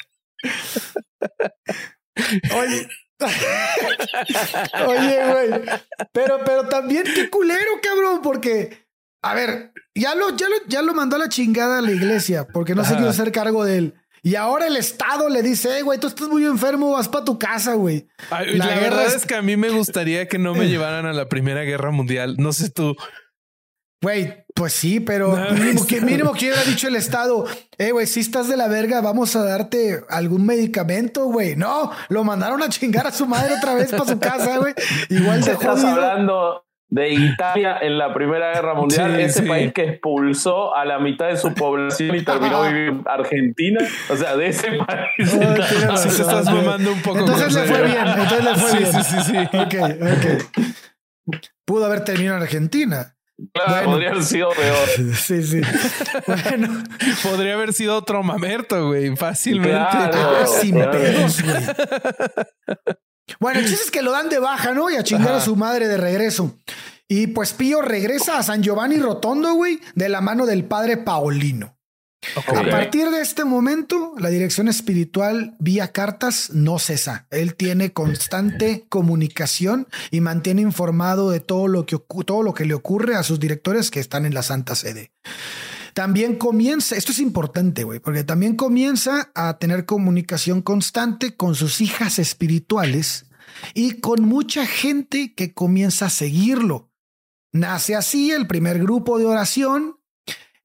Oye. 2.55 2.87
Oye, 4.87 5.19
güey. 5.31 5.61
Pero, 6.11 6.39
pero 6.45 6.67
también 6.67 7.03
qué 7.15 7.29
culero, 7.29 7.71
cabrón, 7.81 8.21
porque, 8.21 8.87
a 9.21 9.33
ver, 9.33 9.71
ya 9.95 10.15
lo, 10.15 10.35
ya 10.35 10.49
lo, 10.49 10.55
ya 10.67 10.81
lo 10.81 10.93
mandó 10.93 11.15
a 11.15 11.19
la 11.19 11.29
chingada 11.29 11.79
a 11.79 11.81
la 11.81 11.91
iglesia, 11.91 12.47
porque 12.47 12.75
no 12.75 12.83
se 12.83 12.95
quiso 12.95 13.09
hacer 13.09 13.31
cargo 13.31 13.63
de 13.65 13.77
él. 13.77 13.93
Y 14.25 14.35
ahora 14.35 14.67
el 14.67 14.77
Estado 14.77 15.27
le 15.27 15.43
dice, 15.43 15.81
güey, 15.81 15.99
tú 15.99 16.07
estás 16.07 16.29
muy 16.29 16.45
enfermo, 16.45 16.91
vas 16.91 17.09
para 17.09 17.25
tu 17.25 17.37
casa, 17.37 17.73
güey. 17.73 18.07
La, 18.29 18.67
verdad 18.79 19.13
es... 19.13 19.25
que 19.25 19.35
a 19.35 19.41
mí 19.41 19.57
me 19.57 19.69
gustaría 19.69 20.29
que 20.29 20.39
no 20.39 20.55
me 20.55 20.67
llevaran 20.69 21.05
a 21.05 21.11
la 21.11 21.27
Primera 21.27 21.63
Guerra 21.63 21.91
Mundial. 21.91 22.37
No 22.37 22.53
sé 22.53 22.69
tú. 22.69 22.95
Güey, 24.01 24.42
pues 24.53 24.73
sí, 24.73 24.99
pero 24.99 25.35
mínimo, 25.53 25.85
que, 25.85 26.01
mínimo 26.01 26.33
que 26.33 26.45
hubiera 26.47 26.63
dicho 26.63 26.87
el 26.87 26.95
Estado, 26.95 27.45
eh, 27.77 27.91
güey, 27.91 28.07
si 28.07 28.19
estás 28.19 28.47
de 28.47 28.57
la 28.57 28.67
verga, 28.67 29.01
vamos 29.01 29.35
a 29.35 29.43
darte 29.43 30.01
algún 30.09 30.45
medicamento, 30.45 31.25
güey. 31.25 31.55
No, 31.55 31.91
lo 32.09 32.23
mandaron 32.23 32.61
a 32.61 32.69
chingar 32.69 33.07
a 33.07 33.11
su 33.11 33.25
madre 33.27 33.55
otra 33.55 33.73
vez 33.73 33.91
para 33.91 34.05
su 34.05 34.19
casa, 34.19 34.57
güey. 34.57 34.73
Igual 35.09 35.41
de 35.41 35.53
Estás 35.53 35.83
hablando 35.83 36.63
de 36.93 37.09
Italia 37.09 37.79
en 37.81 37.97
la 37.97 38.13
Primera 38.13 38.53
Guerra 38.53 38.75
Mundial, 38.75 39.19
ese 39.19 39.41
país 39.41 39.73
que 39.73 39.83
expulsó 39.83 40.75
a 40.75 40.85
la 40.85 40.99
mitad 40.99 41.27
de 41.27 41.37
su 41.37 41.51
población 41.55 42.15
y 42.15 42.23
terminó 42.23 42.61
viviendo 42.63 43.09
Argentina, 43.09 43.79
o 44.09 44.15
sea, 44.15 44.37
de 44.37 44.47
ese 44.47 44.73
país. 44.73 45.33
Oh, 45.89 45.97
se 45.97 46.09
estás 46.09 46.45
mamando 46.45 46.93
un 46.93 47.01
poco. 47.01 47.17
Entonces 47.19 47.53
le 47.55 47.63
fue 47.63 47.81
bien, 47.83 48.07
entonces 48.07 48.43
le 48.43 48.55
fue 48.55 48.79
bien. 48.79 48.93
Sí, 48.93 49.03
sí, 49.03 49.17
sí. 49.21 49.37
Ok, 49.57 49.75
ok. 51.27 51.39
Pudo 51.65 51.85
haber 51.85 52.03
terminado 52.03 52.37
en 52.37 52.43
Argentina. 52.43 53.15
Claro, 53.51 53.85
podría 53.85 54.11
haber 54.11 54.23
sido 54.23 54.49
peor. 54.51 55.15
Sí, 55.15 55.43
sí. 55.43 55.61
Bueno, 56.27 56.83
podría 57.23 57.53
haber 57.55 57.73
sido 57.73 57.97
otro 57.97 58.23
mamerto, 58.23 58.87
güey, 58.87 59.15
fácilmente. 59.15 59.75
ah, 59.77 60.45
sin 60.61 60.75
pedos, 60.75 61.41
güey. 61.41 61.55
Bueno, 63.39 63.59
el 63.61 63.65
chiste 63.65 63.85
es 63.85 63.91
que 63.91 64.01
lo 64.01 64.11
dan 64.11 64.27
de 64.29 64.37
baja, 64.37 64.73
¿no? 64.73 64.89
Y 64.89 64.95
a 64.95 65.03
chingar 65.03 65.33
a 65.33 65.39
su 65.39 65.55
madre 65.55 65.87
de 65.87 65.97
regreso. 65.97 66.59
Y 67.07 67.27
pues 67.27 67.53
Pío 67.53 67.81
regresa 67.81 68.37
a 68.37 68.43
San 68.43 68.61
Giovanni 68.61 68.97
Rotondo, 68.97 69.53
güey, 69.53 69.79
de 69.95 70.09
la 70.09 70.19
mano 70.19 70.45
del 70.45 70.65
padre 70.65 70.97
A 72.35 72.63
partir 72.69 73.09
de 73.09 73.21
este 73.21 73.45
momento, 73.45 74.13
la 74.17 74.29
dirección 74.29 74.67
espiritual 74.67 75.55
vía 75.59 75.91
cartas 75.91 76.51
no 76.51 76.79
cesa. 76.79 77.27
Él 77.31 77.55
tiene 77.55 77.93
constante 77.93 78.85
comunicación 78.89 79.87
y 80.11 80.21
mantiene 80.21 80.61
informado 80.61 81.29
de 81.29 81.39
todo 81.39 81.67
lo 81.67 81.85
que, 81.85 81.97
todo 82.25 82.43
lo 82.43 82.53
que 82.53 82.65
le 82.65 82.73
ocurre 82.73 83.15
a 83.15 83.23
sus 83.23 83.39
directores 83.39 83.91
que 83.91 83.99
están 83.99 84.25
en 84.25 84.33
la 84.33 84.43
Santa 84.43 84.75
Sede. 84.75 85.11
También 85.93 86.35
comienza, 86.35 86.95
esto 86.95 87.11
es 87.11 87.19
importante, 87.19 87.83
güey, 87.83 87.99
porque 87.99 88.23
también 88.23 88.55
comienza 88.55 89.31
a 89.35 89.57
tener 89.59 89.85
comunicación 89.85 90.61
constante 90.61 91.35
con 91.35 91.53
sus 91.53 91.81
hijas 91.81 92.17
espirituales 92.17 93.27
y 93.75 93.99
con 93.99 94.23
mucha 94.23 94.65
gente 94.65 95.33
que 95.35 95.53
comienza 95.53 96.07
a 96.07 96.09
seguirlo. 96.09 96.89
Nace 97.51 97.95
así 97.95 98.31
el 98.31 98.47
primer 98.47 98.79
grupo 98.79 99.19
de 99.19 99.25
oración. 99.25 99.99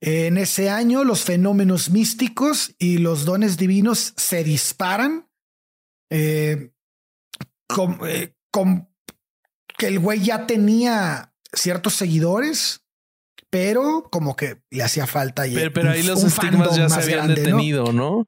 En 0.01 0.39
ese 0.39 0.71
año 0.71 1.05
los 1.05 1.25
fenómenos 1.25 1.91
místicos 1.91 2.75
y 2.79 2.99
los 2.99 3.25
dones 3.25 3.57
divinos 3.57 4.15
se 4.17 4.45
disparan. 4.45 5.29
Eh, 6.11 6.73
eh, 8.07 8.35
que 9.77 9.87
el 9.87 9.99
güey 9.99 10.21
ya 10.21 10.47
tenía 10.47 11.35
ciertos 11.53 11.95
seguidores 11.95 12.83
pero 13.51 14.09
como 14.11 14.37
que 14.37 14.61
le 14.71 14.83
hacía 14.83 15.07
falta. 15.07 15.47
Y 15.47 15.55
pero, 15.71 15.91
ahí 15.91 16.03
los 16.03 16.23
estigmas 16.23 16.77
ya 16.77 16.89
se 16.89 17.01
habían 17.01 17.35
detenido, 17.35 17.93
¿no? 17.93 18.27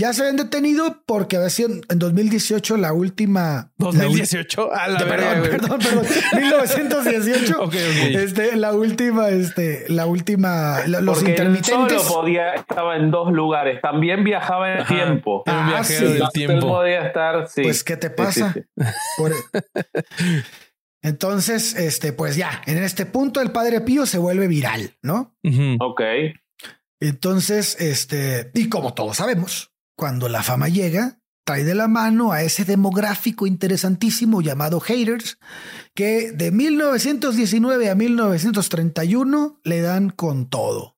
Ya 0.00 0.14
se 0.14 0.22
habían 0.22 0.38
detenido 0.38 1.02
porque 1.04 1.36
había 1.36 1.50
sido 1.50 1.68
en 1.90 1.98
2018 1.98 2.78
la 2.78 2.94
última. 2.94 3.70
2018, 3.76 4.74
a 4.74 4.88
la 4.88 4.98
perdón, 4.98 5.42
perdón, 5.42 5.78
perdón, 5.78 6.06
1918. 6.40 7.62
ok, 7.62 7.74
Este, 7.74 8.56
la 8.56 8.72
última, 8.72 9.28
este, 9.28 9.84
la 9.88 10.06
última, 10.06 10.80
los 10.86 11.18
porque 11.18 11.32
intermitentes. 11.32 12.02
solo 12.02 12.22
podía, 12.22 12.54
estaba 12.54 12.96
en 12.96 13.10
dos 13.10 13.30
lugares. 13.30 13.82
También 13.82 14.24
viajaba 14.24 14.72
en 14.72 14.78
el 14.78 14.86
tiempo. 14.86 15.42
Ah, 15.46 15.60
un 15.60 15.66
viajero 15.68 16.10
del 16.12 16.28
tiempo. 16.32 16.66
podía 16.66 17.06
estar, 17.06 17.46
sí. 17.48 17.62
Pues, 17.62 17.84
¿qué 17.84 17.98
te 17.98 18.08
pasa? 18.08 18.54
Entonces, 21.02 21.74
este, 21.76 22.12
pues 22.14 22.36
ya, 22.36 22.62
en 22.66 22.78
este 22.82 23.04
punto 23.04 23.42
el 23.42 23.52
Padre 23.52 23.82
Pío 23.82 24.06
se 24.06 24.16
vuelve 24.18 24.48
viral, 24.48 24.96
¿no? 25.02 25.36
Ok. 25.80 26.00
Entonces, 27.00 27.80
este, 27.80 28.50
y 28.54 28.68
como 28.68 28.92
todos 28.92 29.16
sabemos, 29.18 29.69
cuando 30.00 30.30
la 30.30 30.42
fama 30.42 30.70
llega, 30.70 31.18
trae 31.44 31.62
de 31.62 31.74
la 31.74 31.86
mano 31.86 32.32
a 32.32 32.42
ese 32.42 32.64
demográfico 32.64 33.46
interesantísimo 33.46 34.40
llamado 34.40 34.80
haters, 34.80 35.36
que 35.94 36.32
de 36.32 36.50
1919 36.50 37.90
a 37.90 37.94
1931 37.94 39.60
le 39.62 39.82
dan 39.82 40.08
con 40.08 40.48
todo. 40.48 40.96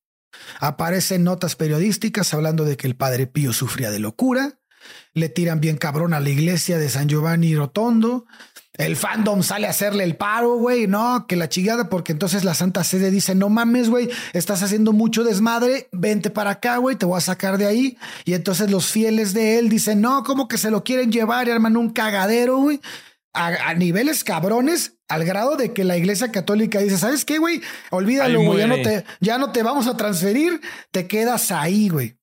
Aparecen 0.60 1.24
notas 1.24 1.56
periodísticas 1.56 2.32
hablando 2.32 2.64
de 2.64 2.76
que 2.76 2.86
el 2.86 2.94
padre 2.94 3.26
Pío 3.26 3.52
sufría 3.52 3.90
de 3.90 3.98
locura, 3.98 4.60
le 5.14 5.28
tiran 5.28 5.60
bien 5.60 5.78
cabrón 5.78 6.14
a 6.14 6.20
la 6.20 6.30
iglesia 6.30 6.78
de 6.78 6.88
San 6.88 7.08
Giovanni 7.08 7.56
Rotondo, 7.56 8.26
el 8.86 8.96
fandom 8.96 9.42
sale 9.42 9.66
a 9.66 9.70
hacerle 9.70 10.02
el 10.02 10.16
paro, 10.16 10.56
güey, 10.56 10.86
no, 10.86 11.26
que 11.28 11.36
la 11.36 11.48
chingada, 11.48 11.88
porque 11.88 12.12
entonces 12.12 12.42
la 12.42 12.54
Santa 12.54 12.82
Sede 12.82 13.10
dice, 13.10 13.34
no 13.34 13.48
mames, 13.48 13.88
güey, 13.88 14.08
estás 14.32 14.62
haciendo 14.62 14.92
mucho 14.92 15.22
desmadre, 15.22 15.88
vente 15.92 16.30
para 16.30 16.50
acá, 16.50 16.78
güey, 16.78 16.96
te 16.96 17.06
voy 17.06 17.18
a 17.18 17.20
sacar 17.20 17.58
de 17.58 17.66
ahí. 17.66 17.96
Y 18.24 18.34
entonces 18.34 18.70
los 18.70 18.86
fieles 18.86 19.34
de 19.34 19.58
él 19.58 19.68
dicen, 19.68 20.00
no, 20.00 20.24
como 20.24 20.48
que 20.48 20.58
se 20.58 20.70
lo 20.70 20.82
quieren 20.82 21.12
llevar 21.12 21.46
y 21.46 21.52
arman 21.52 21.76
un 21.76 21.90
cagadero, 21.90 22.58
güey. 22.58 22.80
A, 23.34 23.72
niveles 23.74 24.24
cabrones, 24.24 24.98
al 25.08 25.24
grado 25.24 25.56
de 25.56 25.72
que 25.72 25.84
la 25.84 25.96
iglesia 25.96 26.30
católica 26.30 26.80
dice, 26.80 26.98
¿sabes 26.98 27.24
qué, 27.24 27.38
güey? 27.38 27.62
Olvídalo, 27.90 28.42
güey, 28.42 28.58
ya 28.58 28.66
no, 28.66 28.82
te, 28.82 29.04
ya 29.20 29.38
no 29.38 29.52
te 29.52 29.62
vamos 29.62 29.86
a 29.86 29.96
transferir, 29.96 30.60
te 30.90 31.06
quedas 31.06 31.50
ahí, 31.50 31.88
güey. 31.88 32.18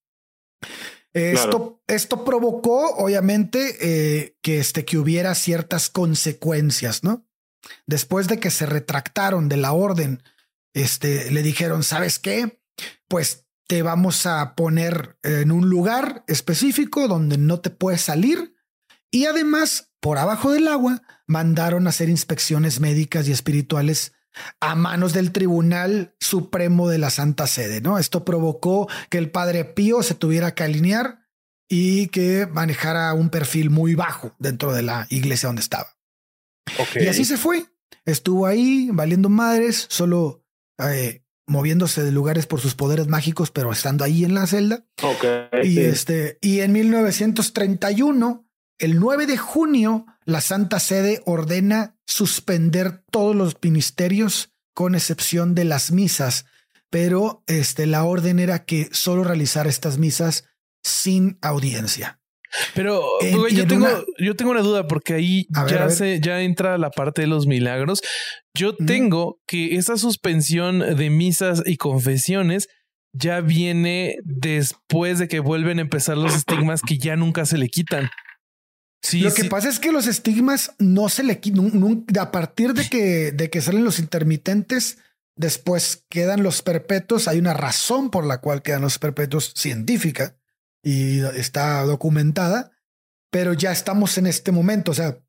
Esto, 1.13 1.81
esto 1.87 2.23
provocó, 2.23 2.95
obviamente, 2.95 3.77
eh, 3.81 4.37
que, 4.41 4.59
este, 4.59 4.85
que 4.85 4.97
hubiera 4.97 5.33
ciertas 5.35 5.89
consecuencias, 5.89 7.03
¿no? 7.03 7.25
Después 7.87 8.27
de 8.27 8.39
que 8.39 8.51
se 8.51 8.65
retractaron 8.65 9.49
de 9.49 9.57
la 9.57 9.73
orden, 9.73 10.23
este, 10.73 11.31
le 11.31 11.41
dijeron, 11.41 11.83
¿sabes 11.83 12.19
qué? 12.19 12.61
Pues 13.07 13.45
te 13.67 13.81
vamos 13.81 14.25
a 14.25 14.55
poner 14.55 15.17
en 15.23 15.51
un 15.51 15.69
lugar 15.69 16.23
específico 16.27 17.07
donde 17.07 17.37
no 17.37 17.59
te 17.59 17.69
puedes 17.69 18.01
salir. 18.01 18.55
Y 19.11 19.25
además, 19.25 19.91
por 19.99 20.17
abajo 20.17 20.51
del 20.51 20.67
agua, 20.67 21.01
mandaron 21.27 21.85
a 21.85 21.89
hacer 21.89 22.09
inspecciones 22.09 22.79
médicas 22.79 23.27
y 23.27 23.31
espirituales 23.31 24.13
a 24.59 24.75
manos 24.75 25.13
del 25.13 25.31
Tribunal 25.31 26.15
Supremo 26.19 26.89
de 26.89 26.97
la 26.97 27.09
Santa 27.09 27.47
Sede, 27.47 27.81
¿no? 27.81 27.97
Esto 27.97 28.25
provocó 28.25 28.87
que 29.09 29.17
el 29.17 29.31
padre 29.31 29.65
Pío 29.65 30.03
se 30.03 30.15
tuviera 30.15 30.53
que 30.53 30.63
alinear 30.63 31.27
y 31.69 32.07
que 32.07 32.47
manejara 32.47 33.13
un 33.13 33.29
perfil 33.29 33.69
muy 33.69 33.95
bajo 33.95 34.35
dentro 34.39 34.73
de 34.73 34.81
la 34.81 35.05
iglesia 35.09 35.47
donde 35.47 35.61
estaba. 35.61 35.95
Y 36.95 37.07
así 37.07 37.25
se 37.25 37.37
fue. 37.37 37.65
Estuvo 38.05 38.45
ahí 38.45 38.89
valiendo 38.91 39.29
madres, 39.29 39.85
solo 39.89 40.43
eh, 40.79 41.23
moviéndose 41.47 42.03
de 42.03 42.11
lugares 42.11 42.45
por 42.45 42.59
sus 42.59 42.75
poderes 42.75 43.07
mágicos, 43.07 43.51
pero 43.51 43.71
estando 43.71 44.03
ahí 44.03 44.23
en 44.23 44.33
la 44.33 44.47
celda. 44.47 44.85
y 45.63 45.79
este, 45.79 46.37
y 46.41 46.61
en 46.61 46.71
1931, 46.71 48.48
el 48.79 48.99
9 48.99 49.27
de 49.27 49.37
junio, 49.37 50.05
la 50.25 50.41
Santa 50.41 50.79
Sede 50.79 51.21
ordena 51.25 51.97
suspender 52.05 53.03
todos 53.11 53.35
los 53.35 53.55
ministerios 53.61 54.51
con 54.73 54.95
excepción 54.95 55.53
de 55.53 55.65
las 55.65 55.91
misas, 55.91 56.45
pero 56.89 57.43
este, 57.47 57.85
la 57.85 58.05
orden 58.05 58.39
era 58.39 58.65
que 58.65 58.89
solo 58.91 59.23
realizar 59.23 59.67
estas 59.67 59.97
misas 59.97 60.45
sin 60.81 61.37
audiencia. 61.41 62.19
Pero 62.73 63.03
yo, 63.51 63.67
tengo, 63.67 63.85
una... 63.85 64.03
yo 64.17 64.35
tengo 64.35 64.51
una 64.51 64.61
duda 64.61 64.87
porque 64.87 65.13
ahí 65.13 65.47
ya, 65.67 65.89
se, 65.89 66.19
ya 66.19 66.41
entra 66.41 66.77
la 66.77 66.89
parte 66.89 67.21
de 67.21 67.27
los 67.27 67.45
milagros. 67.45 68.01
Yo 68.55 68.75
tengo 68.75 69.39
que 69.45 69.75
esa 69.75 69.97
suspensión 69.97 70.95
de 70.95 71.09
misas 71.11 71.61
y 71.65 71.77
confesiones 71.77 72.67
ya 73.13 73.41
viene 73.41 74.15
después 74.23 75.19
de 75.19 75.27
que 75.27 75.39
vuelven 75.39 75.77
a 75.79 75.81
empezar 75.81 76.17
los 76.17 76.35
estigmas 76.35 76.81
que 76.81 76.97
ya 76.97 77.15
nunca 77.15 77.45
se 77.45 77.57
le 77.57 77.69
quitan. 77.69 78.09
Lo 79.13 79.33
que 79.33 79.45
pasa 79.45 79.69
es 79.69 79.79
que 79.79 79.91
los 79.91 80.07
estigmas 80.07 80.73
no 80.77 81.09
se 81.09 81.23
le 81.23 81.39
quitan. 81.39 82.05
A 82.19 82.31
partir 82.31 82.73
de 82.73 82.89
que, 82.89 83.31
de 83.31 83.49
que 83.49 83.61
salen 83.61 83.83
los 83.85 83.99
intermitentes, 83.99 84.97
después 85.35 86.03
quedan 86.09 86.43
los 86.43 86.61
perpetuos. 86.61 87.27
Hay 87.27 87.39
una 87.39 87.53
razón 87.53 88.11
por 88.11 88.25
la 88.25 88.41
cual 88.41 88.61
quedan 88.61 88.81
los 88.81 88.99
perpetuos 88.99 89.53
científica 89.55 90.35
y 90.83 91.19
está 91.19 91.81
documentada, 91.83 92.71
pero 93.31 93.53
ya 93.53 93.71
estamos 93.71 94.17
en 94.17 94.27
este 94.27 94.51
momento. 94.51 94.91
O 94.91 94.95
sea, 94.95 95.19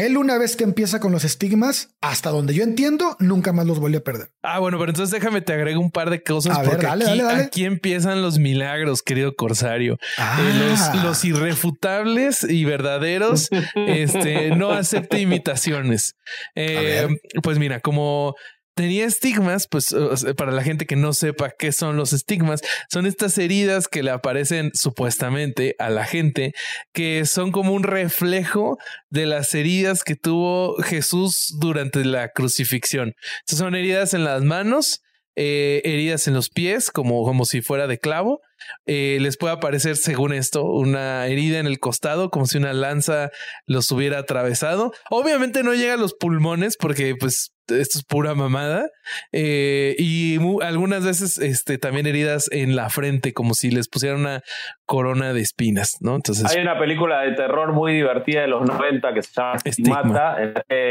él 0.00 0.16
una 0.16 0.38
vez 0.38 0.56
que 0.56 0.64
empieza 0.64 1.00
con 1.00 1.12
los 1.12 1.24
estigmas, 1.24 1.90
hasta 2.00 2.30
donde 2.30 2.54
yo 2.54 2.62
entiendo, 2.62 3.16
nunca 3.18 3.52
más 3.52 3.66
los 3.66 3.78
vuelve 3.78 3.98
a 3.98 4.02
perder. 4.02 4.30
Ah, 4.42 4.58
bueno, 4.58 4.78
pero 4.78 4.90
entonces 4.90 5.12
déjame 5.12 5.40
te 5.40 5.52
agrego 5.52 5.80
un 5.80 5.90
par 5.90 6.10
de 6.10 6.22
cosas 6.22 6.58
porque 6.58 6.86
aquí, 6.86 7.64
empiezan 7.64 8.22
los 8.22 8.38
milagros, 8.38 9.02
querido 9.02 9.34
Corsario. 9.34 9.94
Eh, 9.94 10.74
ah. 10.76 11.00
los, 11.04 11.24
irrefutables 11.24 12.44
y 12.44 12.64
verdaderos, 12.64 13.48
este, 13.74 14.54
no 14.56 14.70
acepte 14.70 15.20
imitaciones. 15.20 16.16
Eh, 16.54 17.08
pues 17.42 17.58
mira, 17.58 17.80
como 17.80 18.34
tenía 18.74 19.04
estigmas, 19.04 19.66
pues 19.68 19.94
para 20.36 20.52
la 20.52 20.62
gente 20.62 20.86
que 20.86 20.96
no 20.96 21.12
sepa 21.12 21.50
qué 21.58 21.72
son 21.72 21.96
los 21.96 22.12
estigmas, 22.12 22.62
son 22.90 23.06
estas 23.06 23.36
heridas 23.38 23.88
que 23.88 24.02
le 24.02 24.10
aparecen 24.10 24.70
supuestamente 24.74 25.76
a 25.78 25.90
la 25.90 26.04
gente, 26.04 26.52
que 26.92 27.26
son 27.26 27.52
como 27.52 27.72
un 27.72 27.82
reflejo 27.82 28.78
de 29.10 29.26
las 29.26 29.54
heridas 29.54 30.04
que 30.04 30.16
tuvo 30.16 30.76
Jesús 30.82 31.56
durante 31.58 32.04
la 32.04 32.28
crucifixión. 32.28 33.14
son 33.46 33.74
heridas 33.74 34.14
en 34.14 34.24
las 34.24 34.42
manos, 34.42 35.02
eh, 35.36 35.80
heridas 35.84 36.26
en 36.26 36.34
los 36.34 36.50
pies, 36.50 36.90
como, 36.90 37.24
como 37.24 37.44
si 37.44 37.62
fuera 37.62 37.86
de 37.86 37.98
clavo. 37.98 38.40
Eh, 38.86 39.18
les 39.20 39.36
puede 39.36 39.54
aparecer, 39.54 39.96
según 39.96 40.32
esto, 40.32 40.64
una 40.64 41.26
herida 41.26 41.60
en 41.60 41.66
el 41.66 41.78
costado, 41.78 42.30
como 42.30 42.46
si 42.46 42.58
una 42.58 42.72
lanza 42.72 43.30
los 43.66 43.90
hubiera 43.90 44.18
atravesado. 44.18 44.92
Obviamente 45.08 45.62
no 45.62 45.74
llega 45.74 45.94
a 45.94 45.98
los 45.98 46.14
pulmones, 46.14 46.76
porque 46.76 47.14
pues 47.14 47.52
esto 47.70 47.98
es 47.98 48.04
pura 48.04 48.34
mamada. 48.34 48.88
Eh, 49.32 49.94
y 49.98 50.38
algunas 50.62 51.04
veces 51.04 51.38
este, 51.38 51.78
también 51.78 52.06
heridas 52.06 52.48
en 52.52 52.76
la 52.76 52.88
frente, 52.90 53.32
como 53.32 53.54
si 53.54 53.70
les 53.70 53.88
pusieran 53.88 54.20
una 54.20 54.42
corona 54.86 55.32
de 55.32 55.40
espinas, 55.40 55.98
¿no? 56.00 56.16
Entonces. 56.16 56.50
Hay 56.50 56.60
una 56.60 56.78
película 56.78 57.22
de 57.22 57.32
terror 57.32 57.72
muy 57.72 57.92
divertida 57.92 58.42
de 58.42 58.48
los 58.48 58.66
90 58.66 59.14
que 59.14 59.22
se 59.22 59.32
llama 59.34 59.58
Estigmata. 59.64 60.36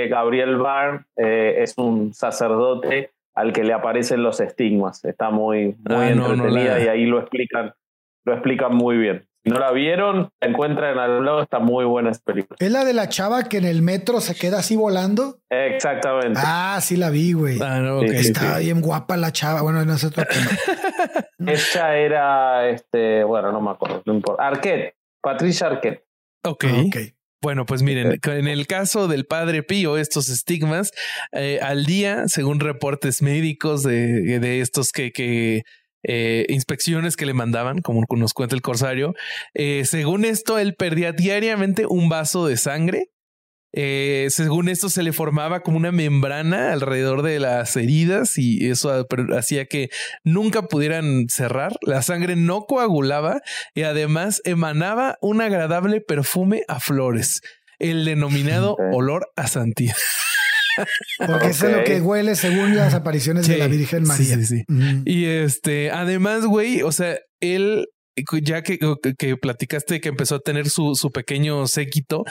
Gabriel 0.10 0.58
Barr 0.58 1.06
es 1.16 1.74
un 1.78 2.14
sacerdote 2.14 3.12
al 3.40 3.54
que 3.54 3.64
le 3.64 3.74
aparecen 3.74 4.22
los 4.22 4.42
estigmas. 4.42 5.06
Está 5.06 5.30
muy, 5.30 5.78
muy 5.88 5.96
ah, 5.96 6.10
entretenida 6.10 6.80
y 6.84 6.88
ahí 6.88 7.06
lo 7.06 7.20
explican, 7.20 7.74
lo 8.26 8.34
explican 8.34 8.76
muy 8.76 8.98
bien. 8.98 9.29
No 9.50 9.60
la 9.60 9.72
vieron, 9.72 10.30
la 10.40 10.48
encuentran 10.48 11.00
al 11.00 11.26
lado, 11.26 11.42
está 11.42 11.58
muy 11.58 11.84
buena 11.84 12.12
esa 12.12 12.22
película. 12.24 12.56
¿Es 12.60 12.72
la 12.72 12.86
de 12.86 12.94
la 12.94 13.10
chava 13.10 13.44
que 13.50 13.58
en 13.58 13.66
el 13.66 13.82
metro 13.82 14.22
se 14.22 14.36
queda 14.36 14.60
así 14.60 14.76
volando? 14.76 15.40
Exactamente. 15.50 16.40
Ah, 16.44 16.78
sí 16.82 16.96
la 16.98 17.10
vi, 17.10 17.34
güey. 17.34 17.58
Ah, 17.60 18.00
está 18.04 18.60
bien 18.60 18.80
guapa 18.82 19.18
la 19.18 19.32
chava. 19.32 19.64
Bueno, 19.64 19.84
no 19.84 19.98
sé 19.98 20.08
otro 20.08 20.24
Ella 21.40 21.96
era, 21.98 22.70
este, 22.70 23.24
bueno, 23.24 23.52
no 23.52 23.60
me 23.60 23.72
acuerdo, 23.72 24.04
no 24.06 24.14
importa. 24.14 24.48
Arquette, 24.48 24.96
Patricia 25.20 25.66
Arquette. 25.66 26.06
Ok. 26.46 26.66
okay. 26.88 27.14
Bueno, 27.42 27.66
pues 27.66 27.82
miren, 27.82 28.20
en 28.22 28.48
el 28.48 28.68
caso 28.68 29.08
del 29.08 29.26
padre 29.26 29.64
Pío, 29.64 29.98
estos 29.98 30.28
estigmas 30.30 30.92
eh, 31.32 31.60
al 31.62 31.86
día, 31.86 32.28
según 32.28 32.60
reportes 32.60 33.22
médicos 33.22 33.82
de, 33.82 34.40
de 34.40 34.60
estos 34.60 34.92
que, 34.92 35.12
que 35.12 35.64
eh, 36.04 36.46
inspecciones 36.50 37.16
que 37.16 37.26
le 37.26 37.34
mandaban, 37.34 37.82
como 37.82 38.04
nos 38.10 38.34
cuenta 38.34 38.56
el 38.56 38.62
corsario, 38.62 39.14
eh, 39.54 39.84
según 39.86 40.26
esto, 40.26 40.60
él 40.60 40.76
perdía 40.76 41.12
diariamente 41.12 41.86
un 41.86 42.10
vaso 42.10 42.48
de 42.48 42.58
sangre 42.58 43.10
eh, 43.72 44.28
según 44.32 44.68
esto 44.68 44.90
se 44.90 45.04
le 45.04 45.14
formaba 45.14 45.60
como 45.62 45.78
una 45.78 45.92
membrana 45.92 46.74
alrededor 46.74 47.22
de 47.22 47.40
las 47.40 47.76
heridas 47.76 48.38
y 48.38 48.68
eso 48.68 49.08
hacía 49.38 49.66
que 49.66 49.90
nunca 50.24 50.64
pudieran 50.64 51.28
cerrar. 51.30 51.74
La 51.82 52.02
sangre 52.02 52.36
no 52.36 52.62
coagulaba 52.62 53.42
y 53.76 53.84
además 53.84 54.42
emanaba 54.44 55.18
un 55.22 55.42
agradable 55.42 56.02
perfume 56.02 56.64
a 56.68 56.80
flores, 56.80 57.42
el 57.78 58.06
denominado 58.06 58.76
olor 58.92 59.30
a 59.36 59.48
santidad. 59.48 59.96
Porque 61.26 61.48
eso 61.48 61.68
es 61.68 61.76
lo 61.76 61.84
que 61.84 62.02
huele 62.02 62.36
según 62.36 62.76
las 62.76 62.94
apariciones 62.94 63.48
de 63.48 63.58
la 63.58 63.68
Virgen 63.68 64.04
María. 64.04 64.38
Y 65.06 65.26
este, 65.26 65.92
además, 65.92 66.46
güey, 66.46 66.82
o 66.82 66.92
sea, 66.92 67.18
él 67.40 67.86
ya 68.42 68.62
que, 68.62 68.80
que 69.18 69.38
platicaste 69.38 70.02
que 70.02 70.10
empezó 70.10 70.36
a 70.36 70.40
tener 70.40 70.70
su, 70.70 70.96
su 70.96 71.12
pequeño 71.12 71.68
séquito, 71.68 72.24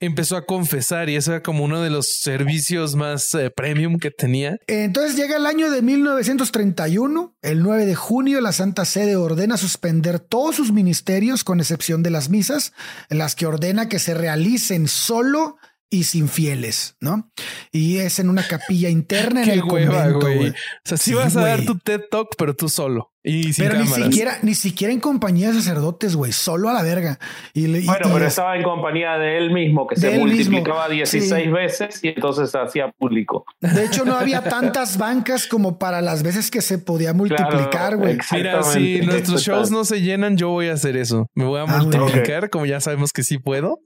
empezó 0.00 0.36
a 0.36 0.46
confesar 0.46 1.08
y 1.08 1.16
eso 1.16 1.32
era 1.32 1.42
como 1.42 1.64
uno 1.64 1.82
de 1.82 1.90
los 1.90 2.18
servicios 2.20 2.94
más 2.94 3.34
eh, 3.34 3.50
premium 3.54 3.98
que 3.98 4.10
tenía. 4.10 4.56
Entonces 4.66 5.16
llega 5.16 5.36
el 5.36 5.46
año 5.46 5.70
de 5.70 5.82
1931, 5.82 7.36
el 7.42 7.62
9 7.62 7.86
de 7.86 7.94
junio, 7.94 8.40
la 8.40 8.52
Santa 8.52 8.84
Sede 8.84 9.16
ordena 9.16 9.56
suspender 9.56 10.20
todos 10.20 10.56
sus 10.56 10.72
ministerios, 10.72 11.44
con 11.44 11.60
excepción 11.60 12.02
de 12.02 12.10
las 12.10 12.28
misas, 12.28 12.72
en 13.08 13.18
las 13.18 13.34
que 13.34 13.46
ordena 13.46 13.88
que 13.88 13.98
se 13.98 14.14
realicen 14.14 14.88
solo 14.88 15.56
y 15.94 16.02
sin 16.02 16.28
fieles, 16.28 16.96
¿no? 17.00 17.30
Y 17.70 17.98
es 17.98 18.18
en 18.18 18.28
una 18.28 18.42
capilla 18.42 18.88
interna 18.88 19.44
en 19.44 19.50
el 19.50 19.60
convento, 19.60 20.18
güey. 20.18 20.50
O 20.50 20.54
sea, 20.84 20.98
sí, 20.98 21.14
vas 21.14 21.36
a 21.36 21.42
dar 21.42 21.64
tu 21.64 21.78
TED 21.78 22.02
Talk, 22.10 22.30
pero 22.36 22.54
tú 22.54 22.68
solo. 22.68 23.12
Y 23.22 23.52
sin 23.52 23.68
pero 23.68 23.78
ni 23.78 23.86
siquiera, 23.86 24.38
ni 24.42 24.54
siquiera 24.54 24.92
en 24.92 25.00
compañía 25.00 25.48
de 25.48 25.54
sacerdotes, 25.54 26.16
güey, 26.16 26.32
solo 26.32 26.68
a 26.68 26.72
la 26.72 26.82
verga. 26.82 27.18
Y, 27.54 27.86
bueno, 27.86 28.10
pero 28.12 28.26
estaba 28.26 28.56
en 28.56 28.64
compañía 28.64 29.16
de 29.16 29.38
él 29.38 29.52
mismo, 29.52 29.86
que 29.86 29.96
se 29.96 30.18
multiplicaba 30.18 30.88
16 30.88 31.52
veces 31.52 32.00
y 32.02 32.08
entonces 32.08 32.50
se 32.50 32.58
hacía 32.58 32.90
público. 32.90 33.46
De 33.60 33.84
hecho, 33.84 34.04
no 34.04 34.16
había 34.16 34.42
tantas 34.50 34.98
bancas 34.98 35.46
como 35.46 35.78
para 35.78 36.02
las 36.02 36.22
veces 36.24 36.50
que 36.50 36.60
se 36.60 36.78
podía 36.78 37.14
multiplicar, 37.14 37.96
güey. 37.96 38.18
Mira, 38.32 38.62
si 38.64 39.00
nuestros 39.00 39.42
shows 39.42 39.70
no 39.70 39.84
se 39.84 40.02
llenan, 40.02 40.36
yo 40.36 40.50
voy 40.50 40.68
a 40.68 40.74
hacer 40.74 40.96
eso. 40.96 41.28
Me 41.34 41.44
voy 41.44 41.60
a 41.60 41.62
ah, 41.62 41.78
multiplicar, 41.78 42.50
como 42.50 42.66
ya 42.66 42.80
sabemos 42.80 43.12
que 43.12 43.22
sí 43.22 43.38
puedo 43.38 43.80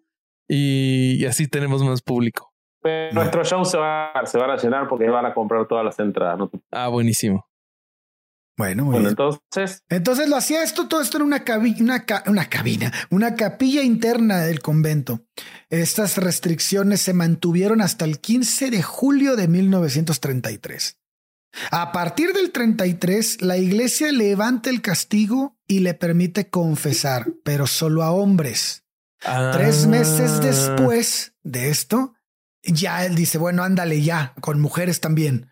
y, 0.49 1.25
así 1.27 1.47
tenemos 1.47 1.83
más 1.85 2.03
público. 2.03 2.53
Pero 2.81 3.13
nuestro 3.13 3.45
show 3.45 3.65
se 3.65 3.77
va, 3.77 4.13
se 4.25 4.39
a 4.39 4.57
llenar 4.57 4.89
porque 4.89 5.09
van 5.11 5.27
a 5.27 5.35
comprar 5.35 5.67
todas 5.67 5.85
las 5.85 5.99
entradas. 5.99 6.49
Ah, 6.71 6.89
buenísimo. 6.89 7.45
Bueno, 8.57 8.87
bueno, 8.87 9.09
entonces. 9.09 9.85
Entonces 9.89 10.29
lo 10.29 10.35
hacía 10.35 10.65
esto, 10.65 10.89
todo 10.89 11.01
esto 11.01 11.19
en 11.19 11.23
una, 11.23 11.45
una, 11.79 12.05
una 12.27 12.49
cabina, 12.49 12.93
una 13.11 13.37
capilla 13.37 13.83
interna 13.83 14.41
del 14.41 14.61
convento. 14.61 15.21
Estas 15.71 16.17
restricciones 16.17 17.01
se 17.01 17.15
mantuvieron 17.15 17.81
hasta 17.81 18.05
el 18.05 18.19
15 18.19 18.73
de 18.73 18.83
julio 18.83 19.37
de 19.37 19.47
1933. 19.47 20.99
A 21.71 21.93
partir 21.93 22.33
del 22.33 22.51
33, 22.51 23.43
la 23.43 23.59
iglesia 23.59 24.11
levanta 24.11 24.71
el 24.71 24.83
castigo 24.83 25.57
y 25.69 25.81
le 25.81 25.95
permite 25.95 26.51
confesar, 26.51 27.33
pero 27.45 27.69
solo 27.69 28.03
a 28.03 28.11
hombres. 28.11 28.85
Tres 29.21 29.87
meses 29.87 30.33
ah. 30.35 30.41
después 30.41 31.35
de 31.43 31.71
esto, 31.71 32.15
ya 32.63 33.05
él 33.05 33.15
dice, 33.15 33.39
bueno, 33.39 33.63
ándale 33.63 34.03
ya, 34.03 34.35
con 34.41 34.61
mujeres 34.61 35.01
también. 35.01 35.51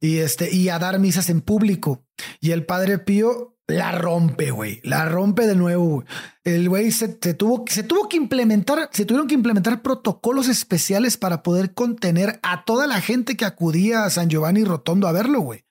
Y 0.00 0.18
este, 0.18 0.54
y 0.54 0.68
a 0.68 0.78
dar 0.78 0.98
misas 0.98 1.30
en 1.30 1.40
público. 1.40 2.04
Y 2.40 2.50
el 2.50 2.66
padre 2.66 2.98
Pío 2.98 3.56
la 3.66 3.92
rompe, 3.92 4.50
güey. 4.50 4.80
La 4.84 5.06
rompe 5.06 5.46
de 5.46 5.56
nuevo. 5.56 6.04
El 6.44 6.68
güey 6.68 6.92
se, 6.92 7.08
tuvo, 7.08 7.64
se 7.66 7.82
tuvo 7.82 8.08
que 8.08 8.16
implementar, 8.16 8.90
se 8.92 9.04
tuvieron 9.04 9.26
que 9.26 9.34
implementar 9.34 9.82
protocolos 9.82 10.48
especiales 10.48 11.16
para 11.16 11.42
poder 11.42 11.74
contener 11.74 12.38
a 12.42 12.64
toda 12.64 12.86
la 12.86 13.00
gente 13.00 13.36
que 13.36 13.44
acudía 13.44 14.04
a 14.04 14.10
San 14.10 14.28
Giovanni 14.28 14.64
Rotondo 14.64 15.08
a 15.08 15.12
verlo, 15.12 15.40
güey. 15.40 15.64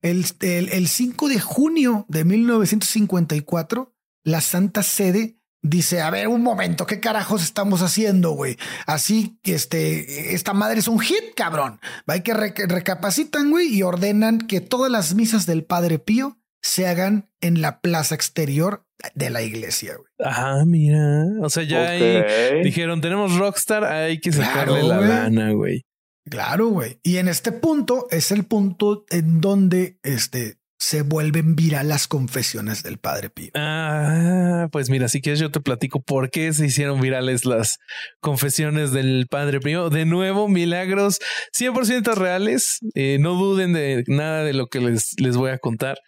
El, 0.00 0.24
el, 0.40 0.68
el 0.70 0.88
5 0.88 1.28
de 1.28 1.40
junio 1.40 2.06
de 2.08 2.24
1954, 2.24 3.94
la 4.22 4.40
Santa 4.40 4.82
Sede 4.82 5.35
dice, 5.68 6.00
a 6.00 6.10
ver, 6.10 6.28
un 6.28 6.42
momento, 6.42 6.86
¿qué 6.86 7.00
carajos 7.00 7.42
estamos 7.42 7.82
haciendo, 7.82 8.32
güey? 8.32 8.56
Así 8.86 9.38
que 9.42 9.54
este, 9.54 10.34
esta 10.34 10.52
madre 10.52 10.80
es 10.80 10.88
un 10.88 11.00
hit, 11.00 11.34
cabrón. 11.34 11.80
Hay 12.06 12.22
que 12.22 12.34
recapacitan, 12.34 13.50
güey, 13.50 13.74
y 13.74 13.82
ordenan 13.82 14.38
que 14.38 14.60
todas 14.60 14.90
las 14.90 15.14
misas 15.14 15.46
del 15.46 15.64
Padre 15.64 15.98
Pío 15.98 16.38
se 16.62 16.86
hagan 16.86 17.28
en 17.40 17.60
la 17.60 17.80
plaza 17.80 18.14
exterior 18.14 18.84
de 19.14 19.30
la 19.30 19.42
iglesia, 19.42 19.96
güey. 19.96 20.08
Ajá, 20.24 20.64
mira. 20.64 21.24
O 21.42 21.50
sea, 21.50 21.62
ya 21.62 21.90
ahí 21.90 22.62
dijeron, 22.62 23.00
tenemos 23.00 23.36
Rockstar, 23.36 23.84
hay 23.84 24.20
que 24.20 24.32
sacarle 24.32 24.82
la 24.82 25.00
lana, 25.00 25.52
güey. 25.52 25.84
Claro, 26.28 26.68
güey. 26.68 26.98
Y 27.02 27.18
en 27.18 27.28
este 27.28 27.52
punto 27.52 28.08
es 28.10 28.32
el 28.32 28.44
punto 28.44 29.04
en 29.10 29.40
donde 29.40 29.98
este 30.02 30.58
se 30.78 31.02
vuelven 31.02 31.56
virales 31.56 31.86
las 31.86 32.08
confesiones 32.08 32.82
del 32.82 32.98
Padre 32.98 33.30
Pío. 33.30 33.50
Ah, 33.54 34.68
pues 34.72 34.90
mira, 34.90 35.08
si 35.08 35.20
quieres 35.20 35.40
yo 35.40 35.50
te 35.50 35.60
platico 35.60 36.00
por 36.00 36.30
qué 36.30 36.52
se 36.52 36.66
hicieron 36.66 37.00
virales 37.00 37.44
las 37.44 37.78
confesiones 38.20 38.92
del 38.92 39.26
Padre 39.30 39.60
Pío. 39.60 39.90
De 39.90 40.04
nuevo, 40.04 40.48
milagros 40.48 41.18
100% 41.56 42.14
reales. 42.14 42.80
Eh, 42.94 43.18
no 43.20 43.34
duden 43.34 43.72
de 43.72 44.04
nada 44.06 44.42
de 44.42 44.52
lo 44.52 44.66
que 44.66 44.80
les, 44.80 45.14
les 45.20 45.36
voy 45.36 45.50
a 45.50 45.58
contar. 45.58 45.98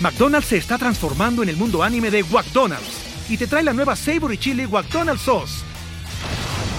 McDonald's 0.00 0.48
se 0.48 0.56
está 0.56 0.78
transformando 0.78 1.42
en 1.42 1.50
el 1.50 1.56
mundo 1.56 1.82
anime 1.82 2.10
de 2.10 2.24
McDonald's 2.24 3.10
y 3.28 3.36
te 3.36 3.46
trae 3.46 3.62
la 3.62 3.74
nueva 3.74 3.94
Savory 3.96 4.38
Chili 4.38 4.66
McDonald's 4.66 5.22
Sauce 5.22 5.69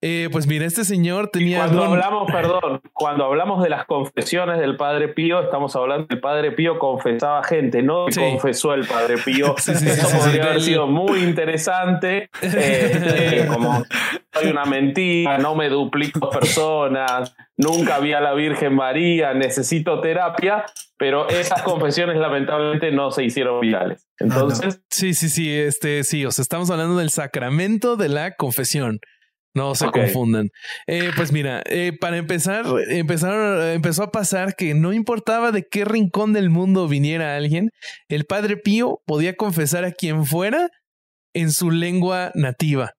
Eh, 0.00 0.28
pues 0.30 0.46
mira, 0.46 0.64
este 0.64 0.84
señor 0.84 1.30
tenía. 1.32 1.58
cuando 1.58 1.82
hablamos, 1.84 2.30
perdón, 2.30 2.80
cuando 2.92 3.24
hablamos 3.24 3.62
de 3.64 3.68
las 3.68 3.84
confesiones 3.84 4.60
del 4.60 4.76
Padre 4.76 5.08
Pío, 5.08 5.40
estamos 5.40 5.74
hablando 5.74 6.06
del 6.06 6.20
Padre 6.20 6.52
Pío 6.52 6.78
confesaba 6.78 7.42
gente, 7.42 7.82
no 7.82 8.06
confesó 8.14 8.74
el 8.74 8.86
Padre 8.86 9.16
Pío. 9.18 9.56
Eso 9.58 10.18
podría 10.18 10.44
haber 10.44 10.62
sido 10.62 10.86
muy 10.86 11.24
interesante. 11.24 12.30
Eh, 12.42 13.46
como 13.52 13.82
hay 14.32 14.46
una 14.46 14.64
mentira, 14.66 15.36
no 15.38 15.56
me 15.56 15.68
duplico 15.68 16.30
personas, 16.30 17.34
nunca 17.56 17.98
vi 17.98 18.12
a 18.12 18.20
la 18.20 18.34
Virgen 18.34 18.76
María, 18.76 19.34
necesito 19.34 20.00
terapia, 20.00 20.64
pero 20.96 21.28
esas 21.28 21.62
confesiones 21.62 22.18
lamentablemente 22.18 22.92
no 22.92 23.10
se 23.10 23.24
hicieron 23.24 23.60
virales. 23.60 24.06
Entonces. 24.20 24.80
Sí, 24.90 25.12
sí, 25.14 25.28
sí, 25.28 25.52
este, 25.52 26.04
sí, 26.04 26.24
o 26.24 26.30
sea, 26.30 26.42
estamos 26.42 26.70
hablando 26.70 26.96
del 26.98 27.10
sacramento 27.10 27.96
de 27.96 28.08
la 28.08 28.36
confesión. 28.36 29.00
No 29.58 29.74
se 29.74 29.90
confundan. 29.90 30.50
Eh, 30.86 31.10
pues 31.16 31.32
mira, 31.32 31.62
eh, 31.66 31.92
para 31.98 32.16
empezar, 32.16 32.64
empezaron, 32.88 33.62
empezó 33.70 34.04
a 34.04 34.10
pasar 34.12 34.54
que 34.54 34.74
no 34.74 34.92
importaba 34.92 35.52
de 35.52 35.66
qué 35.68 35.84
rincón 35.84 36.32
del 36.32 36.48
mundo 36.48 36.86
viniera 36.86 37.36
alguien, 37.36 37.70
el 38.08 38.24
padre 38.24 38.56
Pío 38.56 39.02
podía 39.04 39.34
confesar 39.34 39.84
a 39.84 39.92
quien 39.92 40.24
fuera 40.24 40.70
en 41.34 41.52
su 41.52 41.70
lengua 41.70 42.30
nativa. 42.34 42.92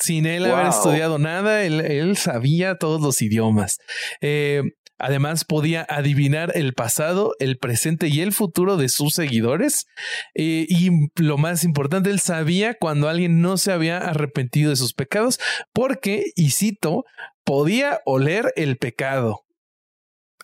Sin 0.00 0.26
él 0.26 0.46
haber 0.46 0.68
estudiado 0.68 1.18
nada, 1.18 1.64
él, 1.64 2.16
sabía 2.16 2.76
todos 2.76 3.00
los 3.00 3.20
idiomas. 3.20 3.78
Eh, 4.20 4.62
Además, 4.98 5.44
podía 5.44 5.86
adivinar 5.88 6.52
el 6.54 6.74
pasado, 6.74 7.34
el 7.38 7.58
presente 7.58 8.08
y 8.08 8.20
el 8.20 8.32
futuro 8.32 8.76
de 8.76 8.88
sus 8.88 9.14
seguidores. 9.14 9.86
Eh, 10.34 10.66
y 10.68 10.90
lo 11.16 11.38
más 11.38 11.64
importante, 11.64 12.10
él 12.10 12.20
sabía 12.20 12.74
cuando 12.74 13.08
alguien 13.08 13.40
no 13.40 13.56
se 13.56 13.72
había 13.72 13.98
arrepentido 13.98 14.70
de 14.70 14.76
sus 14.76 14.94
pecados, 14.94 15.38
porque, 15.72 16.24
y 16.36 16.50
cito, 16.50 17.04
podía 17.44 18.00
oler 18.04 18.52
el 18.56 18.76
pecado. 18.76 19.44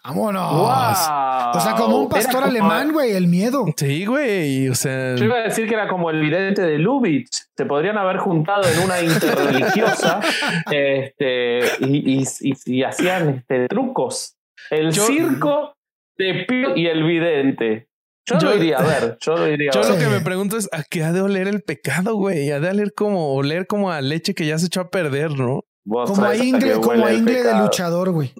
Vámonos. 0.04 0.52
O 0.52 1.60
sea, 1.60 1.74
como 1.78 1.96
un 1.96 2.08
pastor 2.10 2.44
alemán, 2.44 2.92
güey, 2.92 3.12
el 3.12 3.26
miedo. 3.26 3.64
Sí, 3.74 4.04
güey. 4.04 4.68
O 4.68 4.74
sea. 4.74 5.14
Yo 5.16 5.24
iba 5.24 5.36
a 5.36 5.42
decir 5.44 5.66
que 5.66 5.74
era 5.74 5.88
como 5.88 6.10
el 6.10 6.20
vidente 6.20 6.60
de 6.60 6.78
Lubitsch. 6.78 7.44
Se 7.56 7.64
podrían 7.64 7.96
haber 7.96 8.18
juntado 8.18 8.64
en 8.68 8.80
una 8.80 9.00
interreligiosa 9.00 10.20
este, 10.70 11.60
y, 11.80 12.22
y, 12.66 12.82
hacían 12.82 13.30
este, 13.30 13.66
trucos. 13.68 14.33
El 14.70 14.92
circo 14.92 15.74
de 16.16 16.44
Pío 16.48 16.76
y 16.76 16.86
el 16.86 17.04
vidente. 17.04 17.88
Yo, 18.26 18.38
lo 18.38 18.56
iría 18.56 18.78
a 18.78 18.82
ver, 18.82 19.18
yo 19.20 19.36
lo 19.36 19.46
iría 19.46 19.70
Yo 19.70 19.82
lo 19.82 19.98
que 19.98 20.06
me 20.06 20.20
pregunto 20.20 20.56
es 20.56 20.68
a 20.72 20.82
qué 20.82 21.04
ha 21.04 21.12
de 21.12 21.20
oler 21.20 21.46
el 21.46 21.62
pecado, 21.62 22.14
güey. 22.14 22.50
Ha 22.50 22.60
de 22.60 22.70
oler 22.70 22.94
como 22.94 23.34
oler 23.34 23.66
como 23.66 23.90
a 23.90 24.00
leche 24.00 24.34
que 24.34 24.46
ya 24.46 24.58
se 24.58 24.66
echó 24.66 24.80
a 24.80 24.90
perder, 24.90 25.32
¿no? 25.32 25.64
Como 25.86 26.24
a 26.24 26.34
ingle, 26.34 26.80
como 26.80 27.04
a 27.04 27.12
ingle 27.12 27.42
de 27.42 27.58
luchador, 27.58 28.12
güey. 28.12 28.32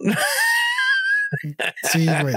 sí, 1.93 2.07
güey. 2.23 2.35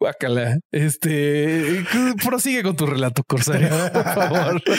Guácala. 0.00 0.58
Este 0.72 1.84
prosigue 2.24 2.62
con 2.64 2.74
tu 2.74 2.86
relato, 2.86 3.22
Corsario, 3.24 3.68
por 3.92 4.04
favor. 4.04 4.62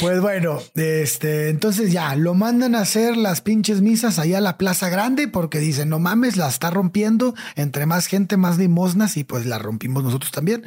Pues 0.00 0.20
bueno, 0.20 0.60
este, 0.74 1.48
entonces 1.48 1.92
ya 1.92 2.14
lo 2.16 2.34
mandan 2.34 2.74
a 2.74 2.80
hacer 2.80 3.16
las 3.16 3.40
pinches 3.40 3.80
misas 3.80 4.18
allá 4.18 4.38
a 4.38 4.40
la 4.40 4.56
Plaza 4.56 4.88
Grande 4.88 5.28
porque 5.28 5.58
dicen, 5.58 5.88
no 5.88 5.98
mames, 5.98 6.36
la 6.36 6.48
está 6.48 6.70
rompiendo. 6.70 7.34
Entre 7.56 7.86
más 7.86 8.06
gente, 8.06 8.36
más 8.36 8.58
limosnas 8.58 9.16
y 9.16 9.24
pues 9.24 9.46
la 9.46 9.58
rompimos 9.58 10.02
nosotros 10.02 10.32
también. 10.32 10.64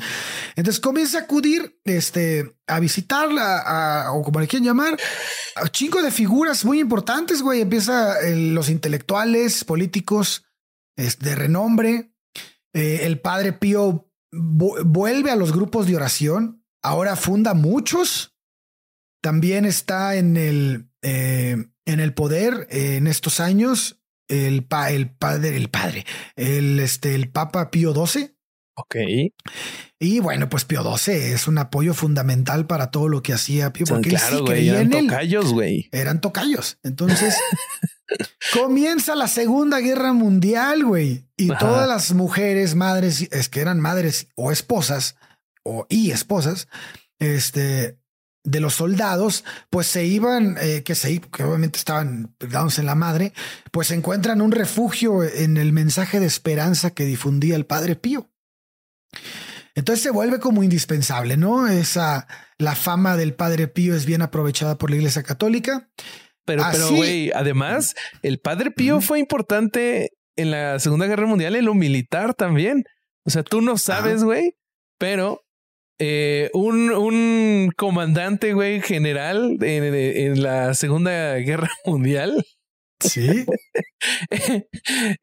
Entonces 0.56 0.80
comienza 0.80 1.20
a 1.20 1.22
acudir 1.22 1.80
este, 1.86 2.56
a 2.68 2.80
visitarla, 2.80 4.12
o 4.14 4.22
como 4.22 4.40
le 4.40 4.48
quieren 4.48 4.66
llamar, 4.66 4.98
a 5.56 5.68
chingo 5.70 6.02
de 6.02 6.12
figuras 6.12 6.64
muy 6.66 6.80
importantes, 6.80 7.42
güey. 7.42 7.62
Empieza 7.62 8.16
los 8.32 8.70
intelectuales, 8.70 9.64
políticos 9.64 10.46
de 10.96 11.36
renombre. 11.36 12.14
Eh, 12.74 13.02
el 13.04 13.20
padre 13.20 13.54
Pío 13.54 14.10
vuelve 14.32 15.32
a 15.32 15.36
los 15.36 15.52
grupos 15.52 15.88
de 15.88 15.96
oración. 15.96 16.64
Ahora 16.82 17.16
funda 17.16 17.54
muchos 17.54 18.35
también 19.26 19.66
está 19.66 20.18
en 20.18 20.38
el, 20.38 20.88
eh, 21.02 21.58
en 21.86 22.00
el 22.00 22.14
poder 22.14 22.68
eh, 22.70 22.98
en 22.98 23.08
estos 23.08 23.40
años 23.40 24.00
el, 24.28 24.64
pa, 24.64 24.92
el 24.92 25.10
padre, 25.10 25.58
el 25.58 25.68
padre, 25.72 26.06
el, 26.36 26.80
este, 26.80 27.16
el 27.16 27.32
Papa 27.32 27.72
Pío 27.72 27.92
XII. 27.92 28.36
Ok. 28.76 28.96
Y 30.00 30.20
bueno, 30.20 30.48
pues 30.48 30.66
Pío 30.66 30.84
XII 30.84 31.16
es 31.16 31.48
un 31.48 31.58
apoyo 31.58 31.96
fundamental 31.96 32.68
para 32.68 32.92
todo 32.92 33.10
lo 33.10 33.24
que 33.24 33.34
hacía 33.34 33.74
Pío, 33.74 33.88
porque 33.88 34.10
claro, 34.10 34.52
eran 34.52 34.92
tocayos, 34.92 35.54
güey. 35.54 35.90
Eran 35.92 36.22
tocayos. 36.22 36.78
Entonces 36.84 37.36
comienza 38.54 39.16
la 39.16 39.28
Segunda 39.28 39.80
Guerra 39.80 40.14
Mundial, 40.14 40.86
güey. 40.86 41.26
Y 41.36 41.48
todas 41.48 41.88
las 41.88 42.14
mujeres, 42.14 42.76
madres, 42.76 43.28
es 43.32 43.50
que 43.50 43.62
eran 43.62 43.80
madres 43.80 44.28
o 44.36 44.52
esposas, 44.52 45.16
o 45.64 45.88
y 45.90 46.12
esposas, 46.12 46.68
este, 47.18 47.98
de 48.46 48.60
los 48.60 48.76
soldados, 48.76 49.44
pues 49.70 49.88
se 49.88 50.06
iban, 50.06 50.56
eh, 50.62 50.84
que 50.84 50.96
se 50.96 51.20
que 51.20 51.44
obviamente 51.44 51.78
estaban 51.78 52.34
pegados 52.38 52.80
en 52.80 52.86
la 52.86 52.96
madre, 52.96 53.34
pues 53.72 53.92
encuentran 53.92 54.42
un 54.42 54.52
refugio 54.52 55.24
en 55.24 55.58
el 55.58 55.74
mensaje 55.74 56.20
de 56.20 56.28
esperanza 56.28 56.92
que 56.92 57.06
difundía 57.06 57.56
el 57.56 57.66
padre 57.66 57.96
Pío. 57.96 58.30
Entonces 59.74 60.02
se 60.02 60.12
vuelve 60.12 60.40
como 60.40 60.64
indispensable, 60.64 61.36
¿no? 61.36 61.68
Esa, 61.68 62.28
la 62.58 62.76
fama 62.76 63.18
del 63.18 63.34
padre 63.34 63.68
Pío 63.68 63.96
es 63.96 64.06
bien 64.06 64.22
aprovechada 64.22 64.78
por 64.78 64.90
la 64.90 64.96
Iglesia 64.96 65.24
Católica. 65.24 65.90
Pero, 66.46 66.64
pero, 66.72 66.92
güey, 66.92 67.32
además, 67.34 67.96
el 68.22 68.40
padre 68.40 68.72
Pío 68.72 69.02
fue 69.02 69.20
importante 69.20 70.12
en 70.36 70.52
la 70.52 70.80
Segunda 70.80 71.08
Guerra 71.08 71.26
Mundial 71.26 71.56
en 71.56 71.66
lo 71.66 71.74
militar 71.74 72.36
también. 72.36 72.84
O 73.26 73.32
sea, 73.32 73.44
tú 73.44 73.62
no 73.62 73.78
sabes, 73.78 74.24
güey, 74.24 74.56
pero 75.00 75.45
eh, 76.00 76.50
un, 76.54 76.92
un, 76.92 77.72
comandante, 77.76 78.54
güey, 78.54 78.82
general 78.82 79.58
en, 79.62 80.42
la 80.42 80.74
Segunda 80.74 81.36
Guerra 81.36 81.70
Mundial. 81.86 82.44
Sí. 83.00 83.46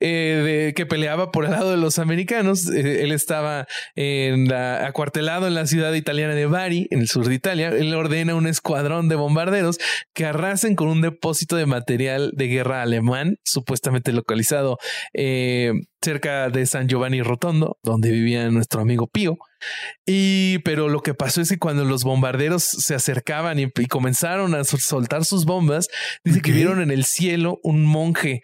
eh, 0.00 0.72
que 0.76 0.86
peleaba 0.86 1.32
por 1.32 1.46
el 1.46 1.52
lado 1.52 1.70
de 1.70 1.78
los 1.78 1.98
americanos. 1.98 2.70
Eh, 2.70 3.02
él 3.02 3.12
estaba 3.12 3.66
en 3.96 4.48
la, 4.48 4.86
acuartelado 4.86 5.46
en 5.46 5.54
la 5.54 5.66
ciudad 5.66 5.92
italiana 5.94 6.34
de 6.34 6.46
Bari, 6.46 6.86
en 6.90 7.00
el 7.00 7.08
sur 7.08 7.26
de 7.26 7.34
Italia. 7.34 7.68
Él 7.68 7.92
ordena 7.94 8.34
un 8.34 8.46
escuadrón 8.46 9.08
de 9.08 9.16
bombarderos 9.16 9.78
que 10.14 10.26
arrasen 10.26 10.74
con 10.74 10.88
un 10.88 11.00
depósito 11.00 11.56
de 11.56 11.66
material 11.66 12.32
de 12.34 12.48
guerra 12.48 12.82
alemán, 12.82 13.36
supuestamente 13.42 14.12
localizado 14.12 14.78
cerca 16.03 16.48
de 16.50 16.66
San 16.66 16.88
Giovanni 16.88 17.22
Rotondo, 17.22 17.78
donde 17.82 18.11
vivía 18.11 18.48
nuestro 18.50 18.80
amigo 18.80 19.07
Pío. 19.07 19.38
Y 20.07 20.59
pero 20.59 20.88
lo 20.88 21.00
que 21.00 21.14
pasó 21.14 21.40
es 21.40 21.48
que 21.48 21.59
cuando 21.59 21.84
los 21.84 22.05
bombarderos 22.05 22.64
se 22.64 22.94
acercaban 22.94 23.59
y, 23.59 23.70
comenzaron 23.86 24.55
a 24.55 24.64
soltar 24.64 25.24
sus 25.24 25.44
bombas, 25.44 25.88
dice 26.24 26.40
que 26.40 26.53
vieron 26.53 26.80
en 26.80 26.90
el 26.90 27.05
cielo 27.05 27.59
un 27.62 27.84
monje 27.84 28.42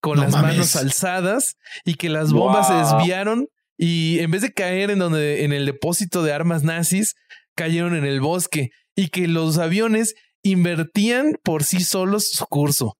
con 0.00 0.18
las 0.18 0.32
manos 0.32 0.76
alzadas 0.76 1.56
y 1.84 1.94
que 1.94 2.08
las 2.08 2.32
bombas 2.32 2.68
se 2.68 2.74
desviaron 2.74 3.48
y 3.82 4.18
en 4.18 4.30
vez 4.30 4.42
de 4.42 4.52
caer 4.52 4.90
en 4.90 4.98
donde 4.98 5.44
en 5.44 5.54
el 5.54 5.64
depósito 5.64 6.22
de 6.22 6.34
armas 6.34 6.62
nazis, 6.62 7.14
cayeron 7.56 7.96
en 7.96 8.04
el 8.04 8.20
bosque 8.20 8.68
y 8.94 9.08
que 9.08 9.26
los 9.26 9.56
aviones 9.56 10.14
invertían 10.42 11.36
por 11.42 11.64
sí 11.64 11.80
solos 11.80 12.28
su 12.30 12.44
curso. 12.46 12.98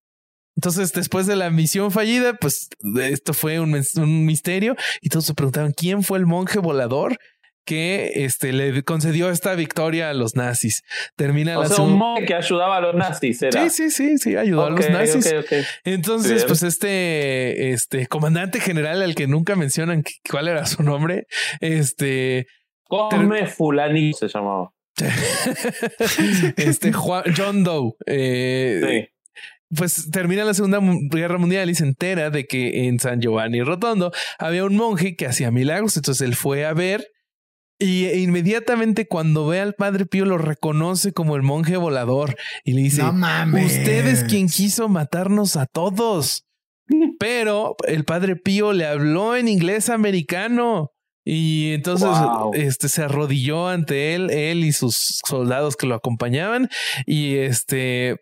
Entonces, 0.61 0.93
después 0.93 1.27
de 1.27 1.37
la 1.37 1.49
misión 1.49 1.91
fallida, 1.91 2.35
pues 2.35 2.69
esto 3.01 3.33
fue 3.33 3.61
un, 3.61 3.83
un, 3.97 4.27
misterio 4.27 4.77
y 5.01 5.09
todos 5.09 5.25
se 5.25 5.33
preguntaban 5.33 5.73
quién 5.73 6.03
fue 6.03 6.19
el 6.19 6.27
monje 6.27 6.59
volador 6.59 7.17
que 7.65 8.11
este, 8.17 8.53
le 8.53 8.83
concedió 8.83 9.31
esta 9.31 9.55
victoria 9.55 10.11
a 10.11 10.13
los 10.13 10.37
nazis. 10.37 10.83
Termina 11.17 11.59
o 11.59 11.63
la 11.63 11.69
sea, 11.71 11.83
un 11.83 11.95
monje 11.97 12.27
que 12.27 12.35
ayudaba 12.35 12.77
a 12.77 12.81
los 12.83 12.95
nazis. 12.95 13.41
Era. 13.41 13.71
Sí, 13.71 13.71
sí, 13.71 13.91
sí, 13.91 14.19
sí, 14.19 14.37
ayudó 14.37 14.67
a 14.67 14.71
los 14.71 14.91
nazis. 14.91 15.35
Entonces, 15.85 16.45
pues 16.45 16.63
este, 16.63 17.71
este 17.71 18.07
comandante 18.07 18.61
general 18.61 19.01
al 19.01 19.15
que 19.15 19.29
nunca 19.29 19.57
mencionan 19.57 20.05
cuál 20.31 20.49
era 20.49 20.67
su 20.67 20.83
nombre, 20.83 21.27
este. 21.61 22.49
Come 22.87 23.47
Fulani 23.47 24.13
se 24.13 24.29
llamaba. 24.29 24.75
este 26.59 26.93
John 26.93 27.65
Doe. 27.65 27.95
Eh, 28.05 29.07
sí 29.09 29.20
pues 29.75 30.11
termina 30.11 30.45
la 30.45 30.55
Segunda 30.55 30.81
Guerra 30.83 31.39
Mundial 31.39 31.71
y 31.71 31.75
se 31.75 31.85
entera 31.85 32.31
de 32.31 32.47
que 32.47 32.89
en 32.89 32.99
San 32.99 33.21
Giovanni 33.21 33.62
Rotondo 33.62 34.12
había 34.39 34.64
un 34.64 34.77
monje 34.77 35.16
que 35.16 35.27
hacía 35.27 35.51
milagros. 35.51 35.97
Entonces 35.97 36.27
él 36.27 36.35
fue 36.35 36.64
a 36.64 36.73
ver 36.73 37.07
y 37.83 38.09
inmediatamente 38.09 39.09
cuando 39.09 39.47
ve 39.47 39.59
al 39.59 39.73
padre 39.73 40.05
Pío 40.05 40.27
lo 40.27 40.37
reconoce 40.37 41.12
como 41.12 41.35
el 41.35 41.43
monje 41.43 41.79
volador 41.79 42.37
y 42.62 42.75
le 42.75 42.83
dice, 42.83 43.03
no 43.03 43.14
mames. 43.14 43.79
usted 43.79 44.07
es 44.07 44.25
quien 44.25 44.49
quiso 44.49 44.91
matarnos 44.91 45.57
a 45.57 45.64
todos. 45.64 46.45
Pero 47.18 47.77
el 47.87 48.05
padre 48.05 48.37
Pío 48.37 48.75
le 48.75 48.85
habló 48.87 49.35
en 49.35 49.49
inglés 49.49 49.89
americano. 49.89 50.91
Y 51.25 51.73
entonces 51.73 52.09
este 52.53 52.89
se 52.89 53.03
arrodilló 53.03 53.68
ante 53.68 54.14
él, 54.14 54.31
él 54.31 54.64
y 54.64 54.73
sus 54.73 55.21
soldados 55.27 55.77
que 55.77 55.87
lo 55.87 55.95
acompañaban. 55.95 56.68
Y 57.07 57.37
este, 57.37 58.16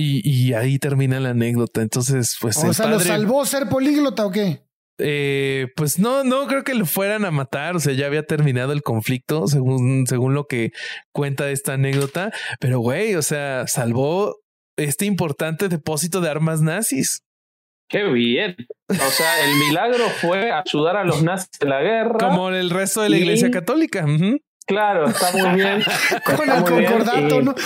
y, 0.00 0.52
ahí 0.52 0.78
termina 0.78 1.18
la 1.18 1.30
anécdota. 1.30 1.82
Entonces, 1.82 2.36
pues. 2.40 2.56
O 2.58 2.72
sea, 2.72 2.86
¿lo 2.86 3.00
salvó 3.00 3.44
ser 3.44 3.68
políglota 3.68 4.24
o 4.26 4.30
qué? 4.30 4.62
Eh, 5.00 5.68
pues 5.76 5.98
no, 5.98 6.24
no 6.24 6.46
creo 6.46 6.64
que 6.64 6.74
lo 6.74 6.86
fueran 6.86 7.24
a 7.24 7.30
matar. 7.30 7.74
O 7.76 7.80
sea, 7.80 7.92
ya 7.94 8.06
había 8.06 8.24
terminado 8.24 8.72
el 8.72 8.82
conflicto, 8.82 9.48
según, 9.48 10.06
según 10.06 10.34
lo 10.34 10.46
que 10.46 10.70
cuenta 11.12 11.50
esta 11.50 11.74
anécdota. 11.74 12.32
Pero 12.60 12.78
güey, 12.78 13.16
o 13.16 13.22
sea, 13.22 13.66
salvó 13.66 14.36
este 14.76 15.04
importante 15.04 15.68
depósito 15.68 16.20
de 16.20 16.30
armas 16.30 16.62
nazis. 16.62 17.24
Qué 17.88 18.04
bien. 18.04 18.54
O 18.88 19.10
sea, 19.10 19.44
el 19.44 19.56
milagro 19.56 20.08
fue 20.20 20.52
ayudar 20.52 20.96
a 20.96 21.04
los 21.04 21.22
nazis 21.22 21.50
en 21.60 21.70
la 21.70 21.80
guerra. 21.80 22.18
Como 22.18 22.50
el 22.50 22.70
resto 22.70 23.02
de 23.02 23.08
la 23.08 23.16
iglesia 23.16 23.50
católica. 23.50 24.06
Claro, 24.66 25.06
está 25.06 25.32
muy 25.32 25.56
bien. 25.56 25.82
Con 26.24 26.50
el 26.50 26.62
concordato, 26.62 27.42
¿no? 27.42 27.54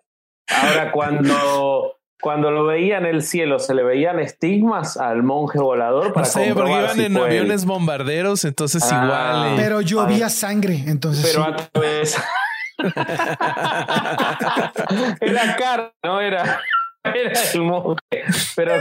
Ahora, 0.50 0.92
cuando 0.92 2.00
cuando 2.20 2.50
lo 2.50 2.66
veía 2.66 2.98
en 2.98 3.06
el 3.06 3.22
cielo, 3.22 3.58
¿se 3.58 3.74
le 3.74 3.82
veían 3.82 4.20
estigmas 4.20 4.98
al 4.98 5.22
monje 5.22 5.58
volador? 5.58 6.12
Para 6.12 6.26
no 6.26 6.32
sé, 6.32 6.52
porque 6.54 6.70
iban 6.70 7.00
en 7.00 7.16
aviones 7.16 7.64
bombarderos, 7.64 8.44
entonces 8.44 8.86
ah. 8.90 9.02
igual. 9.02 9.46
Eh. 9.46 9.54
Pero 9.56 9.80
llovía 9.80 10.28
sangre, 10.28 10.84
entonces. 10.86 11.26
Pero 11.26 11.44
a 11.44 11.56
tu 11.56 11.80
vez. 11.80 12.22
era 15.20 15.56
cara, 15.56 15.92
no 16.04 16.20
era. 16.20 16.60
Era 17.02 17.32
el 17.54 17.62
monje. 17.62 17.96
Pero 18.54 18.74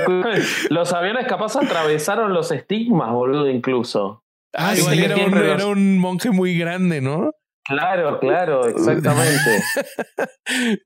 los 0.69 0.91
aviones 0.93 1.25
capaz 1.27 1.55
atravesaron 1.55 2.33
los 2.33 2.51
estigmas, 2.51 3.11
boludo, 3.11 3.49
incluso. 3.49 4.21
Ah, 4.53 4.75
igual 4.75 4.99
era 4.99 5.15
un, 5.15 5.37
era 5.37 5.65
un 5.67 5.97
monje 5.99 6.31
muy 6.31 6.57
grande, 6.57 6.99
¿no? 7.01 7.31
Claro, 7.69 8.19
claro, 8.19 8.67
exactamente. 8.67 9.61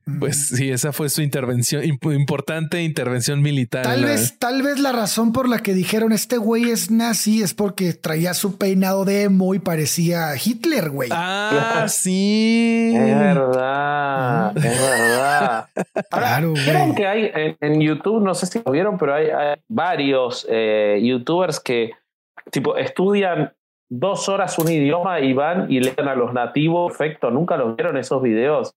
pues 0.19 0.49
sí, 0.49 0.69
esa 0.69 0.91
fue 0.91 1.07
su 1.07 1.21
intervención, 1.21 1.81
importante 1.85 2.81
intervención 2.81 3.41
militar. 3.41 3.83
Tal 3.83 4.03
vez, 4.03 4.37
tal 4.37 4.61
vez 4.63 4.79
la 4.79 4.91
razón 4.91 5.31
por 5.31 5.47
la 5.47 5.59
que 5.59 5.73
dijeron 5.73 6.11
este 6.11 6.35
güey 6.37 6.69
es 6.69 6.91
nazi 6.91 7.41
es 7.41 7.53
porque 7.53 7.93
traía 7.93 8.33
su 8.33 8.57
peinado 8.57 9.05
de 9.05 9.23
emo 9.23 9.55
y 9.55 9.59
parecía 9.59 10.33
Hitler, 10.35 10.89
güey. 10.89 11.09
Ah, 11.13 11.85
sí. 11.87 12.91
Es 12.93 13.17
verdad, 13.17 14.57
es 14.57 14.63
verdad. 14.63 15.69
claro, 16.09 16.51
güey. 16.51 16.95
que 16.95 17.07
hay 17.07 17.31
en, 17.61 17.79
YouTube, 17.79 18.21
no 18.21 18.33
sé 18.33 18.45
si 18.47 18.61
lo 18.63 18.73
vieron, 18.73 18.97
pero 18.97 19.15
hay, 19.15 19.27
varios 19.69 20.45
eh, 20.49 20.99
YouTubers 21.01 21.61
que 21.61 21.91
tipo 22.51 22.75
estudian 22.75 23.53
dos 23.99 24.27
horas 24.27 24.57
un 24.57 24.71
idioma 24.71 25.19
y 25.19 25.33
van 25.33 25.71
y 25.71 25.79
leen 25.79 26.07
a 26.07 26.15
los 26.15 26.33
nativos. 26.33 26.91
Perfecto, 26.91 27.29
nunca 27.29 27.57
los 27.57 27.75
vieron 27.75 27.97
esos 27.97 28.21
videos. 28.21 28.73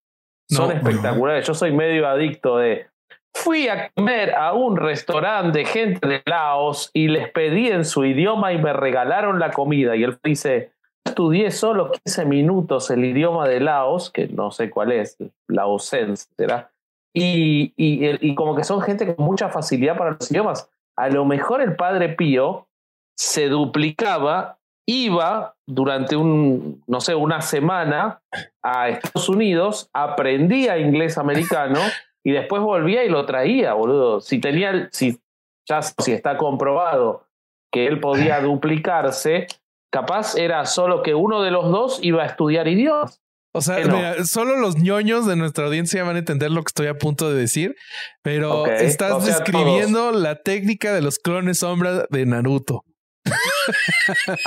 Son 0.49 0.71
espectaculares. 0.71 1.47
Yo 1.47 1.55
soy 1.55 1.73
medio 1.73 2.07
adicto 2.09 2.59
de. 2.59 2.87
Fui 3.35 3.69
a 3.69 3.91
comer 3.91 4.35
a 4.35 4.55
un 4.55 4.77
restaurante 4.77 5.59
de 5.59 5.65
gente 5.65 6.09
de 6.09 6.23
Laos 6.25 6.91
y 6.95 7.09
les 7.09 7.31
pedí 7.31 7.69
en 7.69 7.85
su 7.85 8.05
idioma 8.05 8.53
y 8.53 8.59
me 8.59 8.73
regalaron 8.73 9.39
la 9.39 9.51
comida. 9.51 9.97
Y 9.97 10.05
él 10.05 10.19
dice: 10.23 10.73
estudié 11.05 11.51
solo 11.51 11.91
15 11.91 12.25
minutos 12.27 12.91
el 12.91 13.05
idioma 13.05 13.49
de 13.49 13.61
Laos, 13.61 14.11
que 14.11 14.29
no 14.29 14.51
sé 14.51 14.71
cuál 14.71 14.93
es, 14.93 15.17
laosense, 15.49 16.29
¿será? 16.37 16.71
Y, 17.15 17.73
y, 17.77 18.29
y, 18.29 18.35
como 18.35 18.55
que 18.55 18.65
son 18.65 18.83
gente 18.83 19.15
con 19.15 19.25
mucha 19.25 19.49
facilidad 19.49 19.97
para 19.97 20.11
los 20.11 20.31
idiomas. 20.31 20.71
A 20.97 21.09
lo 21.09 21.25
mejor 21.25 21.63
el 21.63 21.75
padre 21.75 22.11
Pío 22.11 22.69
se 23.17 23.49
duplicaba, 23.49 24.59
iba 24.87 25.57
durante 25.67 26.17
un, 26.17 26.83
no 26.87 27.01
sé, 27.01 27.15
una 27.15 27.41
semana 27.43 28.23
a 28.63 28.89
Estados 28.89 29.29
Unidos, 29.29 29.91
aprendía 29.93 30.79
inglés 30.79 31.19
americano 31.19 31.81
y 32.25 32.33
después 32.33 32.63
volvía 32.63 33.05
y 33.05 33.09
lo 33.09 33.27
traía, 33.27 33.75
boludo. 33.75 34.21
Si 34.21 34.41
tenía, 34.41 34.89
si 34.93 35.21
ya 35.69 35.83
si 35.83 36.13
está 36.13 36.37
comprobado 36.37 37.27
que 37.73 37.87
él 37.87 38.01
podía 38.01 38.41
duplicarse, 38.43 39.49
capaz 39.93 40.37
era 40.37 40.65
solo 40.65 41.03
que 41.03 41.15
uno 41.15 41.43
de 41.43 41.51
los 41.51 41.71
dos 41.71 41.99
iba 42.03 42.23
a 42.23 42.27
estudiar 42.27 42.69
idiomas. 42.69 43.21
O 43.53 43.63
sea, 43.63 44.23
solo 44.25 44.59
los 44.59 44.77
ñoños 44.77 45.27
de 45.27 45.35
nuestra 45.35 45.65
audiencia 45.65 46.05
van 46.05 46.17
a 46.17 46.19
entender 46.19 46.51
lo 46.51 46.63
que 46.63 46.69
estoy 46.69 46.89
a 46.89 46.99
punto 46.99 47.31
de 47.31 47.41
decir, 47.41 47.75
pero 48.23 48.67
estás 48.67 49.25
describiendo 49.25 50.13
la 50.13 50.43
técnica 50.43 50.93
de 50.93 51.01
los 51.01 51.19
clones 51.19 51.61
sombra 51.61 52.05
de 52.11 52.27
Naruto. 52.27 52.85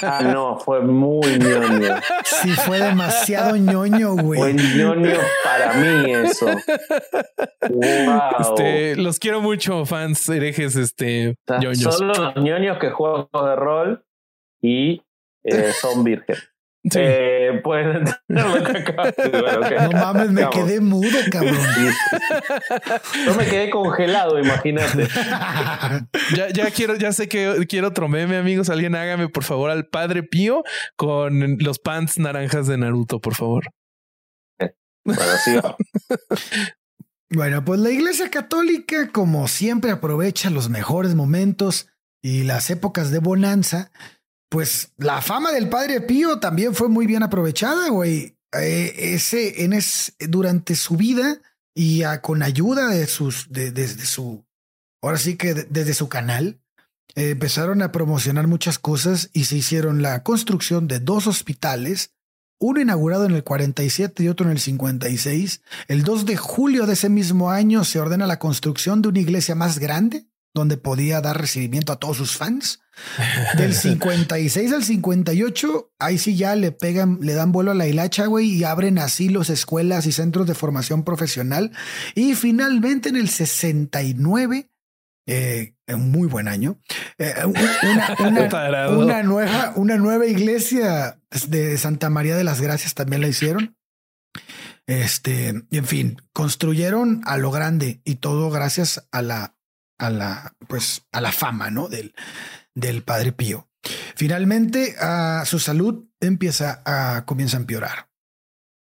Ah, 0.02 0.22
no, 0.24 0.58
fue 0.60 0.82
muy 0.82 1.38
ñoño. 1.38 1.96
Sí, 2.24 2.52
fue 2.52 2.80
demasiado 2.80 3.56
ñoño, 3.56 4.16
güey. 4.16 4.40
Fue 4.40 4.54
ñoño 4.54 5.18
para 5.44 5.74
mí 5.74 6.12
eso. 6.12 6.48
Este, 8.40 8.96
los 8.96 9.20
quiero 9.20 9.42
mucho, 9.42 9.86
fans 9.86 10.28
herejes, 10.30 10.76
este, 10.76 11.36
ñoños. 11.60 11.96
Son 11.96 12.08
los 12.08 12.36
ñoños 12.38 12.78
que 12.80 12.90
juegan 12.90 13.28
de 13.34 13.56
rol 13.56 14.06
y 14.62 15.02
eh, 15.44 15.72
son 15.72 16.04
virgen. 16.04 16.38
Eh, 16.96 17.60
pues 17.62 17.86
no 18.30 18.48
mames, 19.92 20.32
me 20.32 20.50
quedé 20.50 20.80
mudo, 20.80 21.18
cabrón. 21.30 21.58
No 23.26 23.36
me 23.36 23.46
quedé 23.46 23.70
congelado, 23.70 24.40
imagínate. 24.40 25.08
ya, 26.36 26.50
ya 26.50 26.72
quiero, 26.72 26.96
ya 26.96 27.12
sé 27.12 27.28
que 27.28 27.66
quiero 27.68 27.90
otro 27.90 28.08
meme, 28.08 28.38
amigos. 28.38 28.70
Alguien 28.70 28.96
hágame 28.96 29.28
por 29.28 29.44
favor 29.44 29.72
al 29.72 29.88
padre 29.88 30.24
Pío 30.24 30.64
con 30.96 31.58
los 31.60 31.80
pants 31.80 32.18
naranjas 32.18 32.68
de 32.68 32.78
Naruto, 32.78 33.20
por 33.20 33.36
favor. 33.36 33.66
Bueno, 35.04 35.22
sí. 35.44 35.58
bueno, 37.30 37.66
pues 37.66 37.80
la 37.80 37.90
Iglesia 37.90 38.30
Católica, 38.30 39.12
como 39.12 39.48
siempre, 39.48 39.92
aprovecha 39.92 40.50
los 40.50 40.70
mejores 40.70 41.16
momentos 41.16 41.90
y 42.22 42.44
las 42.44 42.70
épocas 42.70 43.12
de 43.12 43.20
bonanza 43.20 43.92
pues 44.50 44.92
la 44.98 45.22
fama 45.22 45.52
del 45.52 45.70
Padre 45.70 46.02
Pío 46.02 46.40
también 46.40 46.74
fue 46.74 46.90
muy 46.90 47.06
bien 47.06 47.24
aprovechada, 47.24 47.90
güey. 47.90 48.36
Eh, 48.60 49.14
ese, 49.14 49.64
en 49.64 49.74
es, 49.74 50.16
durante 50.20 50.76
su 50.76 50.98
vida 50.98 51.40
y 51.76 52.02
con 52.22 52.42
ayuda 52.42 52.88
de 52.88 53.06
sus, 53.06 53.48
de, 53.52 53.72
desde 53.72 54.06
su, 54.06 54.44
ahora 55.04 55.20
sí 55.20 55.38
que 55.38 55.54
desde 55.54 55.94
su 55.94 56.10
canal, 56.10 56.60
empezaron 57.16 57.82
a 57.82 57.92
promocionar 57.92 58.48
muchas 58.48 58.80
cosas 58.80 59.30
y 59.34 59.46
se 59.46 59.58
hicieron 59.58 60.02
la 60.02 60.24
construcción 60.24 60.88
de 60.88 61.00
dos 61.00 61.28
hospitales, 61.28 62.14
uno 62.60 62.82
inaugurado 62.82 63.26
en 63.26 63.32
el 63.32 63.44
47 63.44 64.24
y 64.24 64.28
otro 64.28 64.46
en 64.46 64.52
el 64.52 64.60
56. 64.60 65.62
El 65.88 66.04
2 66.04 66.26
de 66.26 66.38
julio 66.38 66.86
de 66.86 66.94
ese 66.94 67.10
mismo 67.10 67.52
año 67.52 67.84
se 67.84 68.00
ordena 68.00 68.28
la 68.28 68.40
construcción 68.40 69.02
de 69.02 69.10
una 69.10 69.20
iglesia 69.20 69.56
más 69.56 69.80
grande, 69.80 70.28
donde 70.54 70.78
podía 70.78 71.22
dar 71.22 71.40
recibimiento 71.40 71.94
a 71.94 71.98
todos 71.98 72.18
sus 72.18 72.36
fans. 72.36 72.82
Del 73.58 73.74
56 73.74 74.74
al 74.74 74.84
58, 74.84 75.94
ahí 76.00 76.18
sí 76.18 76.36
ya 76.36 76.56
le 76.56 76.72
pegan, 76.72 77.20
le 77.22 77.34
dan 77.34 77.52
vuelo 77.52 77.72
a 77.72 77.76
la 77.76 77.88
hilacha, 77.88 78.26
güey, 78.26 78.52
y 78.52 78.64
abren 78.64 79.00
asilos, 79.00 79.50
escuelas 79.50 80.06
y 80.06 80.12
centros 80.12 80.48
de 80.48 80.56
formación 80.56 81.04
profesional. 81.04 81.72
Y 82.16 82.36
finalmente 82.36 83.10
en 83.10 83.16
el 83.16 83.30
69, 83.30 84.70
eh, 85.28 85.76
un 85.88 86.12
muy 86.12 86.28
buen 86.28 86.48
año, 86.48 86.80
eh, 87.18 87.34
una, 88.90 89.24
nueva, 89.24 89.74
una 89.76 89.98
nueva 89.98 90.26
iglesia 90.26 91.20
de 91.48 91.78
Santa 91.78 92.10
María 92.10 92.36
de 92.36 92.44
las 92.44 92.62
Gracias 92.62 92.96
también 92.96 93.22
la 93.22 93.28
hicieron. 93.28 93.78
Este, 94.88 95.50
en 95.50 95.86
fin, 95.86 96.22
construyeron 96.34 97.22
a 97.26 97.38
lo 97.38 97.52
grande 97.52 98.02
y 98.04 98.16
todo 98.16 98.50
gracias 98.50 99.08
a 99.12 99.22
la, 99.22 99.56
a 100.00 100.10
la, 100.10 100.56
pues, 100.68 101.06
a 101.12 101.22
la 101.22 101.32
fama, 101.32 101.70
¿no? 101.70 101.88
Del, 101.88 102.16
del 102.74 103.04
Padre 103.04 103.32
Pío. 103.32 103.70
Finalmente, 104.16 104.96
a 105.00 105.44
su 105.46 105.60
salud 105.60 106.06
empieza 106.20 106.82
a 106.86 107.26
comienza 107.26 107.58
a 107.58 107.62
empeorar. 107.62 108.10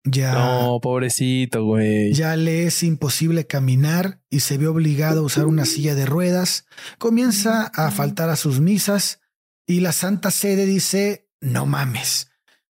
Ya, 0.07 0.35
no, 0.35 0.81
pobrecito, 0.83 1.65
güey. 1.65 2.13
Ya 2.13 2.37
le 2.37 2.67
es 2.67 2.83
imposible 2.83 3.47
caminar 3.47 4.21
y 4.29 4.41
se 4.41 4.59
ve 4.59 4.67
obligado 4.67 5.21
a 5.21 5.25
usar 5.25 5.47
una 5.47 5.65
silla 5.65 5.95
de 5.95 6.05
ruedas. 6.05 6.67
Comienza 6.99 7.71
a 7.75 7.91
faltar 7.91 8.29
a 8.29 8.37
sus 8.37 8.61
misas 8.61 9.21
y 9.67 9.81
la 9.81 9.93
Santa 9.93 10.31
Sede 10.31 10.67
dice, 10.67 11.31
no 11.41 11.65
mames, 11.65 12.31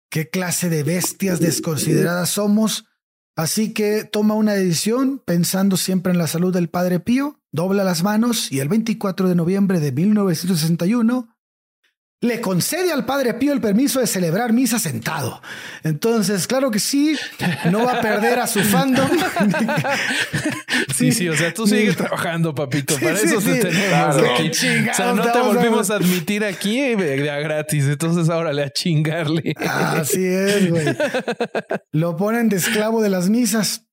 qué 0.09 0.31
clase 0.31 0.71
de 0.71 0.85
bestias 0.85 1.41
desconsideradas 1.41 2.31
somos. 2.31 2.87
Así 3.37 3.75
que 3.75 4.05
toma 4.05 4.35
una 4.35 4.55
decisión 4.55 5.23
pensando 5.25 5.77
siempre 5.77 6.11
en 6.11 6.19
la 6.19 6.27
salud 6.27 6.55
del 6.55 6.71
Padre 6.71 7.01
Pío 7.01 7.39
dobla 7.53 7.85
las 7.85 8.03
manos 8.03 8.51
y 8.51 8.61
el 8.61 8.69
24 8.69 9.29
de 9.29 9.35
noviembre 9.35 9.79
de 9.79 9.93
1961 9.93 11.36
le 12.27 12.41
concede 12.41 12.93
al 12.93 13.05
Padre 13.05 13.35
Pío 13.35 13.53
el 13.53 13.61
permiso 13.61 14.01
de 14.01 14.07
celebrar 14.07 14.53
misa 14.53 14.79
sentado. 14.79 15.41
Entonces, 15.83 16.47
claro 16.47 16.71
que 16.71 16.79
sí, 16.79 17.17
no 17.71 17.85
va 17.85 17.95
a 17.95 18.01
perder 18.01 18.39
a 18.39 18.47
su 18.47 18.61
fandom. 18.61 19.09
Sí, 20.95 21.13
sí, 21.13 21.29
o 21.29 21.37
sea, 21.37 21.53
tú 21.53 21.67
sigues 21.67 21.97
trabajando, 21.97 22.55
papito. 22.55 22.99
Para 22.99 23.19
eso 23.19 23.41
te 23.41 23.57
tenemos 23.57 24.17
aquí. 24.17 24.51
O 24.51 24.95
sea, 24.95 25.13
no 25.15 25.31
te 25.31 25.41
volvimos 25.41 25.91
a 25.91 25.97
admitir 25.97 26.45
aquí 26.45 26.95
de 26.95 27.17
gratis. 27.17 27.85
Entonces, 27.85 28.31
ahora 28.31 28.53
le 28.53 28.63
a 28.63 28.71
chingarle. 28.71 29.55
Así 29.59 30.25
es, 30.25 30.71
güey. 30.71 30.87
Lo 31.93 32.17
ponen 32.17 32.49
de 32.49 32.57
esclavo 32.57 33.03
de 33.03 33.11
las 33.11 33.29
misas. 33.29 33.86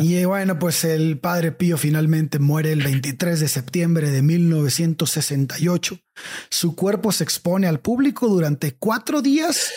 Y 0.00 0.24
bueno, 0.24 0.58
pues 0.60 0.84
el 0.84 1.18
padre 1.18 1.50
Pío 1.50 1.76
finalmente 1.76 2.38
muere 2.38 2.70
el 2.70 2.82
23 2.84 3.40
de 3.40 3.48
septiembre 3.48 4.10
de 4.10 4.22
1968. 4.22 5.98
Su 6.50 6.76
cuerpo 6.76 7.10
se 7.10 7.24
expone 7.24 7.66
al 7.66 7.80
público 7.80 8.28
durante 8.28 8.76
cuatro 8.76 9.22
días 9.22 9.72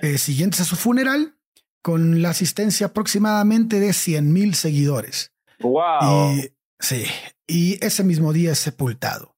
eh, 0.00 0.16
siguientes 0.16 0.60
a 0.60 0.64
su 0.64 0.76
funeral, 0.76 1.36
con 1.82 2.22
la 2.22 2.30
asistencia 2.30 2.86
aproximadamente 2.86 3.78
de 3.78 3.92
100 3.92 4.32
mil 4.32 4.54
seguidores. 4.54 5.32
Wow. 5.60 6.36
Y, 6.36 6.52
sí, 6.78 7.04
y 7.46 7.84
ese 7.84 8.04
mismo 8.04 8.32
día 8.32 8.52
es 8.52 8.58
sepultado. 8.58 9.36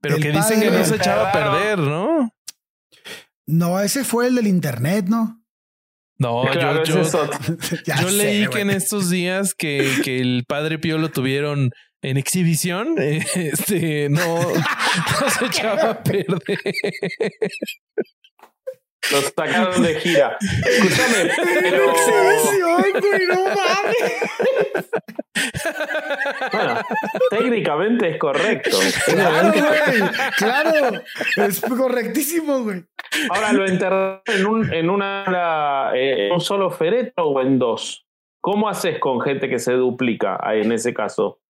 Pero 0.00 0.16
que 0.16 0.32
dicen 0.32 0.60
que 0.60 0.70
no 0.70 0.84
se 0.86 0.96
echaba 0.96 1.28
a 1.28 1.32
perder, 1.32 1.78
¿no? 1.78 2.32
No, 3.46 3.80
ese 3.80 4.04
fue 4.04 4.28
el 4.28 4.36
del 4.36 4.46
internet, 4.46 5.06
¿no? 5.08 5.39
No, 6.20 6.44
yo, 6.84 6.84
yo, 6.84 8.10
leí 8.12 8.46
que 8.48 8.60
en 8.60 8.70
estos 8.70 9.08
días 9.08 9.54
que, 9.54 9.90
que, 10.04 10.20
el 10.20 10.44
padre 10.46 10.78
Pío 10.78 10.98
lo 10.98 11.08
tuvieron 11.08 11.70
en 12.02 12.16
exhibición, 12.18 12.96
este 12.98 14.08
no, 14.10 14.38
no 14.42 15.30
se 15.30 15.46
echaba 15.46 15.90
a 15.90 16.02
perder. 16.02 16.38
Los 19.10 19.32
sacaron 19.36 19.82
de 19.82 19.94
gira. 19.96 20.36
Escúchame, 20.40 21.30
pero. 21.62 21.92
güey, 21.92 23.26
no 23.26 23.44
mames. 23.44 24.90
Bueno, 26.52 26.80
técnicamente 27.30 28.08
es 28.10 28.18
correcto. 28.18 28.78
Claro, 29.06 29.52
güey. 29.52 30.10
Claro. 30.36 31.02
Es 31.36 31.60
correctísimo, 31.60 32.62
güey. 32.62 32.84
Ahora 33.30 33.52
lo 33.52 33.66
enterraron 33.66 34.22
en 34.26 34.46
un, 34.46 34.72
en 34.72 34.90
una 34.90 35.90
eh, 35.94 36.26
en 36.26 36.32
un 36.32 36.40
solo 36.40 36.70
féretro 36.70 37.28
o 37.28 37.40
en 37.40 37.58
dos. 37.58 38.06
¿Cómo 38.40 38.68
haces 38.68 38.98
con 38.98 39.20
gente 39.20 39.48
que 39.48 39.58
se 39.58 39.72
duplica 39.72 40.38
en 40.52 40.72
ese 40.72 40.94
caso? 40.94 41.40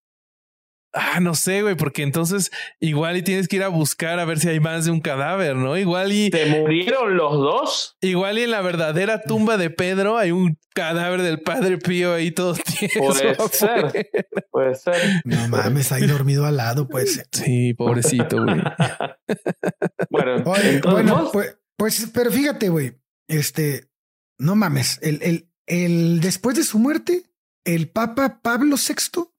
Ah, 0.93 1.21
no 1.21 1.35
sé, 1.35 1.63
güey, 1.63 1.77
porque 1.77 2.03
entonces 2.03 2.51
igual 2.81 3.17
y 3.17 3.23
tienes 3.23 3.47
que 3.47 3.57
ir 3.57 3.63
a 3.63 3.69
buscar 3.69 4.19
a 4.19 4.25
ver 4.25 4.41
si 4.41 4.49
hay 4.49 4.59
más 4.59 4.85
de 4.85 4.91
un 4.91 5.01
cadáver, 5.01 5.55
¿no? 5.55 5.77
Igual 5.77 6.13
y. 6.13 6.31
¿Te 6.31 6.47
murieron 6.47 7.17
los 7.17 7.33
dos? 7.33 7.97
Igual 8.01 8.39
y 8.39 8.43
en 8.43 8.51
la 8.51 8.61
verdadera 8.61 9.23
tumba 9.23 9.57
de 9.57 9.71
Pedro 9.71 10.19
hay 10.19 10.33
un 10.33 10.59
cadáver 10.75 11.23
del 11.23 11.41
padre 11.43 11.79
Pío 11.79 12.15
ahí 12.15 12.33
todo 12.33 12.55
tieso. 12.55 12.99
Puede 12.99 13.37
ser. 13.51 14.11
Puede 14.51 14.75
ser. 14.75 14.97
No 15.25 15.49
mames, 15.49 15.93
ahí 15.93 16.07
dormido 16.07 16.45
al 16.47 16.57
lado, 16.57 16.89
pues. 16.89 17.23
Sí, 17.33 17.75
pobrecito, 17.75 18.43
güey. 18.45 18.61
bueno, 20.11 20.43
bueno 20.85 21.31
pues, 21.33 21.57
pues, 21.77 22.11
pero 22.13 22.31
fíjate, 22.31 22.69
güey. 22.69 22.95
Este, 23.29 23.89
no 24.39 24.57
mames, 24.57 24.99
el, 25.03 25.23
el, 25.23 25.51
el, 25.67 26.21
después 26.21 26.57
de 26.57 26.65
su 26.65 26.81
muerte, 26.81 27.31
el 27.65 27.89
Papa 27.89 28.41
Pablo 28.43 28.77
VI 28.77 29.30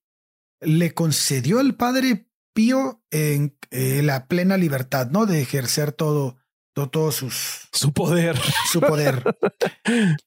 le 0.61 0.93
concedió 0.93 1.59
al 1.59 1.75
padre 1.75 2.27
Pío 2.53 3.03
en 3.11 3.57
eh, 3.71 4.01
la 4.03 4.27
plena 4.27 4.57
libertad, 4.57 5.09
¿no? 5.09 5.25
De 5.25 5.41
ejercer 5.41 5.91
todo, 5.91 6.37
todos 6.73 7.15
sus... 7.15 7.69
Su 7.71 7.93
poder. 7.93 8.37
Su 8.71 8.81
poder. 8.81 9.23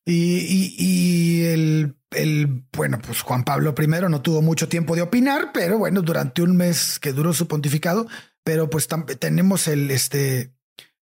y, 0.04 0.74
y, 0.78 1.44
el, 1.44 1.96
el, 2.10 2.64
bueno, 2.72 2.98
pues 3.00 3.22
Juan 3.22 3.44
Pablo 3.44 3.74
I 3.78 3.86
no 4.08 4.22
tuvo 4.22 4.42
mucho 4.42 4.68
tiempo 4.68 4.96
de 4.96 5.02
opinar, 5.02 5.50
pero 5.52 5.78
bueno, 5.78 6.02
durante 6.02 6.42
un 6.42 6.56
mes 6.56 6.98
que 6.98 7.12
duró 7.12 7.32
su 7.32 7.46
pontificado, 7.46 8.06
pero 8.42 8.70
pues 8.70 8.88
tenemos 9.18 9.68
el, 9.68 9.90
este, 9.90 10.54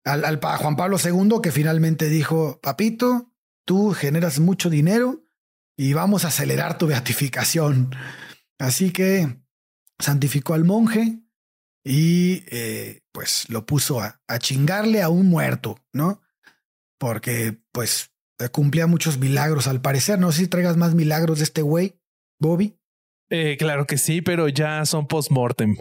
al, 0.04 0.24
al 0.24 0.40
Juan 0.40 0.76
Pablo 0.76 0.98
II 1.02 1.40
que 1.42 1.52
finalmente 1.52 2.08
dijo, 2.08 2.60
papito, 2.62 3.32
tú 3.64 3.92
generas 3.92 4.38
mucho 4.38 4.70
dinero 4.70 5.24
y 5.76 5.92
vamos 5.92 6.24
a 6.24 6.28
acelerar 6.28 6.78
tu 6.78 6.86
beatificación. 6.86 7.90
Así 8.58 8.92
que 8.92 9.38
santificó 9.98 10.54
al 10.54 10.64
monje 10.64 11.20
y 11.84 12.44
eh, 12.50 13.00
pues 13.12 13.48
lo 13.48 13.66
puso 13.66 14.00
a, 14.00 14.20
chingarle 14.38 15.02
a 15.02 15.08
un 15.08 15.28
muerto, 15.28 15.78
¿no? 15.92 16.20
Porque 16.98 17.56
pues 17.72 18.12
cumplía 18.52 18.86
muchos 18.86 19.18
milagros 19.18 19.66
al 19.66 19.80
parecer. 19.80 20.18
No 20.18 20.32
sé 20.32 20.42
si 20.42 20.48
traigas 20.48 20.76
más 20.76 20.94
milagros 20.94 21.38
de 21.38 21.44
este 21.44 21.62
güey, 21.62 22.00
Bobby. 22.40 22.78
Eh, 23.30 23.56
claro 23.58 23.86
que 23.86 23.98
sí, 23.98 24.22
pero 24.22 24.48
ya 24.48 24.84
son 24.84 25.06
post-mortem. 25.06 25.76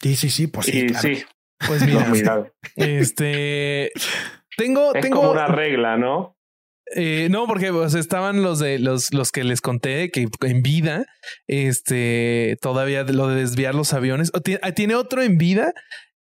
Sí, 0.00 0.16
sí, 0.16 0.30
sí, 0.30 0.46
pues 0.46 0.66
sí. 0.66 0.88
sí. 1.00 1.24
Pues 1.66 1.86
mira, 1.86 2.52
este 2.76 3.92
tengo, 4.56 4.94
es 4.94 5.02
tengo 5.02 5.20
como 5.20 5.32
una 5.32 5.46
regla, 5.46 5.96
¿no? 5.96 6.36
Eh, 6.94 7.28
no, 7.30 7.46
porque 7.46 7.70
estaban 7.98 8.42
los 8.42 8.58
de 8.58 8.78
los, 8.78 9.12
los 9.12 9.30
que 9.30 9.44
les 9.44 9.60
conté 9.60 10.10
que 10.10 10.28
en 10.42 10.62
vida, 10.62 11.06
este, 11.46 12.56
todavía 12.60 13.04
lo 13.04 13.28
de 13.28 13.36
desviar 13.36 13.74
los 13.74 13.92
aviones. 13.92 14.30
Ah, 14.62 14.72
tiene 14.72 14.94
otro 14.94 15.22
en 15.22 15.38
vida 15.38 15.72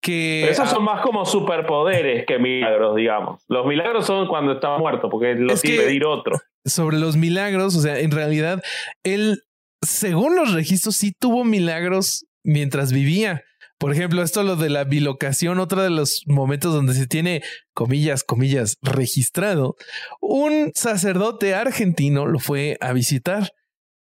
que. 0.00 0.48
esos 0.48 0.68
son 0.68 0.84
más 0.84 1.00
como 1.02 1.24
superpoderes 1.24 2.26
que 2.26 2.38
milagros, 2.38 2.96
digamos. 2.96 3.42
Los 3.48 3.66
milagros 3.66 4.06
son 4.06 4.28
cuando 4.28 4.52
está 4.52 4.76
muerto, 4.78 5.08
porque 5.10 5.34
lo 5.34 5.54
tiene 5.56 5.76
que 5.76 5.82
pedir 5.84 6.04
otro. 6.04 6.38
Sobre 6.64 6.98
los 6.98 7.16
milagros, 7.16 7.76
o 7.76 7.80
sea, 7.80 7.98
en 7.98 8.10
realidad, 8.10 8.62
él, 9.04 9.42
según 9.80 10.36
los 10.36 10.52
registros, 10.52 10.96
sí 10.96 11.12
tuvo 11.18 11.44
milagros 11.44 12.26
mientras 12.44 12.92
vivía. 12.92 13.42
Por 13.78 13.92
ejemplo, 13.92 14.22
esto 14.22 14.42
lo 14.42 14.56
de 14.56 14.70
la 14.70 14.84
bilocación, 14.84 15.60
otro 15.60 15.82
de 15.82 15.90
los 15.90 16.22
momentos 16.26 16.74
donde 16.74 16.94
se 16.94 17.06
tiene, 17.06 17.42
comillas, 17.72 18.24
comillas, 18.24 18.76
registrado, 18.82 19.76
un 20.20 20.72
sacerdote 20.74 21.54
argentino 21.54 22.26
lo 22.26 22.40
fue 22.40 22.76
a 22.80 22.92
visitar 22.92 23.52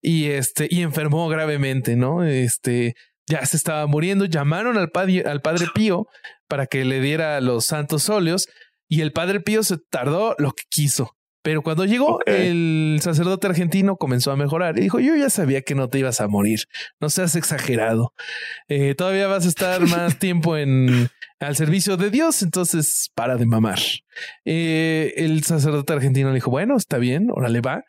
y 0.01 0.25
este, 0.25 0.67
y 0.69 0.81
enfermó 0.81 1.27
gravemente, 1.29 1.95
¿no? 1.95 2.23
Este, 2.23 2.95
ya 3.27 3.45
se 3.45 3.57
estaba 3.57 3.85
muriendo, 3.85 4.25
llamaron 4.25 4.77
al 4.77 4.89
padre, 4.89 5.23
al 5.27 5.41
padre 5.41 5.67
Pío 5.75 6.07
para 6.47 6.65
que 6.65 6.83
le 6.83 6.99
diera 6.99 7.39
los 7.41 7.65
santos 7.65 8.09
óleos 8.09 8.47
y 8.87 9.01
el 9.01 9.11
padre 9.11 9.41
Pío 9.41 9.63
se 9.63 9.77
tardó 9.91 10.35
lo 10.39 10.53
que 10.53 10.63
quiso. 10.69 11.16
Pero 11.47 11.61
cuando 11.61 11.85
llegó, 11.85 12.19
el 12.25 12.99
sacerdote 13.01 13.47
argentino 13.47 13.95
comenzó 13.95 14.33
a 14.33 14.35
mejorar 14.35 14.77
y 14.77 14.81
dijo, 14.81 14.99
yo 14.99 15.15
ya 15.15 15.29
sabía 15.29 15.61
que 15.61 15.75
no 15.75 15.87
te 15.87 15.97
ibas 15.97 16.19
a 16.19 16.27
morir, 16.27 16.63
no 16.99 17.09
seas 17.09 17.37
exagerado, 17.37 18.11
eh, 18.67 18.95
todavía 18.95 19.27
vas 19.27 19.45
a 19.45 19.47
estar 19.47 19.79
más 19.87 20.19
tiempo 20.19 20.57
en 20.57 21.07
al 21.39 21.55
servicio 21.55 21.95
de 21.95 22.09
Dios, 22.09 22.43
entonces 22.43 23.11
para 23.15 23.37
de 23.37 23.45
mamar. 23.45 23.79
Eh, 24.43 25.13
el 25.15 25.41
sacerdote 25.45 25.93
argentino 25.93 26.27
le 26.27 26.35
dijo, 26.35 26.51
bueno, 26.51 26.75
está 26.75 26.97
bien, 26.97 27.29
órale 27.31 27.61
va. 27.61 27.81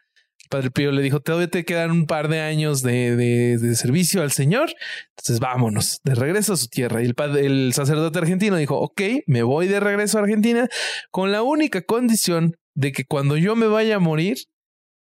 Padre 0.49 0.71
Pío 0.71 0.93
le 0.93 1.03
dijo, 1.03 1.21
todavía 1.21 1.49
te 1.49 1.65
quedan 1.65 1.91
un 1.91 2.07
par 2.07 2.29
de 2.29 2.41
años 2.41 2.83
de, 2.83 3.17
de, 3.17 3.75
servicio 3.75 4.23
al 4.23 4.33
Señor, 4.33 4.75
entonces 5.11 5.41
vámonos, 5.41 6.01
de 6.05 6.15
regreso 6.15 6.55
a 6.55 6.57
su 6.57 6.69
tierra. 6.69 7.03
Y 7.03 7.07
el, 7.07 7.15
padre, 7.15 7.47
el 7.47 7.73
sacerdote 7.75 8.19
argentino 8.19 8.57
dijo, 8.57 8.79
ok, 8.79 9.01
me 9.27 9.43
voy 9.43 9.69
de 9.69 9.81
regreso 9.81 10.19
a 10.19 10.23
Argentina 10.23 10.69
con 11.11 11.33
la 11.33 11.43
única 11.43 11.83
condición 11.83 12.57
de 12.75 12.93
que 12.93 13.05
cuando 13.05 13.37
yo 13.37 13.57
me 13.57 13.67
vaya 13.67 13.97
a 13.97 14.01
morir, 14.01 14.39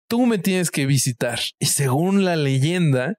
tú 0.07 0.25
me 0.25 0.37
tienes 0.37 0.71
que 0.71 0.85
visitar. 0.85 1.39
Y 1.59 1.67
según 1.67 2.25
la 2.25 2.35
leyenda, 2.35 3.15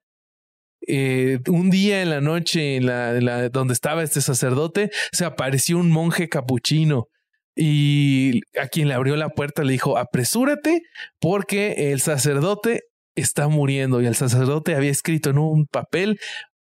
eh, 0.87 1.41
un 1.49 1.71
día 1.71 2.03
en 2.03 2.11
la 2.11 2.21
noche 2.21 2.77
en 2.77 2.87
la, 2.87 3.49
donde 3.49 3.75
estaba 3.75 4.03
este 4.03 4.21
sacerdote, 4.21 4.91
se 5.13 5.25
apareció 5.25 5.79
un 5.79 5.91
monje 5.91 6.29
capuchino 6.29 7.09
y 7.57 8.43
a 8.61 8.69
quien 8.69 8.89
le 8.89 8.95
abrió 8.95 9.17
la 9.17 9.31
puerta 9.31 9.65
le 9.65 9.73
dijo, 9.73 9.97
apresúrate 9.97 10.83
porque 11.19 11.93
el 11.93 12.01
sacerdote 12.01 12.83
está 13.17 13.49
muriendo 13.49 14.03
y 14.03 14.07
el 14.07 14.15
sacerdote 14.15 14.75
había 14.75 14.91
escrito 14.91 15.31
en 15.31 15.39
un 15.39 15.67
papel 15.67 16.21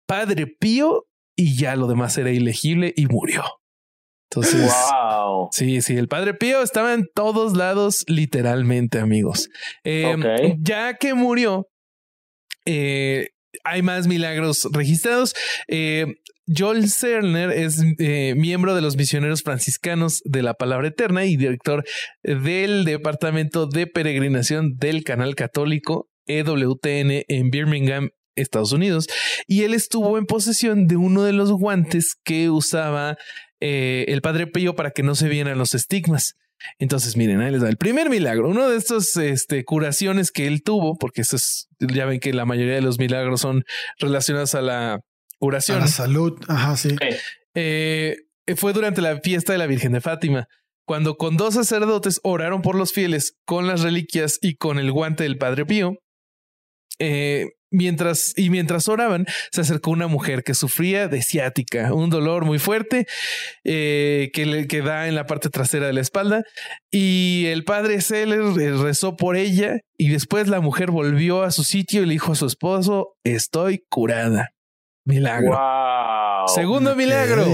Padre 0.08 0.48
Pío 0.48 1.04
y 1.36 1.58
ya 1.58 1.76
lo 1.76 1.88
demás 1.88 2.18
era 2.18 2.32
ilegible 2.32 2.94
y 2.96 3.06
murió. 3.08 3.44
Entonces, 4.30 4.72
sí, 5.52 5.82
sí, 5.82 5.96
el 5.96 6.08
Padre 6.08 6.34
Pío 6.34 6.62
estaba 6.62 6.94
en 6.94 7.06
todos 7.14 7.56
lados, 7.56 8.04
literalmente, 8.08 9.00
amigos. 9.00 9.50
Em, 9.84 10.22
ya 10.60 10.96
que 10.96 11.14
murió, 11.14 11.68
eh, 12.66 13.28
hay 13.64 13.82
más 13.82 14.08
milagros 14.08 14.68
registrados. 14.72 15.36
Eh, 15.68 16.06
Joel 16.48 16.90
Cerner 16.90 17.52
es 17.52 17.84
eh, 18.00 18.34
miembro 18.38 18.74
de 18.74 18.82
los 18.82 18.96
misioneros 18.96 19.42
franciscanos 19.42 20.22
de 20.24 20.44
la 20.44 20.54
Palabra 20.54 20.88
Eterna 20.88 21.26
y 21.26 21.36
director 21.36 21.84
del 22.24 22.86
Departamento 22.86 23.68
de 23.68 23.86
Peregrinación 23.86 24.78
del 24.78 25.04
Canal 25.04 25.36
Católico 25.36 26.10
EWTN 26.26 27.26
en 27.28 27.50
Birmingham, 27.50 28.12
Estados 28.36 28.72
Unidos. 28.72 29.08
Y 29.46 29.64
él 29.64 29.74
estuvo 29.74 30.18
en 30.18 30.26
posesión 30.26 30.88
de 30.88 30.96
uno 30.96 31.24
de 31.24 31.34
los 31.34 31.52
guantes 31.52 32.16
que 32.24 32.50
usaba 32.50 33.18
eh, 33.60 34.06
el 34.08 34.22
Padre 34.22 34.48
Pío 34.48 34.76
para 34.76 34.92
que 34.92 35.04
no 35.04 35.16
se 35.16 35.28
vieran 35.28 35.58
los 35.58 35.74
estigmas. 35.74 36.36
Entonces, 36.80 37.18
miren, 37.18 37.42
ahí 37.42 37.52
les 37.52 37.62
da 37.62 37.70
el 37.70 37.78
primer 37.78 38.10
milagro. 38.10 38.50
Uno 38.50 38.70
de 38.70 38.78
estos 38.78 39.16
este, 39.18 39.64
curaciones 39.66 40.32
que 40.32 40.48
él 40.48 40.64
tuvo, 40.64 40.98
porque 40.98 41.22
eso 41.22 41.36
es, 41.36 41.68
ya 41.80 42.06
ven 42.06 42.20
que 42.20 42.34
la 42.34 42.46
mayoría 42.46 42.76
de 42.76 42.82
los 42.82 43.00
milagros 43.00 43.42
son 43.42 43.64
relacionados 44.00 44.56
a 44.56 44.62
la 44.62 45.02
curación. 45.40 45.78
A 45.78 45.82
la 45.82 45.88
salud. 45.88 46.40
Ajá, 46.48 46.78
sí. 46.78 46.96
Eh, 47.56 48.18
fue 48.56 48.74
durante 48.74 49.02
la 49.02 49.20
fiesta 49.20 49.54
de 49.54 49.60
la 49.60 49.68
Virgen 49.68 49.92
de 49.92 50.02
Fátima, 50.02 50.48
cuando 50.86 51.18
con 51.18 51.38
dos 51.38 51.56
sacerdotes 51.56 52.20
oraron 52.24 52.62
por 52.62 52.76
los 52.76 52.94
fieles 52.94 53.36
con 53.46 53.68
las 53.68 53.82
reliquias 53.82 54.40
y 54.42 54.56
con 54.56 54.80
el 54.80 54.92
guante 54.92 55.24
del 55.24 55.38
Padre 55.38 55.66
Pío. 55.66 55.98
Eh, 57.00 57.48
Mientras, 57.70 58.34
y 58.38 58.50
mientras 58.50 58.88
oraban, 58.88 59.26
se 59.52 59.60
acercó 59.60 59.92
una 59.92 60.08
mujer 60.08 60.44
que 60.44 60.54
sufría 60.54 61.10
de 61.10 61.22
ciática, 61.22 61.94
un 61.94 62.10
dolor 62.10 62.46
muy 62.46 62.60
fuerte 62.60 63.08
eh, 63.66 64.30
que, 64.34 64.46
le, 64.46 64.68
que 64.68 64.82
da 64.82 65.10
en 65.10 65.16
la 65.16 65.26
parte 65.26 65.50
trasera 65.50 65.88
de 65.88 65.94
la 65.94 66.00
espalda. 66.00 66.44
Y 66.92 67.46
el 67.48 67.66
padre 67.66 68.00
Seller 68.00 68.42
eh, 68.62 68.72
rezó 68.82 69.18
por 69.18 69.36
ella 69.36 69.80
y 69.98 70.10
después 70.10 70.48
la 70.48 70.62
mujer 70.62 70.92
volvió 70.92 71.44
a 71.44 71.52
su 71.52 71.66
sitio 71.66 72.04
y 72.04 72.06
le 72.06 72.14
dijo 72.14 72.32
a 72.32 72.36
su 72.36 72.46
esposo, 72.46 73.18
estoy 73.26 73.84
curada. 73.90 74.52
Milagro. 75.04 75.58
Segundo 76.48 76.96
milagro. 76.96 77.46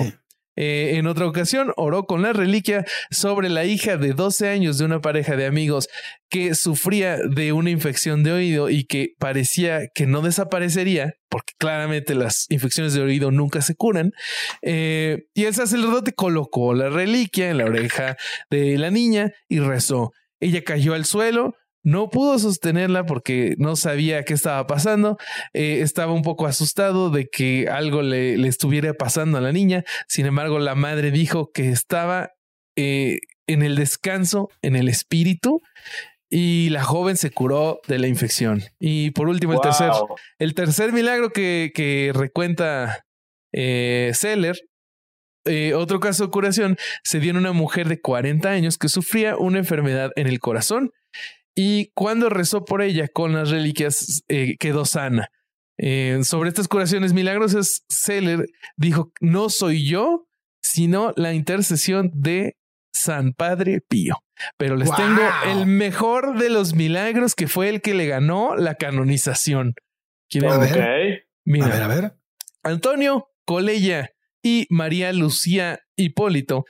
Eh, 0.55 0.97
en 0.97 1.07
otra 1.07 1.27
ocasión, 1.27 1.73
oró 1.77 2.05
con 2.05 2.21
la 2.21 2.33
reliquia 2.33 2.85
sobre 3.09 3.49
la 3.49 3.65
hija 3.65 3.97
de 3.97 4.13
12 4.13 4.49
años 4.49 4.77
de 4.77 4.85
una 4.85 5.01
pareja 5.01 5.35
de 5.35 5.45
amigos 5.45 5.87
que 6.29 6.55
sufría 6.55 7.17
de 7.17 7.53
una 7.53 7.69
infección 7.69 8.23
de 8.23 8.31
oído 8.31 8.69
y 8.69 8.85
que 8.85 9.13
parecía 9.19 9.87
que 9.93 10.05
no 10.05 10.21
desaparecería, 10.21 11.13
porque 11.29 11.53
claramente 11.57 12.15
las 12.15 12.45
infecciones 12.49 12.93
de 12.93 13.01
oído 13.01 13.31
nunca 13.31 13.61
se 13.61 13.75
curan. 13.75 14.11
Eh, 14.61 15.25
y 15.33 15.45
el 15.45 15.53
sacerdote 15.53 16.13
colocó 16.13 16.73
la 16.73 16.89
reliquia 16.89 17.49
en 17.49 17.57
la 17.57 17.65
oreja 17.65 18.17
de 18.49 18.77
la 18.77 18.91
niña 18.91 19.31
y 19.47 19.59
rezó. 19.59 20.11
Ella 20.39 20.63
cayó 20.63 20.93
al 20.93 21.05
suelo, 21.05 21.55
no 21.83 22.09
pudo 22.09 22.39
sostenerla 22.39 23.05
porque 23.05 23.55
no 23.57 23.75
sabía 23.75 24.23
qué 24.23 24.33
estaba 24.33 24.65
pasando. 24.65 25.17
Eh, 25.53 25.81
estaba 25.81 26.13
un 26.13 26.21
poco 26.21 26.47
asustado 26.47 27.09
de 27.09 27.27
que 27.27 27.67
algo 27.69 28.01
le, 28.01 28.35
estuviera 28.47 28.93
pasando 28.93 29.37
a 29.37 29.41
la 29.41 29.51
niña. 29.51 29.83
Sin 30.07 30.25
embargo, 30.25 30.59
la 30.59 30.75
madre 30.75 31.11
dijo 31.11 31.51
que 31.51 31.69
estaba 31.69 32.31
eh, 32.77 33.19
en 33.47 33.63
el 33.63 33.75
descanso, 33.75 34.49
en 34.61 34.77
el 34.77 34.87
espíritu. 34.87 35.61
Y 36.29 36.69
la 36.69 36.83
joven 36.83 37.15
se 37.15 37.29
curó 37.29 37.79
de 37.87 37.99
la 37.99 38.07
infección. 38.07 38.63
Y 38.79 39.11
por 39.11 39.27
último, 39.27 39.53
el 39.53 39.59
tercer, 39.59 39.91
el 40.39 40.55
tercer 40.55 40.91
milagro 40.93 41.31
que, 41.31 41.71
que 41.75 42.11
recuenta 42.13 43.05
eh, 43.51 44.11
Seller 44.15 44.57
otro 45.75 45.99
caso 45.99 46.23
de 46.23 46.31
curación 46.31 46.77
se 47.03 47.19
dio 47.19 47.31
en 47.31 47.37
una 47.37 47.51
mujer 47.51 47.89
de 47.89 47.99
40 47.99 48.49
años 48.49 48.77
que 48.77 48.87
sufría 48.87 49.35
una 49.35 49.59
enfermedad 49.59 50.11
en 50.15 50.27
el 50.27 50.39
corazón 50.39 50.93
y 51.55 51.91
cuando 51.93 52.29
rezó 52.29 52.65
por 52.65 52.81
ella 52.81 53.07
con 53.07 53.33
las 53.33 53.49
reliquias 53.49 54.23
eh, 54.27 54.57
quedó 54.57 54.85
sana. 54.85 55.29
Eh, 55.77 56.19
sobre 56.23 56.49
estas 56.49 56.67
curaciones 56.67 57.13
milagrosas, 57.13 57.83
Seller 57.89 58.45
dijo, 58.77 59.11
no 59.21 59.49
soy 59.49 59.87
yo, 59.87 60.27
sino 60.61 61.13
la 61.15 61.33
intercesión 61.33 62.11
de 62.13 62.57
San 62.91 63.33
Padre 63.33 63.81
Pío. 63.81 64.17
Pero 64.57 64.75
les 64.75 64.93
tengo 64.95 65.21
el 65.47 65.65
mejor 65.65 66.37
de 66.37 66.49
los 66.49 66.73
milagros 66.73 67.35
que 67.35 67.47
fue 67.47 67.69
el 67.69 67.81
que 67.81 67.93
le 67.93 68.07
ganó 68.07 68.55
la 68.55 68.75
canonización. 68.75 69.73
A 70.49 70.57
ver, 70.57 71.27
Mira, 71.45 71.67
a 71.67 71.69
ver, 71.69 71.83
a 71.83 71.87
ver. 71.87 72.13
Antonio 72.63 73.27
Colella 73.45 74.11
y 74.41 74.65
María 74.69 75.13
Lucía 75.13 75.81
Hipólito 75.95 76.65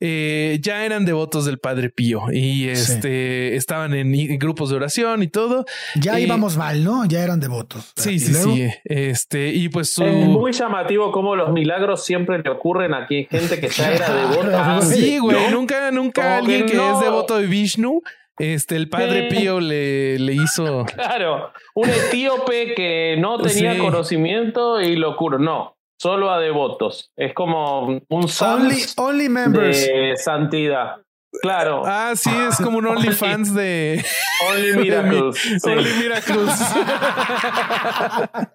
eh, 0.00 0.58
ya 0.60 0.84
eran 0.84 1.04
devotos 1.04 1.44
del 1.44 1.58
Padre 1.58 1.90
Pío 1.90 2.32
y 2.32 2.68
este 2.68 3.56
estaban 3.56 3.94
en, 3.94 4.38
grupos 4.38 4.70
de 4.70 4.76
oración 4.76 5.22
y 5.22 5.28
todo. 5.28 5.64
Ya 5.96 6.20
íbamos 6.20 6.56
mal, 6.56 6.84
¿no? 6.84 7.04
Ya 7.04 7.22
eran 7.22 7.40
devotos. 7.40 7.92
Sí, 7.96 8.18
sí, 8.18 8.34
sí. 8.34 8.68
Este, 8.84 9.48
y 9.48 9.68
pues 9.68 9.98
Es 9.98 10.26
muy 10.26 10.52
llamativo 10.52 11.10
cómo 11.10 11.36
los 11.36 11.52
milagros 11.52 12.04
siempre 12.04 12.38
le 12.42 12.50
ocurren 12.50 12.94
aquí 12.94 13.26
gente 13.30 13.60
que 13.60 13.68
ya 13.68 13.92
era 13.92 14.14
devota. 14.14 14.80
Sí, 14.88 15.18
güey. 15.18 15.50
Nunca, 15.50 15.90
nunca 15.90 16.38
alguien 16.38 16.66
que, 16.66 16.72
es 16.72 17.00
devoto 17.00 17.38
de 17.38 17.46
Vishnu 17.46 18.02
este, 18.38 18.76
el 18.76 18.88
padre 18.88 19.24
Pío 19.28 19.60
le, 19.60 20.18
le, 20.18 20.34
hizo. 20.34 20.84
Claro, 20.94 21.52
un 21.74 21.88
etíope 21.88 22.74
que 22.74 23.16
no 23.18 23.38
tenía 23.38 23.76
conocimiento 23.78 24.80
y 24.80 24.94
lo 24.96 25.16
curó. 25.16 25.38
No, 25.38 25.77
solo 25.98 26.30
a 26.30 26.40
devotos. 26.40 27.10
Es 27.16 27.34
como 27.34 27.86
un 27.86 28.02
only, 28.08 28.82
only 28.96 29.28
members. 29.28 29.86
de 29.86 30.16
santidad. 30.16 30.96
Claro. 31.42 31.82
Ah, 31.84 32.14
sí, 32.16 32.30
es 32.48 32.56
como 32.56 32.78
un 32.78 32.86
OnlyFans 32.86 33.54
de. 33.54 34.04
Only 34.50 34.72
Miracles. 34.82 35.64
Only 35.64 35.92
Miracles. 36.00 36.50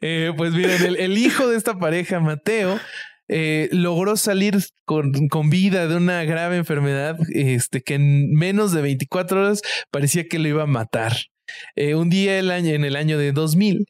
eh, 0.00 0.32
pues 0.36 0.52
miren, 0.52 0.84
el, 0.84 0.96
el, 0.96 1.16
hijo 1.16 1.46
de 1.46 1.56
esta 1.56 1.78
pareja, 1.78 2.18
Mateo, 2.18 2.80
eh, 3.28 3.68
logró 3.72 4.16
salir 4.16 4.58
con, 4.84 5.28
con, 5.28 5.48
vida 5.48 5.86
de 5.86 5.96
una 5.96 6.24
grave 6.24 6.56
enfermedad 6.56 7.16
este, 7.32 7.82
que 7.82 7.94
en 7.94 8.32
menos 8.32 8.72
de 8.72 8.82
24 8.82 9.40
horas 9.40 9.62
parecía 9.90 10.26
que 10.28 10.38
lo 10.38 10.48
iba 10.48 10.64
a 10.64 10.66
matar. 10.66 11.12
Eh, 11.76 11.94
un 11.94 12.10
día 12.10 12.38
el 12.38 12.50
año, 12.50 12.74
en 12.74 12.84
el 12.84 12.96
año 12.96 13.16
de 13.18 13.32
2000 13.32 13.86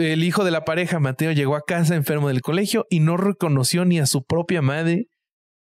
el 0.00 0.24
hijo 0.24 0.44
de 0.44 0.50
la 0.50 0.64
pareja, 0.64 0.98
Mateo, 0.98 1.32
llegó 1.32 1.56
a 1.56 1.64
casa 1.66 1.94
enfermo 1.94 2.28
del 2.28 2.42
colegio 2.42 2.86
y 2.90 3.00
no 3.00 3.16
reconoció 3.16 3.84
ni 3.84 3.98
a 3.98 4.06
su 4.06 4.24
propia 4.24 4.62
madre. 4.62 5.08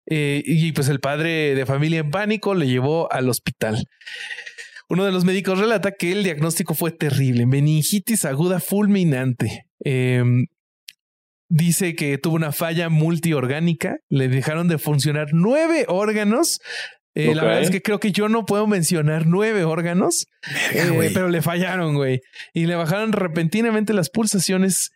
Eh, 0.07 0.43
y 0.45 0.73
pues 0.73 0.89
el 0.89 1.01
padre 1.01 1.55
de 1.55 1.67
familia 1.67 2.01
en 2.01 2.11
pánico 2.11 2.55
le 2.55 2.67
llevó 2.67 3.11
al 3.13 3.29
hospital. 3.29 3.87
Uno 4.89 5.05
de 5.05 5.13
los 5.13 5.25
médicos 5.25 5.59
relata 5.59 5.93
que 5.93 6.13
el 6.13 6.23
diagnóstico 6.23 6.75
fue 6.75 6.91
terrible, 6.91 7.47
meningitis 7.47 8.25
aguda 8.25 8.61
fulminante. 8.61 9.67
Em, 9.81 10.47
dice 11.49 11.95
que 11.95 12.19
tuvo 12.19 12.37
una 12.37 12.53
falla 12.53 12.89
multiorgánica, 12.89 13.97
le 14.11 14.29
dejaron 14.29 14.69
de 14.69 14.79
funcionar 14.79 15.29
nueve 15.33 15.87
órganos, 15.89 16.61
eh, 17.15 17.35
la 17.35 17.45
verdad 17.45 17.63
es 17.63 17.71
que 17.71 17.83
creo 17.83 18.01
que 18.01 18.13
yo 18.13 18.29
no 18.29 18.47
puedo 18.47 18.67
mencionar 18.67 19.27
nueve 19.27 19.65
órganos, 19.65 20.27
eh, 20.73 21.11
pero 21.13 21.29
le 21.29 21.43
fallaron, 21.43 21.95
güey. 21.95 22.21
Y 22.55 22.67
le 22.67 22.75
bajaron 22.75 23.13
repentinamente 23.13 23.93
las 23.93 24.09
pulsaciones 24.09 24.93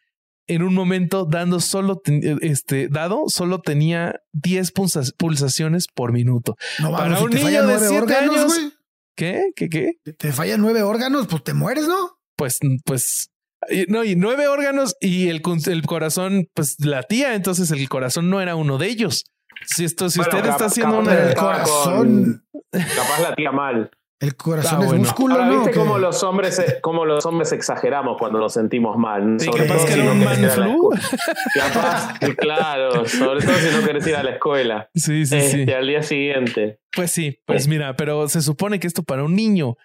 en 0.46 0.62
un 0.62 0.74
momento, 0.74 1.26
dando 1.26 1.60
solo, 1.60 2.00
este, 2.40 2.88
dado, 2.88 3.24
solo 3.28 3.60
tenía 3.60 4.20
10 4.32 4.72
pulsaciones 5.18 5.86
por 5.92 6.12
minuto. 6.12 6.56
No, 6.78 6.92
Para 6.92 7.20
un 7.20 7.30
niño 7.30 7.66
de 7.66 7.78
7 7.80 8.14
años. 8.14 8.56
¿Qué? 9.16 9.50
¿Qué? 9.56 9.68
¿Qué? 9.68 9.92
Te 10.18 10.32
fallan 10.32 10.60
nueve 10.60 10.82
órganos, 10.82 11.26
pues 11.26 11.42
te 11.42 11.54
mueres, 11.54 11.88
¿no? 11.88 12.18
Pues, 12.36 12.58
pues, 12.84 13.30
no, 13.88 14.04
y 14.04 14.14
nueve 14.14 14.46
órganos 14.46 14.94
y 15.00 15.28
el, 15.28 15.42
el 15.66 15.82
corazón, 15.82 16.48
pues 16.54 16.76
latía, 16.78 17.34
entonces 17.34 17.70
el 17.70 17.88
corazón 17.88 18.28
no 18.28 18.42
era 18.42 18.56
uno 18.56 18.76
de 18.76 18.88
ellos. 18.88 19.24
Si 19.66 19.84
esto, 19.84 20.08
si 20.08 20.20
usted 20.20 20.44
está 20.44 20.66
haciendo 20.66 20.98
un 20.98 21.06
corazón, 21.34 22.44
capaz 22.72 23.20
la 23.22 23.34
tía 23.34 23.52
mal. 23.52 23.90
El 24.18 24.34
corazón 24.34 24.82
es 24.82 24.92
músculo, 24.94 25.44
¿no? 25.44 25.60
¿Viste 25.60 25.78
cómo 25.78 25.98
los 25.98 26.22
hombres, 26.22 26.78
cómo 26.80 27.04
los 27.04 27.26
hombres 27.26 27.52
exageramos 27.52 28.16
cuando 28.18 28.38
nos 28.38 28.54
sentimos 28.54 28.96
mal? 28.96 29.38
Sí, 29.38 29.50
capaz 29.50 29.84
que 29.84 29.92
era 29.92 30.10
un 30.10 30.24
man 30.24 30.36
flu. 30.36 30.90
Capaz, 31.54 32.18
claro, 32.38 33.04
sobre 33.04 33.44
todo 33.44 33.54
si 33.56 33.76
no 33.76 33.84
querés 33.84 34.06
ir 34.06 34.16
a 34.16 34.22
la 34.22 34.30
escuela. 34.30 34.88
Sí, 34.94 35.26
sí, 35.26 35.40
sí. 35.42 35.60
Este, 35.60 35.74
al 35.74 35.86
día 35.86 36.02
siguiente. 36.02 36.80
Pues 36.94 37.10
sí, 37.10 37.40
pues 37.44 37.68
mira, 37.68 37.94
pero 37.94 38.26
se 38.28 38.40
supone 38.40 38.80
que 38.80 38.86
esto 38.86 39.02
para 39.02 39.22
un 39.22 39.34
niño 39.34 39.76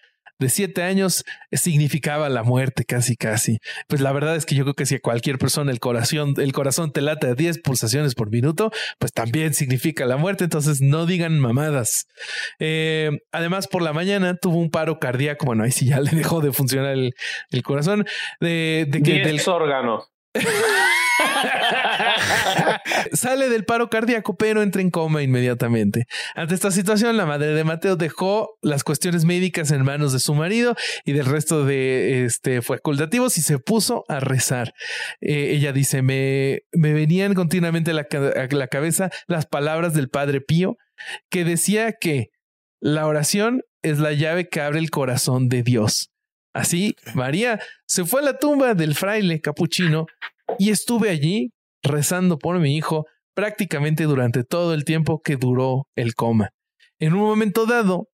de 0.41 0.49
siete 0.49 0.83
años 0.83 1.23
significaba 1.51 2.27
la 2.29 2.43
muerte 2.43 2.83
casi 2.83 3.15
casi. 3.15 3.59
Pues 3.87 4.01
la 4.01 4.11
verdad 4.11 4.35
es 4.35 4.45
que 4.45 4.55
yo 4.55 4.63
creo 4.63 4.73
que 4.73 4.85
si 4.85 4.95
a 4.95 4.99
cualquier 4.99 5.37
persona 5.37 5.71
el 5.71 5.79
corazón, 5.79 6.33
el 6.37 6.51
corazón 6.51 6.91
te 6.91 7.01
late 7.01 7.27
a 7.27 7.35
10 7.35 7.61
pulsaciones 7.61 8.15
por 8.15 8.29
minuto, 8.29 8.71
pues 8.99 9.13
también 9.13 9.53
significa 9.53 10.05
la 10.05 10.17
muerte. 10.17 10.43
Entonces 10.43 10.81
no 10.81 11.05
digan 11.05 11.39
mamadas. 11.39 12.07
Eh, 12.59 13.11
además, 13.31 13.67
por 13.67 13.81
la 13.81 13.93
mañana 13.93 14.35
tuvo 14.35 14.57
un 14.57 14.71
paro 14.71 14.99
cardíaco. 14.99 15.45
Bueno, 15.45 15.63
ahí 15.63 15.71
sí 15.71 15.85
ya 15.85 15.99
le 16.01 16.11
dejó 16.11 16.41
de 16.41 16.51
funcionar 16.51 16.95
el, 16.97 17.13
corazón. 17.63 18.05
De, 18.39 18.87
de 18.89 19.01
que 19.01 19.19
del 19.19 19.41
órgano. 19.47 20.07
Sale 23.13 23.49
del 23.49 23.65
paro 23.65 23.89
cardíaco, 23.89 24.35
pero 24.35 24.61
entra 24.61 24.81
en 24.81 24.89
coma 24.89 25.21
inmediatamente. 25.21 26.05
Ante 26.35 26.55
esta 26.55 26.71
situación, 26.71 27.17
la 27.17 27.25
madre 27.25 27.47
de 27.47 27.63
Mateo 27.63 27.95
dejó 27.95 28.57
las 28.61 28.83
cuestiones 28.83 29.25
médicas 29.25 29.71
en 29.71 29.83
manos 29.83 30.13
de 30.13 30.19
su 30.19 30.33
marido 30.33 30.75
y 31.05 31.11
del 31.13 31.25
resto 31.25 31.65
de 31.65 32.25
este, 32.25 32.61
facultativos 32.61 33.37
y 33.37 33.41
se 33.41 33.59
puso 33.59 34.05
a 34.07 34.19
rezar. 34.19 34.73
Eh, 35.19 35.51
ella 35.53 35.73
dice, 35.73 36.01
me, 36.01 36.61
me 36.71 36.93
venían 36.93 37.33
continuamente 37.33 37.93
la, 37.93 38.07
a 38.11 38.47
la 38.53 38.67
cabeza 38.67 39.09
las 39.27 39.45
palabras 39.45 39.93
del 39.93 40.09
Padre 40.09 40.41
Pío, 40.41 40.77
que 41.29 41.43
decía 41.43 41.93
que 41.99 42.29
la 42.79 43.05
oración 43.07 43.61
es 43.83 43.99
la 43.99 44.13
llave 44.13 44.47
que 44.47 44.61
abre 44.61 44.79
el 44.79 44.89
corazón 44.89 45.49
de 45.49 45.63
Dios. 45.63 46.10
Así, 46.53 46.95
María 47.13 47.59
se 47.85 48.03
fue 48.05 48.21
a 48.21 48.25
la 48.25 48.37
tumba 48.37 48.73
del 48.73 48.95
fraile 48.95 49.39
capuchino 49.39 50.05
y 50.59 50.69
estuve 50.69 51.09
allí 51.09 51.51
rezando 51.81 52.37
por 52.37 52.59
mi 52.59 52.75
hijo 52.75 53.05
prácticamente 53.33 54.03
durante 54.03 54.43
todo 54.43 54.73
el 54.73 54.83
tiempo 54.83 55.21
que 55.21 55.37
duró 55.37 55.87
el 55.95 56.13
coma. 56.15 56.49
En 56.99 57.13
un 57.13 57.21
momento 57.21 57.65
dado, 57.65 58.09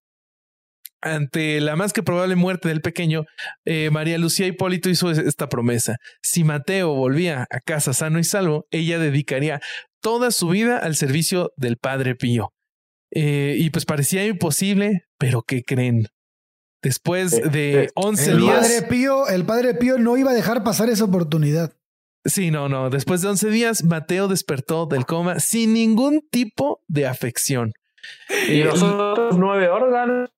ante 1.01 1.61
la 1.61 1.75
más 1.75 1.93
que 1.93 2.03
probable 2.03 2.35
muerte 2.35 2.69
del 2.69 2.81
pequeño, 2.81 3.25
eh, 3.65 3.89
María 3.91 4.17
Lucía 4.17 4.47
Hipólito 4.47 4.89
hizo 4.89 5.11
esta 5.11 5.49
promesa. 5.49 5.97
Si 6.21 6.43
Mateo 6.43 6.93
volvía 6.93 7.45
a 7.49 7.59
casa 7.59 7.93
sano 7.93 8.19
y 8.19 8.23
salvo, 8.23 8.65
ella 8.71 8.99
dedicaría 8.99 9.59
toda 10.01 10.31
su 10.31 10.49
vida 10.49 10.77
al 10.77 10.95
servicio 10.95 11.51
del 11.57 11.77
Padre 11.77 12.15
Pío. 12.15 12.53
Eh, 13.11 13.55
y 13.57 13.69
pues 13.69 13.85
parecía 13.85 14.25
imposible, 14.25 15.05
pero 15.17 15.41
¿qué 15.41 15.63
creen? 15.63 16.07
Después 16.81 17.33
eh, 17.33 17.49
de 17.49 17.89
11 17.95 18.31
el 18.31 18.37
días... 18.39 18.59
Padre 18.59 18.81
Pío, 18.83 19.27
el 19.27 19.45
Padre 19.45 19.73
Pío 19.73 19.97
no 19.97 20.17
iba 20.17 20.31
a 20.31 20.35
dejar 20.35 20.63
pasar 20.63 20.89
esa 20.89 21.05
oportunidad. 21.05 21.73
Sí, 22.25 22.51
no, 22.51 22.67
no. 22.69 22.89
Después 22.89 23.21
de 23.21 23.29
11 23.29 23.49
días, 23.49 23.83
Mateo 23.83 24.27
despertó 24.27 24.85
del 24.85 25.05
coma 25.05 25.39
sin 25.39 25.73
ningún 25.73 26.21
tipo 26.29 26.81
de 26.87 27.07
afección. 27.07 27.73
¿Y 28.47 28.63
los 28.63 28.81
otros 28.83 29.37
nueve 29.37 29.69
órganos? 29.69 30.29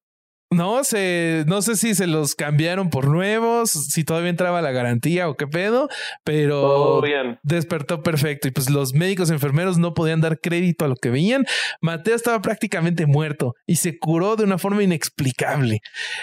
No 0.51 0.83
sé, 0.83 1.43
no 1.45 1.61
sé 1.61 1.75
si 1.75 1.93
se 1.93 2.07
los 2.07 2.33
cambiaron 2.33 2.89
por 2.89 3.07
nuevos, 3.07 3.69
si 3.69 4.03
todavía 4.03 4.31
entraba 4.31 4.63
la 4.63 4.71
garantía 4.71 5.29
o 5.29 5.37
qué 5.37 5.45
pedo, 5.45 5.89
pero 6.23 7.03
despertó 7.43 8.01
perfecto. 8.01 8.47
Y 8.47 8.51
pues 8.51 8.71
los 8.71 8.95
médicos 8.95 9.29
enfermeros 9.29 9.77
no 9.77 9.93
podían 9.93 10.21
dar 10.21 10.39
crédito 10.39 10.85
a 10.85 10.87
lo 10.87 10.95
que 10.95 11.11
veían. 11.11 11.45
Mateo 11.81 12.15
estaba 12.15 12.41
prácticamente 12.41 13.05
muerto 13.05 13.53
y 13.67 13.75
se 13.75 13.99
curó 13.99 14.37
de 14.37 14.43
una 14.43 14.57
forma 14.57 14.81
inexplicable. 14.81 15.81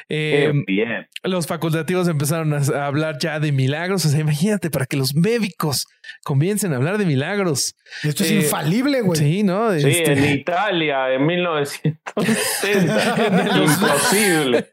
Eh, 0.09 0.53
bien. 0.67 1.07
Los 1.23 1.47
facultativos 1.47 2.09
empezaron 2.09 2.53
a 2.53 2.59
hablar 2.85 3.19
ya 3.21 3.39
de 3.39 3.53
milagros. 3.53 4.07
O 4.07 4.09
sea, 4.09 4.19
imagínate 4.19 4.71
para 4.71 4.87
que 4.87 4.97
los 4.97 5.15
médicos 5.15 5.87
comiencen 6.25 6.73
a 6.73 6.77
hablar 6.77 6.99
de 6.99 7.07
milagros. 7.07 7.77
Esto 8.03 8.25
es 8.25 8.33
eh, 8.33 8.37
infalible, 8.37 9.03
güey. 9.03 9.21
Sí, 9.21 9.45
¿no? 9.45 9.73
Sí, 9.73 9.89
este 9.89 10.15
en 10.15 10.39
Italia, 10.39 11.13
en 11.13 11.27
1970. 11.27 14.07
imposible. 14.17 14.71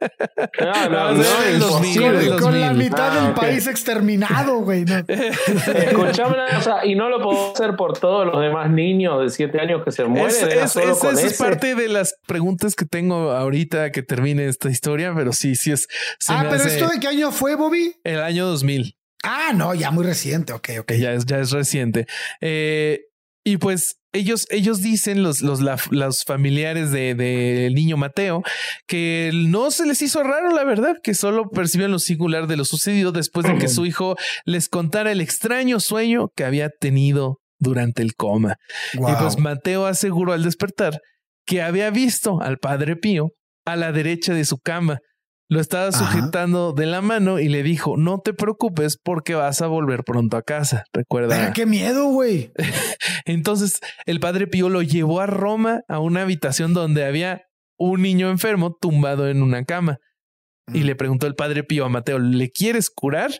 No, 0.59 0.89
no, 0.89 1.13
no, 1.13 1.53
imposible. 1.53 2.37
Con, 2.37 2.59
la 2.59 2.73
mitad 2.73 3.11
del 3.11 3.31
ah, 3.31 3.35
país 3.35 3.67
exterminado, 3.67 4.59
güey. 4.59 4.85
No. 4.85 4.97
Escuchame 5.07 6.35
una 6.35 6.55
cosa, 6.55 6.85
y 6.85 6.95
no 6.95 7.09
lo 7.09 7.21
puedo 7.21 7.53
hacer 7.53 7.75
por 7.75 7.97
todos 7.97 8.25
los 8.25 8.41
demás 8.41 8.69
niños 8.69 9.21
de 9.21 9.29
siete 9.29 9.59
años 9.59 9.83
que 9.83 9.91
se 9.91 10.05
mueren. 10.05 10.29
Es, 10.29 10.41
es, 10.41 10.75
esa 10.75 11.11
es 11.11 11.37
parte 11.37 11.75
de 11.75 11.89
las 11.89 12.15
preguntas 12.27 12.75
que 12.75 12.85
tengo 12.85 13.31
ahorita 13.31 13.91
que 13.91 14.03
termine 14.03 14.47
esta 14.47 14.69
historia, 14.69 15.13
pero 15.15 15.33
sí, 15.33 15.55
sí 15.55 15.71
es. 15.71 15.87
Ah, 16.27 16.45
pero 16.49 16.63
esto 16.63 16.87
de 16.87 16.99
qué 16.99 17.07
año 17.07 17.31
fue, 17.31 17.55
Bobby? 17.55 17.95
El 18.03 18.21
año 18.21 18.45
2000. 18.47 18.95
Ah, 19.23 19.51
no, 19.55 19.73
ya 19.73 19.89
muy 19.91 20.03
reciente. 20.03 20.53
Ok, 20.53 20.69
ok. 20.79 20.91
Ya 20.93 21.13
es, 21.13 21.25
ya 21.25 21.39
es 21.39 21.51
reciente. 21.51 22.07
Eh, 22.41 23.05
y 23.43 23.57
pues 23.57 23.97
ellos, 24.13 24.47
ellos 24.51 24.81
dicen, 24.81 25.23
los, 25.23 25.41
los, 25.41 25.59
los 25.91 26.23
familiares 26.23 26.91
del 26.91 27.17
de, 27.17 27.71
niño 27.73 27.97
Mateo, 27.97 28.43
que 28.87 29.31
no 29.33 29.71
se 29.71 29.85
les 29.85 30.01
hizo 30.01 30.23
raro, 30.23 30.55
la 30.55 30.63
verdad, 30.63 30.95
que 31.03 31.15
solo 31.15 31.49
percibían 31.49 31.91
lo 31.91 31.99
singular 31.99 32.47
de 32.47 32.55
lo 32.55 32.63
sucedido 32.63 33.11
después 33.11 33.45
de 33.45 33.57
que 33.57 33.67
su 33.67 33.85
hijo 33.85 34.15
les 34.45 34.69
contara 34.69 35.11
el 35.11 35.19
extraño 35.19 35.79
sueño 35.79 36.29
que 36.35 36.45
había 36.45 36.69
tenido 36.69 37.39
durante 37.59 38.01
el 38.03 38.13
coma. 38.13 38.55
Y 38.93 38.99
pues 39.19 39.37
Mateo 39.39 39.87
aseguró 39.87 40.33
al 40.33 40.43
despertar 40.43 40.99
que 41.45 41.61
había 41.61 41.89
visto 41.89 42.39
al 42.41 42.57
padre 42.57 42.95
Pío 42.95 43.31
a 43.65 43.75
la 43.75 43.91
derecha 43.91 44.33
de 44.33 44.45
su 44.45 44.57
cama 44.57 44.99
lo 45.53 45.61
estaba 45.61 45.91
sujetando 45.91 46.73
de 46.73 46.87
la 46.87 47.01
mano 47.01 47.39
y 47.39 47.47
le 47.47 47.61
dijo, 47.61 47.95
no 47.95 48.19
te 48.19 48.33
preocupes 48.33 48.97
porque 48.97 49.35
vas 49.35 49.61
a 49.61 49.67
volver 49.67 50.03
pronto 50.03 50.35
a 50.35 50.41
casa. 50.41 50.83
Recuerda. 50.91 51.53
qué 51.53 51.67
miedo, 51.67 52.07
güey. 52.07 52.51
Entonces 53.25 53.79
el 54.07 54.19
padre 54.19 54.47
Pío 54.47 54.69
lo 54.69 54.81
llevó 54.81 55.21
a 55.21 55.27
Roma 55.27 55.81
a 55.87 55.99
una 55.99 56.23
habitación 56.23 56.73
donde 56.73 57.05
había 57.05 57.43
un 57.77 58.01
niño 58.01 58.31
enfermo 58.31 58.75
tumbado 58.81 59.29
en 59.29 59.43
una 59.43 59.63
cama. 59.63 59.99
Y 60.73 60.79
mm. 60.79 60.85
le 60.85 60.95
preguntó 60.95 61.27
el 61.27 61.35
padre 61.35 61.63
Pío 61.63 61.85
a 61.85 61.89
Mateo, 61.89 62.17
¿le 62.17 62.49
quieres 62.49 62.89
curar? 62.89 63.31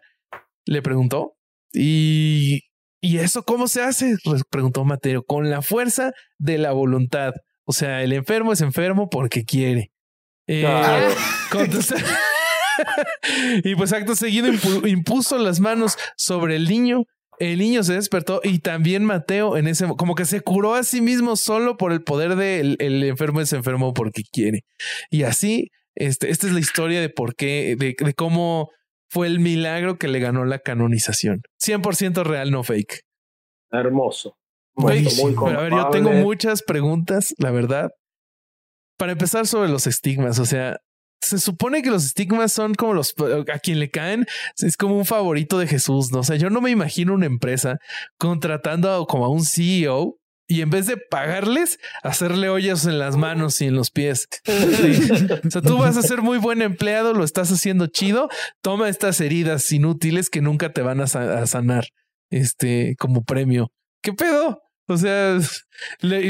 Le 0.65 0.83
preguntó. 0.83 1.33
Y, 1.73 2.61
¿y 3.01 3.17
eso 3.17 3.41
cómo 3.41 3.67
se 3.67 3.81
hace? 3.81 4.17
Preguntó 4.51 4.85
Mateo, 4.85 5.23
con 5.23 5.49
la 5.49 5.63
fuerza 5.63 6.11
de 6.37 6.59
la 6.59 6.73
voluntad. 6.73 7.33
O 7.65 7.73
sea, 7.73 8.03
el 8.03 8.13
enfermo 8.13 8.53
es 8.53 8.61
enfermo 8.61 9.09
porque 9.09 9.45
quiere. 9.45 9.92
Eh, 10.47 10.63
y 13.63 13.75
pues 13.75 13.93
acto 13.93 14.15
seguido 14.15 14.49
impuso 14.87 15.37
las 15.37 15.59
manos 15.59 15.97
sobre 16.17 16.55
el 16.55 16.67
niño. 16.67 17.03
El 17.39 17.59
niño 17.59 17.83
se 17.83 17.93
despertó 17.93 18.41
y 18.43 18.59
también 18.59 19.05
Mateo 19.05 19.57
en 19.57 19.67
ese 19.67 19.87
como 19.97 20.15
que 20.15 20.25
se 20.25 20.41
curó 20.41 20.75
a 20.75 20.83
sí 20.83 21.01
mismo 21.01 21.35
solo 21.35 21.77
por 21.77 21.91
el 21.91 22.03
poder 22.03 22.35
del 22.35 22.77
de 22.77 22.85
el 22.85 23.03
enfermo 23.03 23.41
es 23.41 23.53
enfermo 23.53 23.93
porque 23.93 24.21
quiere. 24.31 24.61
Y 25.09 25.23
así, 25.23 25.69
este, 25.95 26.29
esta 26.29 26.47
es 26.47 26.53
la 26.53 26.59
historia 26.59 27.01
de 27.01 27.09
por 27.09 27.35
qué, 27.35 27.75
de, 27.77 27.95
de 27.97 28.13
cómo 28.13 28.69
fue 29.09 29.27
el 29.27 29.39
milagro 29.39 29.97
que 29.97 30.07
le 30.07 30.19
ganó 30.19 30.45
la 30.45 30.59
canonización. 30.59 31.41
100% 31.63 32.23
real, 32.23 32.51
no 32.51 32.63
fake. 32.63 33.01
Hermoso. 33.71 34.35
Muy, 34.75 34.97
a 34.97 35.61
ver, 35.61 35.71
yo 35.71 35.89
tengo 35.91 36.11
muchas 36.11 36.63
preguntas, 36.63 37.35
la 37.37 37.51
verdad. 37.51 37.91
Para 39.03 39.11
empezar 39.11 39.45
sobre 39.47 39.67
los 39.67 39.85
estigmas, 39.85 40.39
o 40.39 40.45
sea, 40.45 40.77
se 41.21 41.37
supone 41.37 41.81
que 41.81 41.89
los 41.89 42.05
estigmas 42.05 42.53
son 42.53 42.73
como 42.73 42.93
los 42.93 43.13
a 43.53 43.59
quien 43.59 43.81
le 43.81 43.89
caen, 43.89 44.25
es 44.59 44.77
como 44.77 44.97
un 44.97 45.03
favorito 45.03 45.59
de 45.59 45.67
Jesús, 45.67 46.09
¿no? 46.13 46.19
O 46.19 46.23
sea, 46.23 46.37
yo 46.37 46.49
no 46.49 46.61
me 46.61 46.71
imagino 46.71 47.13
una 47.13 47.25
empresa 47.25 47.79
contratando 48.17 49.05
como 49.05 49.25
a 49.25 49.27
un 49.27 49.43
CEO 49.43 50.15
y 50.47 50.61
en 50.61 50.69
vez 50.69 50.87
de 50.87 50.95
pagarles, 50.95 51.79
hacerle 52.01 52.47
hoyos 52.47 52.85
en 52.85 52.97
las 52.97 53.17
manos 53.17 53.59
y 53.59 53.65
en 53.65 53.75
los 53.75 53.91
pies. 53.91 54.29
O 54.47 55.49
sea, 55.51 55.61
tú 55.61 55.79
vas 55.79 55.97
a 55.97 56.01
ser 56.01 56.21
muy 56.21 56.37
buen 56.37 56.61
empleado, 56.61 57.13
lo 57.13 57.25
estás 57.25 57.51
haciendo 57.51 57.87
chido, 57.87 58.29
toma 58.61 58.87
estas 58.87 59.19
heridas 59.19 59.69
inútiles 59.73 60.29
que 60.29 60.39
nunca 60.39 60.71
te 60.71 60.81
van 60.81 61.01
a, 61.01 61.07
sanar, 61.07 61.89
este, 62.29 62.95
como 62.97 63.25
premio. 63.25 63.67
¿Qué 64.01 64.13
pedo? 64.13 64.61
O 64.87 64.95
sea, 64.95 65.39
le, 65.99 66.29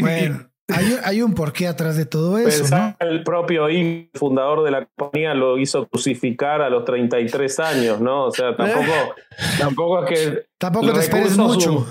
hay, 0.74 0.98
hay, 1.04 1.22
un 1.22 1.34
porqué 1.34 1.68
atrás 1.68 1.96
de 1.98 2.06
todo 2.06 2.38
eso. 2.38 2.76
¿no? 2.76 2.96
El 3.00 3.24
propio 3.24 3.70
hijo, 3.70 4.10
fundador 4.14 4.64
de 4.64 4.72
la 4.72 4.86
compañía, 4.86 5.34
lo 5.34 5.58
hizo 5.58 5.88
crucificar 5.88 6.62
a 6.62 6.70
los 6.70 6.86
33 6.86 7.60
años, 7.60 8.02
¿no? 8.02 8.26
O 8.26 8.32
sea, 8.32 8.56
tampoco, 8.56 9.16
tampoco 9.60 10.06
es 10.06 10.10
que. 10.10 10.46
Tampoco 10.58 10.94
te 10.94 11.00
esperes 11.02 11.38
mucho. 11.38 11.86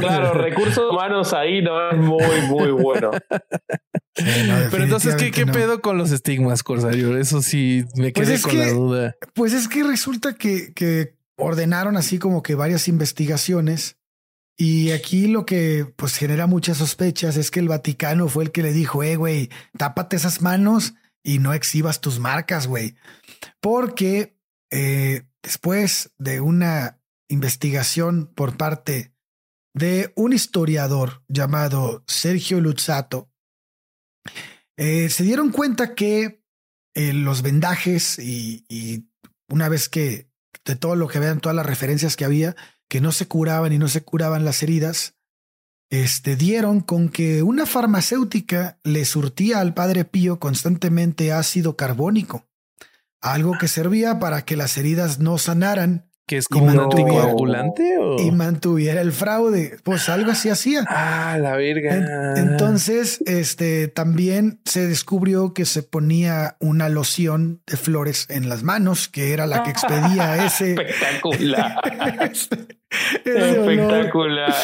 claro, 0.00 0.34
recursos 0.34 0.90
humanos 0.90 1.32
ahí 1.32 1.62
no 1.62 1.90
es 1.90 1.98
muy, 1.98 2.40
muy 2.48 2.70
bueno. 2.70 3.10
Pero 4.70 4.82
entonces, 4.82 5.14
¿qué, 5.14 5.30
qué 5.30 5.46
pedo 5.46 5.80
con 5.80 5.96
los 5.96 6.10
estigmas, 6.10 6.62
Corsario? 6.62 7.16
Eso 7.16 7.40
sí 7.40 7.84
me 7.94 8.10
pues 8.10 8.28
quedé 8.28 8.40
con 8.40 8.58
la 8.58 8.68
duda. 8.70 9.16
Pues 9.34 9.52
es 9.52 9.68
que 9.68 9.82
resulta 9.84 10.34
que, 10.34 10.72
que 10.74 11.14
ordenaron 11.36 11.96
así 11.96 12.18
como 12.18 12.42
que 12.42 12.54
varias 12.54 12.88
investigaciones 12.88 13.97
y 14.60 14.90
aquí 14.90 15.28
lo 15.28 15.46
que 15.46 15.86
pues 15.96 16.16
genera 16.16 16.48
muchas 16.48 16.78
sospechas 16.78 17.36
es 17.36 17.52
que 17.52 17.60
el 17.60 17.68
Vaticano 17.68 18.28
fue 18.28 18.42
el 18.42 18.50
que 18.50 18.62
le 18.62 18.72
dijo, 18.72 19.04
eh, 19.04 19.14
güey, 19.14 19.50
tápate 19.76 20.16
esas 20.16 20.42
manos 20.42 20.94
y 21.22 21.38
no 21.38 21.54
exhibas 21.54 22.00
tus 22.00 22.18
marcas, 22.18 22.66
güey. 22.66 22.96
Porque 23.60 24.36
eh, 24.72 25.22
después 25.42 26.12
de 26.18 26.40
una 26.40 27.00
investigación 27.28 28.32
por 28.34 28.56
parte 28.56 29.14
de 29.74 30.12
un 30.16 30.32
historiador 30.32 31.22
llamado 31.28 32.02
Sergio 32.08 32.60
Luzzato, 32.60 33.30
eh, 34.76 35.08
se 35.08 35.22
dieron 35.22 35.50
cuenta 35.50 35.94
que 35.94 36.42
eh, 36.94 37.12
los 37.12 37.42
vendajes 37.42 38.18
y, 38.18 38.64
y, 38.68 39.08
una 39.48 39.68
vez 39.68 39.88
que 39.88 40.28
de 40.64 40.74
todo 40.74 40.96
lo 40.96 41.06
que 41.06 41.20
vean, 41.20 41.40
todas 41.40 41.56
las 41.56 41.64
referencias 41.64 42.16
que 42.16 42.24
había, 42.24 42.56
que 42.88 43.00
no 43.00 43.12
se 43.12 43.26
curaban 43.26 43.72
y 43.72 43.78
no 43.78 43.88
se 43.88 44.02
curaban 44.02 44.44
las 44.44 44.62
heridas, 44.62 45.14
este, 45.90 46.36
dieron 46.36 46.80
con 46.80 47.08
que 47.08 47.42
una 47.42 47.64
farmacéutica 47.64 48.78
le 48.84 49.04
surtía 49.04 49.60
al 49.60 49.74
padre 49.74 50.04
Pío 50.04 50.38
constantemente 50.38 51.32
ácido 51.32 51.76
carbónico, 51.76 52.46
algo 53.20 53.56
que 53.58 53.68
servía 53.68 54.18
para 54.18 54.42
que 54.42 54.56
las 54.56 54.76
heridas 54.76 55.18
no 55.18 55.38
sanaran 55.38 56.08
que 56.28 56.36
es 56.36 56.46
como 56.46 56.66
un 56.66 56.78
anticoagulante 56.78 57.96
o... 57.98 58.20
y 58.20 58.30
mantuviera 58.30 59.00
el 59.00 59.12
fraude. 59.12 59.78
Pues 59.82 60.10
algo 60.10 60.30
así 60.30 60.50
hacía. 60.50 60.84
Ah, 60.86 61.38
la 61.40 61.56
verga. 61.56 62.34
entonces, 62.36 63.22
este 63.24 63.88
también 63.88 64.60
se 64.66 64.86
descubrió 64.86 65.54
que 65.54 65.64
se 65.64 65.82
ponía 65.82 66.58
una 66.60 66.90
loción 66.90 67.62
de 67.66 67.78
flores 67.78 68.26
en 68.28 68.50
las 68.50 68.62
manos, 68.62 69.08
que 69.08 69.32
era 69.32 69.46
la 69.46 69.62
que 69.62 69.70
expedía 69.70 70.44
ese. 70.46 70.72
Espectacular. 70.72 71.80
Espectacular. 73.24 74.54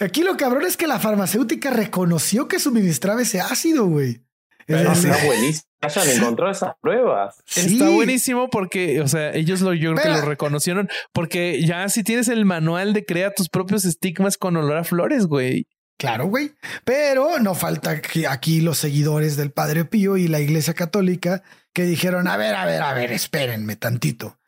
Aquí 0.00 0.22
lo 0.22 0.36
cabrón 0.36 0.64
es 0.64 0.76
que 0.76 0.86
la 0.86 0.98
farmacéutica 0.98 1.70
reconoció 1.70 2.48
que 2.48 2.58
suministraba 2.58 3.22
ese 3.22 3.40
ácido, 3.40 3.86
güey. 3.86 4.22
Está 4.66 5.24
buenísimo. 5.26 5.68
Hayan 5.80 6.08
encontrado 6.08 6.52
esas 6.52 6.74
pruebas. 6.80 7.42
Está 7.54 7.90
buenísimo 7.90 8.48
porque, 8.48 9.02
o 9.02 9.08
sea, 9.08 9.32
ellos 9.34 9.60
lo, 9.60 9.74
yo 9.74 9.94
creo 9.94 10.02
que 10.02 10.20
lo 10.20 10.26
reconocieron 10.26 10.88
porque 11.12 11.62
ya 11.66 11.88
si 11.90 12.02
tienes 12.02 12.28
el 12.28 12.46
manual 12.46 12.94
de 12.94 13.04
crea 13.04 13.32
tus 13.32 13.50
propios 13.50 13.84
estigmas 13.84 14.38
con 14.38 14.56
olor 14.56 14.78
a 14.78 14.84
flores, 14.84 15.26
güey. 15.26 15.66
Claro, 15.98 16.26
güey. 16.26 16.52
Pero 16.84 17.38
no 17.38 17.54
falta 17.54 18.00
que 18.00 18.26
aquí 18.26 18.60
los 18.60 18.78
seguidores 18.78 19.36
del 19.36 19.52
Padre 19.52 19.84
Pío 19.84 20.16
y 20.16 20.28
la 20.28 20.40
Iglesia 20.40 20.74
Católica 20.74 21.42
que 21.72 21.84
dijeron, 21.84 22.26
a 22.28 22.36
ver, 22.36 22.54
a 22.54 22.64
ver, 22.64 22.82
a 22.82 22.94
ver, 22.94 23.12
espérenme 23.12 23.76
tantito. 23.76 24.38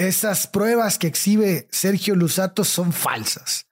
Esas 0.00 0.46
pruebas 0.46 0.98
que 0.98 1.08
exhibe 1.08 1.68
Sergio 1.70 2.14
Lusato 2.14 2.64
son 2.64 2.94
falsas. 2.94 3.66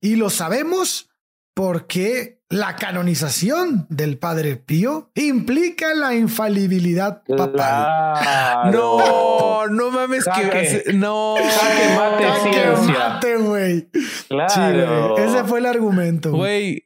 Y 0.00 0.14
lo 0.14 0.30
sabemos 0.30 1.10
porque 1.54 2.40
la 2.48 2.76
canonización 2.76 3.88
del 3.88 4.16
Padre 4.16 4.54
Pío 4.54 5.10
implica 5.16 5.92
la 5.94 6.14
infalibilidad 6.14 7.24
papal. 7.24 8.70
No, 8.70 9.66
no 9.66 9.90
mames 9.90 10.24
que 10.24 10.92
no. 10.94 11.34
Jaque 11.34 11.96
mate 11.96 12.50
ciencia. 12.52 13.08
mate, 13.08 13.36
güey. 13.38 13.88
Claro. 14.28 15.18
ese 15.18 15.42
fue 15.42 15.58
el 15.58 15.66
argumento. 15.66 16.30
Güey, 16.30 16.84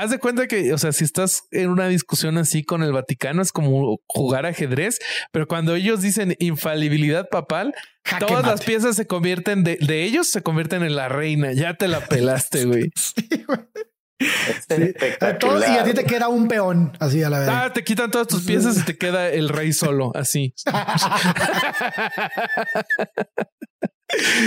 haz 0.00 0.10
de 0.10 0.18
cuenta 0.18 0.46
que, 0.46 0.72
o 0.72 0.78
sea, 0.78 0.92
si 0.92 1.04
estás 1.04 1.44
en 1.50 1.70
una 1.70 1.88
discusión 1.88 2.38
así 2.38 2.62
con 2.62 2.82
el 2.82 2.92
Vaticano 2.92 3.42
es 3.42 3.52
como 3.52 3.98
jugar 4.06 4.46
ajedrez, 4.46 4.98
pero 5.32 5.46
cuando 5.46 5.74
ellos 5.74 6.02
dicen 6.02 6.36
infalibilidad 6.38 7.28
papal, 7.28 7.74
todas 8.18 8.46
las 8.46 8.62
piezas 8.62 8.96
se 8.96 9.06
convierten 9.06 9.64
de, 9.64 9.78
de 9.80 10.04
ellos 10.04 10.28
se 10.28 10.42
convierten 10.42 10.82
en 10.82 10.96
la 10.96 11.08
reina. 11.08 11.52
Ya 11.52 11.74
te 11.74 11.88
la 11.88 12.00
pelaste, 12.00 12.64
güey. 12.66 12.90
sí, 12.96 13.44
güey. 13.46 13.60
y 14.20 15.76
a 15.76 15.84
ti 15.84 15.94
te 15.94 16.04
queda 16.04 16.28
un 16.28 16.48
peón, 16.48 16.92
así 17.00 17.22
a 17.22 17.30
la 17.30 17.40
vez. 17.40 17.48
Ah, 17.48 17.72
te 17.72 17.82
quitan 17.84 18.10
todas 18.10 18.28
tus 18.28 18.44
piezas 18.44 18.78
y 18.78 18.84
te 18.84 18.96
queda 18.96 19.28
el 19.28 19.48
rey 19.48 19.72
solo, 19.72 20.12
así. 20.14 20.54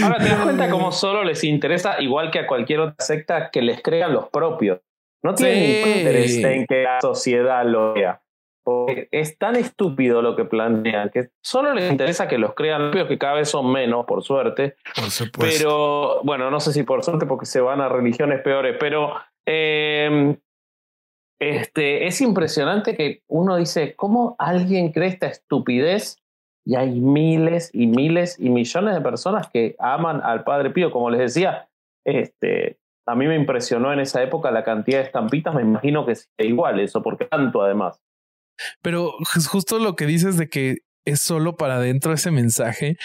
Ahora 0.01 0.17
te 0.19 0.29
das 0.29 0.41
cuenta 0.41 0.69
cómo 0.69 0.91
solo 0.91 1.23
les 1.23 1.43
interesa, 1.43 2.01
igual 2.01 2.31
que 2.31 2.39
a 2.39 2.47
cualquier 2.47 2.79
otra 2.79 3.05
secta, 3.05 3.49
que 3.51 3.61
les 3.61 3.81
crean 3.81 4.13
los 4.13 4.29
propios. 4.29 4.79
No 5.23 5.35
tienen 5.35 5.97
interés 5.97 6.37
en 6.37 6.65
que 6.65 6.83
la 6.83 7.01
sociedad 7.01 7.65
lo 7.65 7.93
vea. 7.93 8.21
Porque 8.63 9.07
es 9.11 9.37
tan 9.37 9.55
estúpido 9.55 10.21
lo 10.21 10.35
que 10.35 10.45
plantean 10.45 11.09
que 11.09 11.29
solo 11.41 11.73
les 11.73 11.89
interesa 11.91 12.27
que 12.27 12.37
los 12.37 12.53
crean 12.53 12.91
que 12.91 13.17
cada 13.17 13.33
vez 13.33 13.49
son 13.49 13.71
menos, 13.71 14.05
por 14.05 14.23
suerte. 14.23 14.75
Por 14.95 15.09
supuesto. 15.09 15.57
Pero, 15.57 16.21
bueno, 16.23 16.51
no 16.51 16.59
sé 16.59 16.71
si 16.73 16.83
por 16.83 17.03
suerte, 17.03 17.25
porque 17.25 17.45
se 17.45 17.61
van 17.61 17.81
a 17.81 17.89
religiones 17.89 18.41
peores, 18.41 18.77
pero 18.79 19.15
eh, 19.45 20.37
este, 21.39 22.05
es 22.05 22.19
impresionante 22.21 22.95
que 22.95 23.23
uno 23.27 23.55
dice, 23.55 23.95
¿cómo 23.95 24.35
alguien 24.37 24.91
cree 24.91 25.07
esta 25.07 25.27
estupidez? 25.27 26.21
Y 26.65 26.75
hay 26.75 26.99
miles 26.99 27.71
y 27.73 27.87
miles 27.87 28.37
y 28.39 28.49
millones 28.49 28.93
de 28.93 29.01
personas 29.01 29.49
que 29.49 29.75
aman 29.79 30.21
al 30.21 30.43
Padre 30.43 30.69
Pío. 30.69 30.91
Como 30.91 31.09
les 31.09 31.21
decía, 31.21 31.69
este, 32.05 32.78
a 33.09 33.15
mí 33.15 33.27
me 33.27 33.35
impresionó 33.35 33.91
en 33.91 33.99
esa 33.99 34.21
época 34.21 34.51
la 34.51 34.63
cantidad 34.63 34.99
de 34.99 35.05
estampitas. 35.05 35.55
Me 35.55 35.61
imagino 35.61 36.05
que 36.05 36.11
es 36.13 36.29
igual 36.37 36.79
eso, 36.79 37.01
porque 37.01 37.25
tanto 37.25 37.61
además. 37.61 37.99
Pero 38.81 39.13
justo 39.49 39.79
lo 39.79 39.95
que 39.95 40.05
dices 40.05 40.37
de 40.37 40.47
que 40.47 40.77
es 41.05 41.21
solo 41.21 41.55
para 41.55 41.75
adentro 41.75 42.13
ese 42.13 42.29
mensaje, 42.29 42.97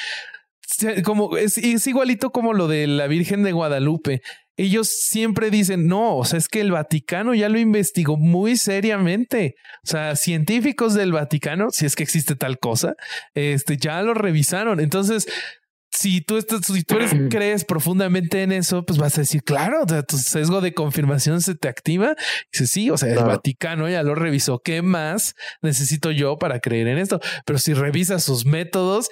como 1.04 1.36
es, 1.36 1.58
es, 1.58 1.86
igualito 1.86 2.30
como 2.30 2.52
lo 2.52 2.68
de 2.68 2.86
la 2.86 3.06
Virgen 3.06 3.44
de 3.44 3.52
Guadalupe, 3.52 4.20
ellos 4.56 4.88
siempre 4.88 5.50
dicen, 5.50 5.86
no, 5.86 6.16
o 6.16 6.24
sea, 6.24 6.38
es 6.38 6.48
que 6.48 6.60
el 6.60 6.70
Vaticano 6.70 7.34
ya 7.34 7.48
lo 7.48 7.58
investigó 7.58 8.16
muy 8.16 8.56
seriamente. 8.56 9.56
O 9.84 9.86
sea, 9.86 10.16
científicos 10.16 10.94
del 10.94 11.12
Vaticano, 11.12 11.70
si 11.70 11.86
es 11.86 11.96
que 11.96 12.02
existe 12.02 12.36
tal 12.36 12.58
cosa, 12.58 12.94
este, 13.34 13.76
ya 13.76 14.02
lo 14.02 14.14
revisaron. 14.14 14.80
Entonces, 14.80 15.26
si 15.94 16.20
tú 16.20 16.36
estás, 16.36 16.60
si 16.66 16.82
tú 16.82 16.96
eres, 16.96 17.12
crees 17.30 17.64
profundamente 17.64 18.42
en 18.42 18.52
eso, 18.52 18.84
pues 18.84 18.98
vas 18.98 19.16
a 19.16 19.22
decir, 19.22 19.42
claro, 19.42 19.82
o 19.84 19.88
sea, 19.88 20.02
tu 20.02 20.18
sesgo 20.18 20.60
de 20.60 20.74
confirmación 20.74 21.40
se 21.40 21.54
te 21.54 21.68
activa. 21.68 22.12
Y 22.12 22.46
dices, 22.52 22.70
sí, 22.70 22.90
o 22.90 22.98
sea, 22.98 23.12
el 23.12 23.24
Vaticano 23.24 23.88
ya 23.88 24.02
lo 24.02 24.14
revisó. 24.14 24.60
¿Qué 24.60 24.82
más 24.82 25.34
necesito 25.62 26.10
yo 26.10 26.38
para 26.38 26.60
creer 26.60 26.88
en 26.88 26.98
esto? 26.98 27.20
Pero 27.46 27.58
si 27.58 27.74
revisas 27.74 28.24
sus 28.24 28.44
métodos, 28.44 29.08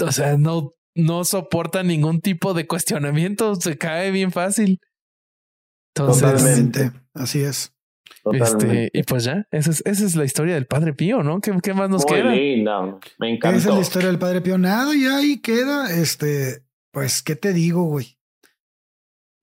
o 0.00 0.12
sea, 0.12 0.36
no, 0.36 0.74
no 0.94 1.24
soporta 1.24 1.82
ningún 1.82 2.20
tipo 2.20 2.54
de 2.54 2.66
cuestionamiento, 2.66 3.54
se 3.56 3.76
cae 3.76 4.10
bien 4.10 4.32
fácil. 4.32 4.80
Totalmente, 5.94 6.90
así 7.12 7.42
es. 7.42 7.74
Este, 8.24 8.90
y 8.92 9.02
pues 9.02 9.24
ya, 9.24 9.46
esa 9.50 9.70
es, 9.70 9.82
esa 9.84 10.04
es 10.04 10.14
la 10.14 10.24
historia 10.24 10.54
del 10.54 10.66
Padre 10.66 10.92
Pío, 10.92 11.22
¿no? 11.22 11.40
¿Qué, 11.40 11.52
qué 11.62 11.74
más 11.74 11.90
nos 11.90 12.04
Muy 12.06 12.14
queda? 12.14 12.30
linda, 12.30 12.98
me 13.18 13.34
encanta. 13.34 13.58
Esa 13.58 13.70
es 13.70 13.74
la 13.74 13.80
historia 13.80 14.08
del 14.08 14.18
Padre 14.18 14.40
Pío. 14.40 14.58
Nada, 14.58 14.94
y 14.94 15.06
ahí 15.06 15.40
queda. 15.40 15.92
Este, 15.92 16.62
pues, 16.92 17.22
¿qué 17.22 17.34
te 17.34 17.52
digo, 17.52 17.82
güey? 17.84 18.18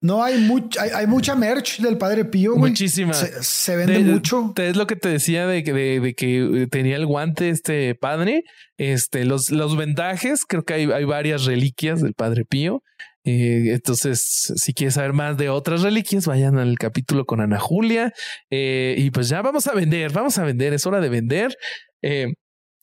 No 0.02 0.22
hay 0.22 0.38
mucha, 0.38 0.80
hay, 0.80 0.90
hay, 0.94 1.06
mucha 1.06 1.34
merch 1.34 1.80
del 1.80 1.98
Padre 1.98 2.24
Pío, 2.24 2.54
güey. 2.54 2.70
Muchísima. 2.70 3.12
Se, 3.12 3.42
se 3.42 3.76
vende 3.76 4.02
de, 4.02 4.12
mucho. 4.12 4.54
Es 4.56 4.76
lo 4.76 4.86
que 4.86 4.96
te 4.96 5.10
decía 5.10 5.46
de, 5.46 5.62
de, 5.62 6.00
de, 6.00 6.14
que 6.14 6.66
tenía 6.70 6.96
el 6.96 7.04
guante 7.04 7.50
este 7.50 7.94
padre. 7.94 8.44
Este, 8.78 9.26
los, 9.26 9.50
los 9.50 9.76
vendajes, 9.76 10.46
creo 10.46 10.64
que 10.64 10.72
hay, 10.72 10.90
hay 10.90 11.04
varias 11.04 11.44
reliquias 11.44 12.00
del 12.00 12.14
Padre 12.14 12.46
Pío. 12.46 12.82
Eh, 13.24 13.72
entonces, 13.72 14.52
si 14.56 14.72
quieres 14.72 14.94
saber 14.94 15.12
más 15.12 15.36
de 15.36 15.48
otras 15.48 15.82
reliquias, 15.82 16.26
vayan 16.26 16.58
al 16.58 16.78
capítulo 16.78 17.24
con 17.24 17.40
Ana 17.40 17.58
Julia. 17.58 18.12
Eh, 18.50 18.94
y 18.98 19.10
pues 19.10 19.28
ya 19.28 19.42
vamos 19.42 19.66
a 19.66 19.74
vender, 19.74 20.12
vamos 20.12 20.38
a 20.38 20.44
vender, 20.44 20.72
es 20.72 20.86
hora 20.86 21.00
de 21.00 21.08
vender. 21.08 21.56
Eh, 22.02 22.32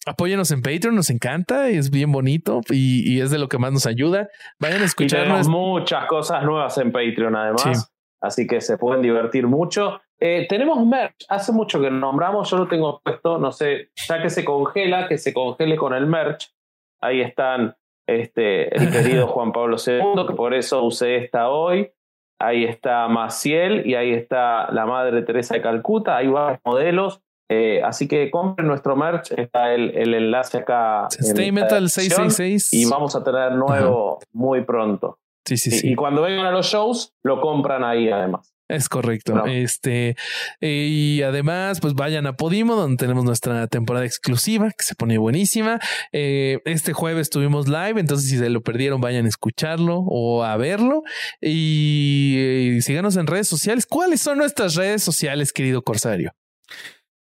apóyenos 0.07 0.51
en 0.51 0.61
Patreon, 0.61 0.95
nos 0.95 1.09
encanta, 1.09 1.69
es 1.69 1.89
bien 1.89 2.11
bonito 2.11 2.61
y, 2.69 3.11
y, 3.11 3.21
es 3.21 3.31
de 3.31 3.37
lo 3.37 3.49
que 3.49 3.57
más 3.57 3.71
nos 3.71 3.85
ayuda. 3.85 4.29
Vayan 4.59 4.81
a 4.81 4.85
escucharnos. 4.85 5.27
tenemos 5.27 5.47
muchas 5.47 6.05
cosas 6.05 6.43
nuevas 6.43 6.77
en 6.77 6.91
Patreon 6.91 7.35
además, 7.35 7.61
sí. 7.61 7.93
así 8.21 8.47
que 8.47 8.61
se 8.61 8.77
pueden 8.77 9.01
divertir 9.01 9.47
mucho. 9.47 10.01
Eh, 10.19 10.47
tenemos 10.49 10.83
merch, 10.85 11.25
hace 11.29 11.51
mucho 11.51 11.79
que 11.79 11.91
nombramos, 11.91 12.49
yo 12.49 12.57
lo 12.57 12.67
tengo 12.67 13.01
puesto, 13.03 13.37
no 13.37 13.51
sé, 13.51 13.91
ya 14.07 14.21
que 14.21 14.29
se 14.29 14.43
congela, 14.43 15.07
que 15.07 15.17
se 15.17 15.33
congele 15.33 15.75
con 15.75 15.93
el 15.93 16.07
merch. 16.07 16.51
Ahí 16.99 17.21
están 17.21 17.75
este, 18.07 18.75
el 18.75 18.91
querido 18.91 19.27
Juan 19.27 19.51
Pablo 19.51 19.77
II, 19.85 20.25
que 20.27 20.33
por 20.33 20.53
eso 20.53 20.83
usé 20.83 21.17
esta 21.17 21.49
hoy. 21.49 21.91
Ahí 22.39 22.63
está 22.63 23.07
Maciel 23.07 23.85
y 23.87 23.95
ahí 23.95 24.13
está 24.13 24.71
la 24.71 24.85
Madre 24.85 25.23
Teresa 25.23 25.55
de 25.55 25.61
Calcuta. 25.61 26.17
Hay 26.17 26.27
varios 26.27 26.59
modelos. 26.63 27.21
Eh, 27.49 27.81
así 27.83 28.07
que 28.07 28.29
compren 28.29 28.67
nuestro 28.67 28.95
merch. 28.95 29.31
Está 29.31 29.73
el, 29.73 29.95
el 29.97 30.13
enlace 30.13 30.59
acá. 30.59 31.07
Stay 31.09 31.51
Metal 31.51 31.89
666. 31.89 32.73
Y 32.73 32.85
vamos 32.89 33.15
a 33.15 33.23
tener 33.23 33.53
nuevo 33.53 34.19
muy 34.33 34.63
pronto. 34.63 35.19
Sí, 35.45 35.57
sí, 35.57 35.69
y, 35.69 35.73
sí. 35.73 35.91
y 35.91 35.95
cuando 35.95 36.21
vengan 36.21 36.45
a 36.45 36.51
los 36.51 36.67
shows, 36.67 37.15
lo 37.23 37.41
compran 37.41 37.83
ahí 37.83 38.09
además. 38.09 38.53
Es 38.67 38.89
correcto. 38.89 39.33
No. 39.35 39.45
Este, 39.45 40.15
eh, 40.61 40.87
y 40.89 41.21
además, 41.21 41.79
pues 41.79 41.93
vayan 41.93 42.27
a 42.27 42.33
Podimo, 42.33 42.75
donde 42.75 42.97
tenemos 42.97 43.23
nuestra 43.23 43.67
temporada 43.67 44.05
exclusiva, 44.05 44.71
que 44.77 44.83
se 44.83 44.95
pone 44.95 45.17
buenísima. 45.17 45.79
Eh, 46.11 46.59
este 46.65 46.93
jueves 46.93 47.29
tuvimos 47.29 47.67
live, 47.67 47.99
entonces 47.99 48.29
si 48.29 48.37
se 48.37 48.49
lo 48.49 48.61
perdieron, 48.61 48.99
vayan 48.99 49.25
a 49.25 49.29
escucharlo 49.29 49.99
o 49.99 50.43
a 50.43 50.57
verlo. 50.57 51.03
Y, 51.41 52.75
y 52.75 52.81
síganos 52.81 53.15
en 53.15 53.27
redes 53.27 53.47
sociales. 53.47 53.85
¿Cuáles 53.85 54.21
son 54.21 54.37
nuestras 54.37 54.75
redes 54.75 55.03
sociales, 55.03 55.53
querido 55.53 55.81
Corsario? 55.81 56.33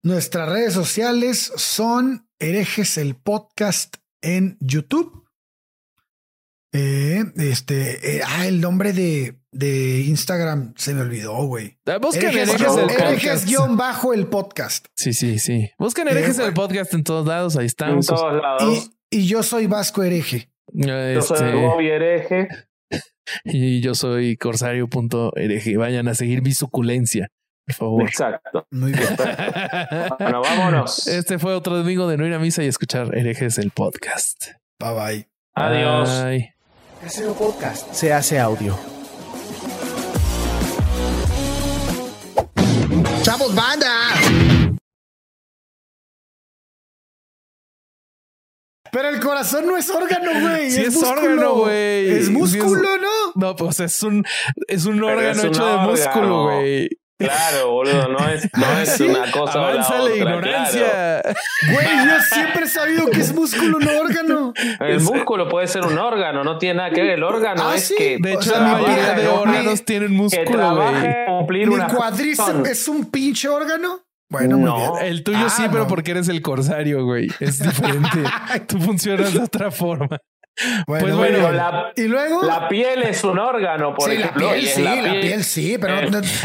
Nuestras 0.01 0.49
redes 0.49 0.73
sociales 0.73 1.53
son 1.55 2.27
herejes 2.39 2.97
el 2.97 3.15
podcast 3.15 3.95
en 4.21 4.57
YouTube. 4.59 5.23
Eh, 6.73 7.23
este, 7.37 8.17
eh, 8.17 8.21
ah, 8.25 8.47
el 8.47 8.59
nombre 8.59 8.93
de, 8.93 9.39
de 9.53 10.01
Instagram 10.01 10.73
se 10.75 10.93
me 10.93 11.01
olvidó, 11.01 11.45
güey. 11.45 11.77
Busquen 12.01 12.29
herejes, 12.29 12.61
herejes, 12.61 12.77
el 12.77 12.89
herejes 12.89 13.45
guion 13.45 13.77
bajo 13.77 14.13
el 14.13 14.27
podcast. 14.27 14.87
Sí, 14.95 15.13
sí, 15.13 15.39
sí. 15.39 15.69
Busquen 15.77 16.07
herejes 16.07 16.39
eh, 16.39 16.45
el 16.45 16.53
podcast 16.53 16.93
en 16.93 17.03
todos 17.03 17.27
lados, 17.27 17.55
ahí 17.55 17.65
estamos. 17.65 18.09
En 18.09 18.15
todos 18.15 18.41
lados. 18.41 18.91
Y, 19.09 19.19
y 19.19 19.27
yo 19.27 19.43
soy 19.43 19.67
Vasco 19.67 20.03
Hereje. 20.03 20.49
Este... 20.75 21.13
Yo 21.13 21.21
soy 21.21 21.51
Bobby 21.53 21.87
Hereje. 21.87 22.47
Y 23.45 23.79
yo 23.79 23.95
soy 23.95 24.35
corsario.hereje. 24.35 25.77
Vayan 25.77 26.09
a 26.09 26.13
seguir 26.13 26.41
mi 26.41 26.51
suculencia. 26.51 27.29
Por 27.65 27.75
favor. 27.75 28.03
Exacto. 28.03 28.67
Muy 28.69 28.91
bien. 28.91 29.07
bueno, 30.19 30.41
vámonos. 30.41 31.07
Este 31.07 31.39
fue 31.39 31.53
otro 31.53 31.77
domingo 31.77 32.07
de 32.09 32.17
no 32.17 32.27
ir 32.27 32.33
a 32.33 32.39
misa 32.39 32.63
y 32.63 32.67
escuchar 32.67 33.15
herejes 33.15 33.57
el 33.59 33.71
podcast. 33.71 34.47
Bye 34.77 34.93
bye. 34.93 35.29
Adiós. 35.55 36.23
Bye. 36.23 36.53
Casero 37.01 37.33
Podcast 37.33 37.93
se 37.93 38.11
hace 38.13 38.39
audio. 38.39 38.77
¡Chavos, 43.43 43.55
banda! 43.55 43.89
Pero 48.91 49.09
el 49.09 49.19
corazón 49.19 49.65
no 49.65 49.75
es 49.75 49.89
órgano, 49.89 50.31
güey. 50.39 50.71
Sí 50.71 50.81
es, 50.81 50.95
es 50.95 51.03
órgano, 51.03 51.55
güey. 51.55 52.09
Es 52.11 52.29
músculo, 52.29 52.97
¿no? 52.97 53.31
No, 53.35 53.55
pues 53.55 53.79
es 53.79 54.01
un, 54.03 54.23
es 54.67 54.85
un 54.85 55.03
órgano 55.03 55.31
es 55.31 55.39
un 55.39 55.47
hecho 55.47 55.63
órgano. 55.63 55.81
de 55.81 55.87
músculo, 55.87 56.43
güey. 56.43 56.89
Claro, 57.23 57.71
boludo, 57.71 58.07
no 58.09 58.29
es, 58.29 58.49
no 58.57 58.79
es 58.79 58.89
¿Sí? 58.89 59.03
una 59.03 59.31
cosa 59.31 59.53
Avanza 59.53 60.01
o 60.01 60.03
la, 60.03 60.09
la 60.09 60.15
ignorancia. 60.15 61.21
Claro. 61.21 61.35
Güey, 61.71 61.87
yo 62.05 62.21
siempre 62.21 62.63
he 62.65 62.67
sabido 62.67 63.09
que 63.09 63.21
es 63.21 63.33
músculo, 63.33 63.79
no 63.79 63.91
órgano. 63.99 64.53
El 64.79 64.99
músculo 64.99 65.47
puede 65.47 65.67
ser 65.67 65.85
un 65.85 65.97
órgano, 65.97 66.43
no 66.43 66.57
tiene 66.57 66.75
nada 66.75 66.89
que 66.91 67.01
ver. 67.01 67.11
El 67.11 67.23
órgano 67.23 67.69
ah, 67.69 67.75
es 67.75 67.87
¿sí? 67.87 67.95
que. 67.97 68.17
De 68.19 68.33
hecho, 68.33 68.51
o 68.51 68.53
sea, 68.53 68.59
la 68.59 68.73
mayoría 68.73 69.13
de 69.13 69.27
órganos 69.27 69.79
mi, 69.79 69.85
tienen 69.85 70.13
músculo, 70.13 70.75
güey. 70.75 71.65
¿Mi 71.65 71.77
cuádriceps 71.77 72.69
es 72.69 72.87
un 72.87 73.09
pinche 73.09 73.47
órgano? 73.47 74.01
Bueno, 74.29 74.57
no. 74.57 74.77
muy 74.77 74.99
bien. 74.99 75.13
El 75.13 75.23
tuyo 75.23 75.45
ah, 75.45 75.49
sí, 75.49 75.63
pero 75.71 75.87
porque 75.87 76.11
eres 76.11 76.27
el 76.27 76.41
corsario, 76.41 77.05
güey. 77.05 77.29
Es 77.39 77.59
diferente. 77.63 78.23
Tú 78.67 78.79
funcionas 78.79 79.33
de 79.33 79.41
otra 79.41 79.69
forma. 79.69 80.19
Bueno, 80.85 81.05
pues 81.05 81.15
bueno, 81.15 81.51
la, 81.51 81.93
y 81.95 82.03
luego 82.03 82.43
la 82.43 82.67
piel 82.67 83.01
es 83.03 83.23
un 83.23 83.39
órgano, 83.39 83.95
por 83.95 84.09
sí, 84.09 84.17
ejemplo. 84.17 84.47
La 84.47 84.53
piel, 84.53 84.67
sí, 84.67 84.83
la 84.83 84.93
piel, 84.93 85.05
la 85.05 85.21
piel 85.21 85.43
sí, 85.43 85.77
pero 85.79 85.95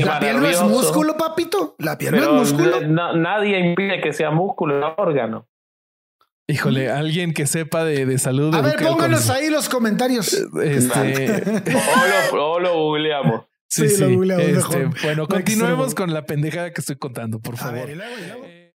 la 0.04 0.20
piel 0.20 0.40
no 0.40 0.46
es 0.46 0.62
músculo, 0.62 1.16
papito. 1.16 1.74
La 1.78 1.98
piel 1.98 2.14
pero 2.14 2.32
no 2.32 2.42
es 2.42 2.52
músculo. 2.52 2.80
No, 2.88 3.14
nadie 3.14 3.59
impide 3.59 4.00
que 4.00 4.12
sea 4.12 4.30
músculo, 4.30 4.78
es 4.78 4.94
órgano. 4.96 5.46
Híjole, 6.50 6.90
alguien 6.90 7.34
que 7.34 7.46
sepa 7.46 7.84
de, 7.84 8.06
de 8.06 8.18
salud. 8.18 8.54
A 8.54 8.62
ver, 8.62 8.76
pónganos 8.82 9.28
ahí 9.28 9.50
los 9.50 9.68
comentarios. 9.68 10.32
Este... 10.62 11.42
o, 12.32 12.36
lo, 12.36 12.52
o, 12.52 12.61
lo, 12.61 12.72
googleamos. 12.72 13.42
Sí, 13.68 13.86
sí, 13.90 13.96
sí. 13.96 14.00
Lo 14.04 14.14
googleamos 14.14 14.56
este, 14.56 14.90
bueno, 15.02 15.28
continuemos 15.28 15.94
con 15.94 16.14
la 16.14 16.24
pendejada 16.24 16.72
que 16.72 16.80
estoy 16.80 16.96
contando, 16.96 17.38
por 17.40 17.59
favor. 17.59 17.80
A 17.80 17.82
ver, 17.82 17.90
y 17.90 17.94
luego, 17.96 18.14
y 18.18 18.26
luego. 18.26 18.57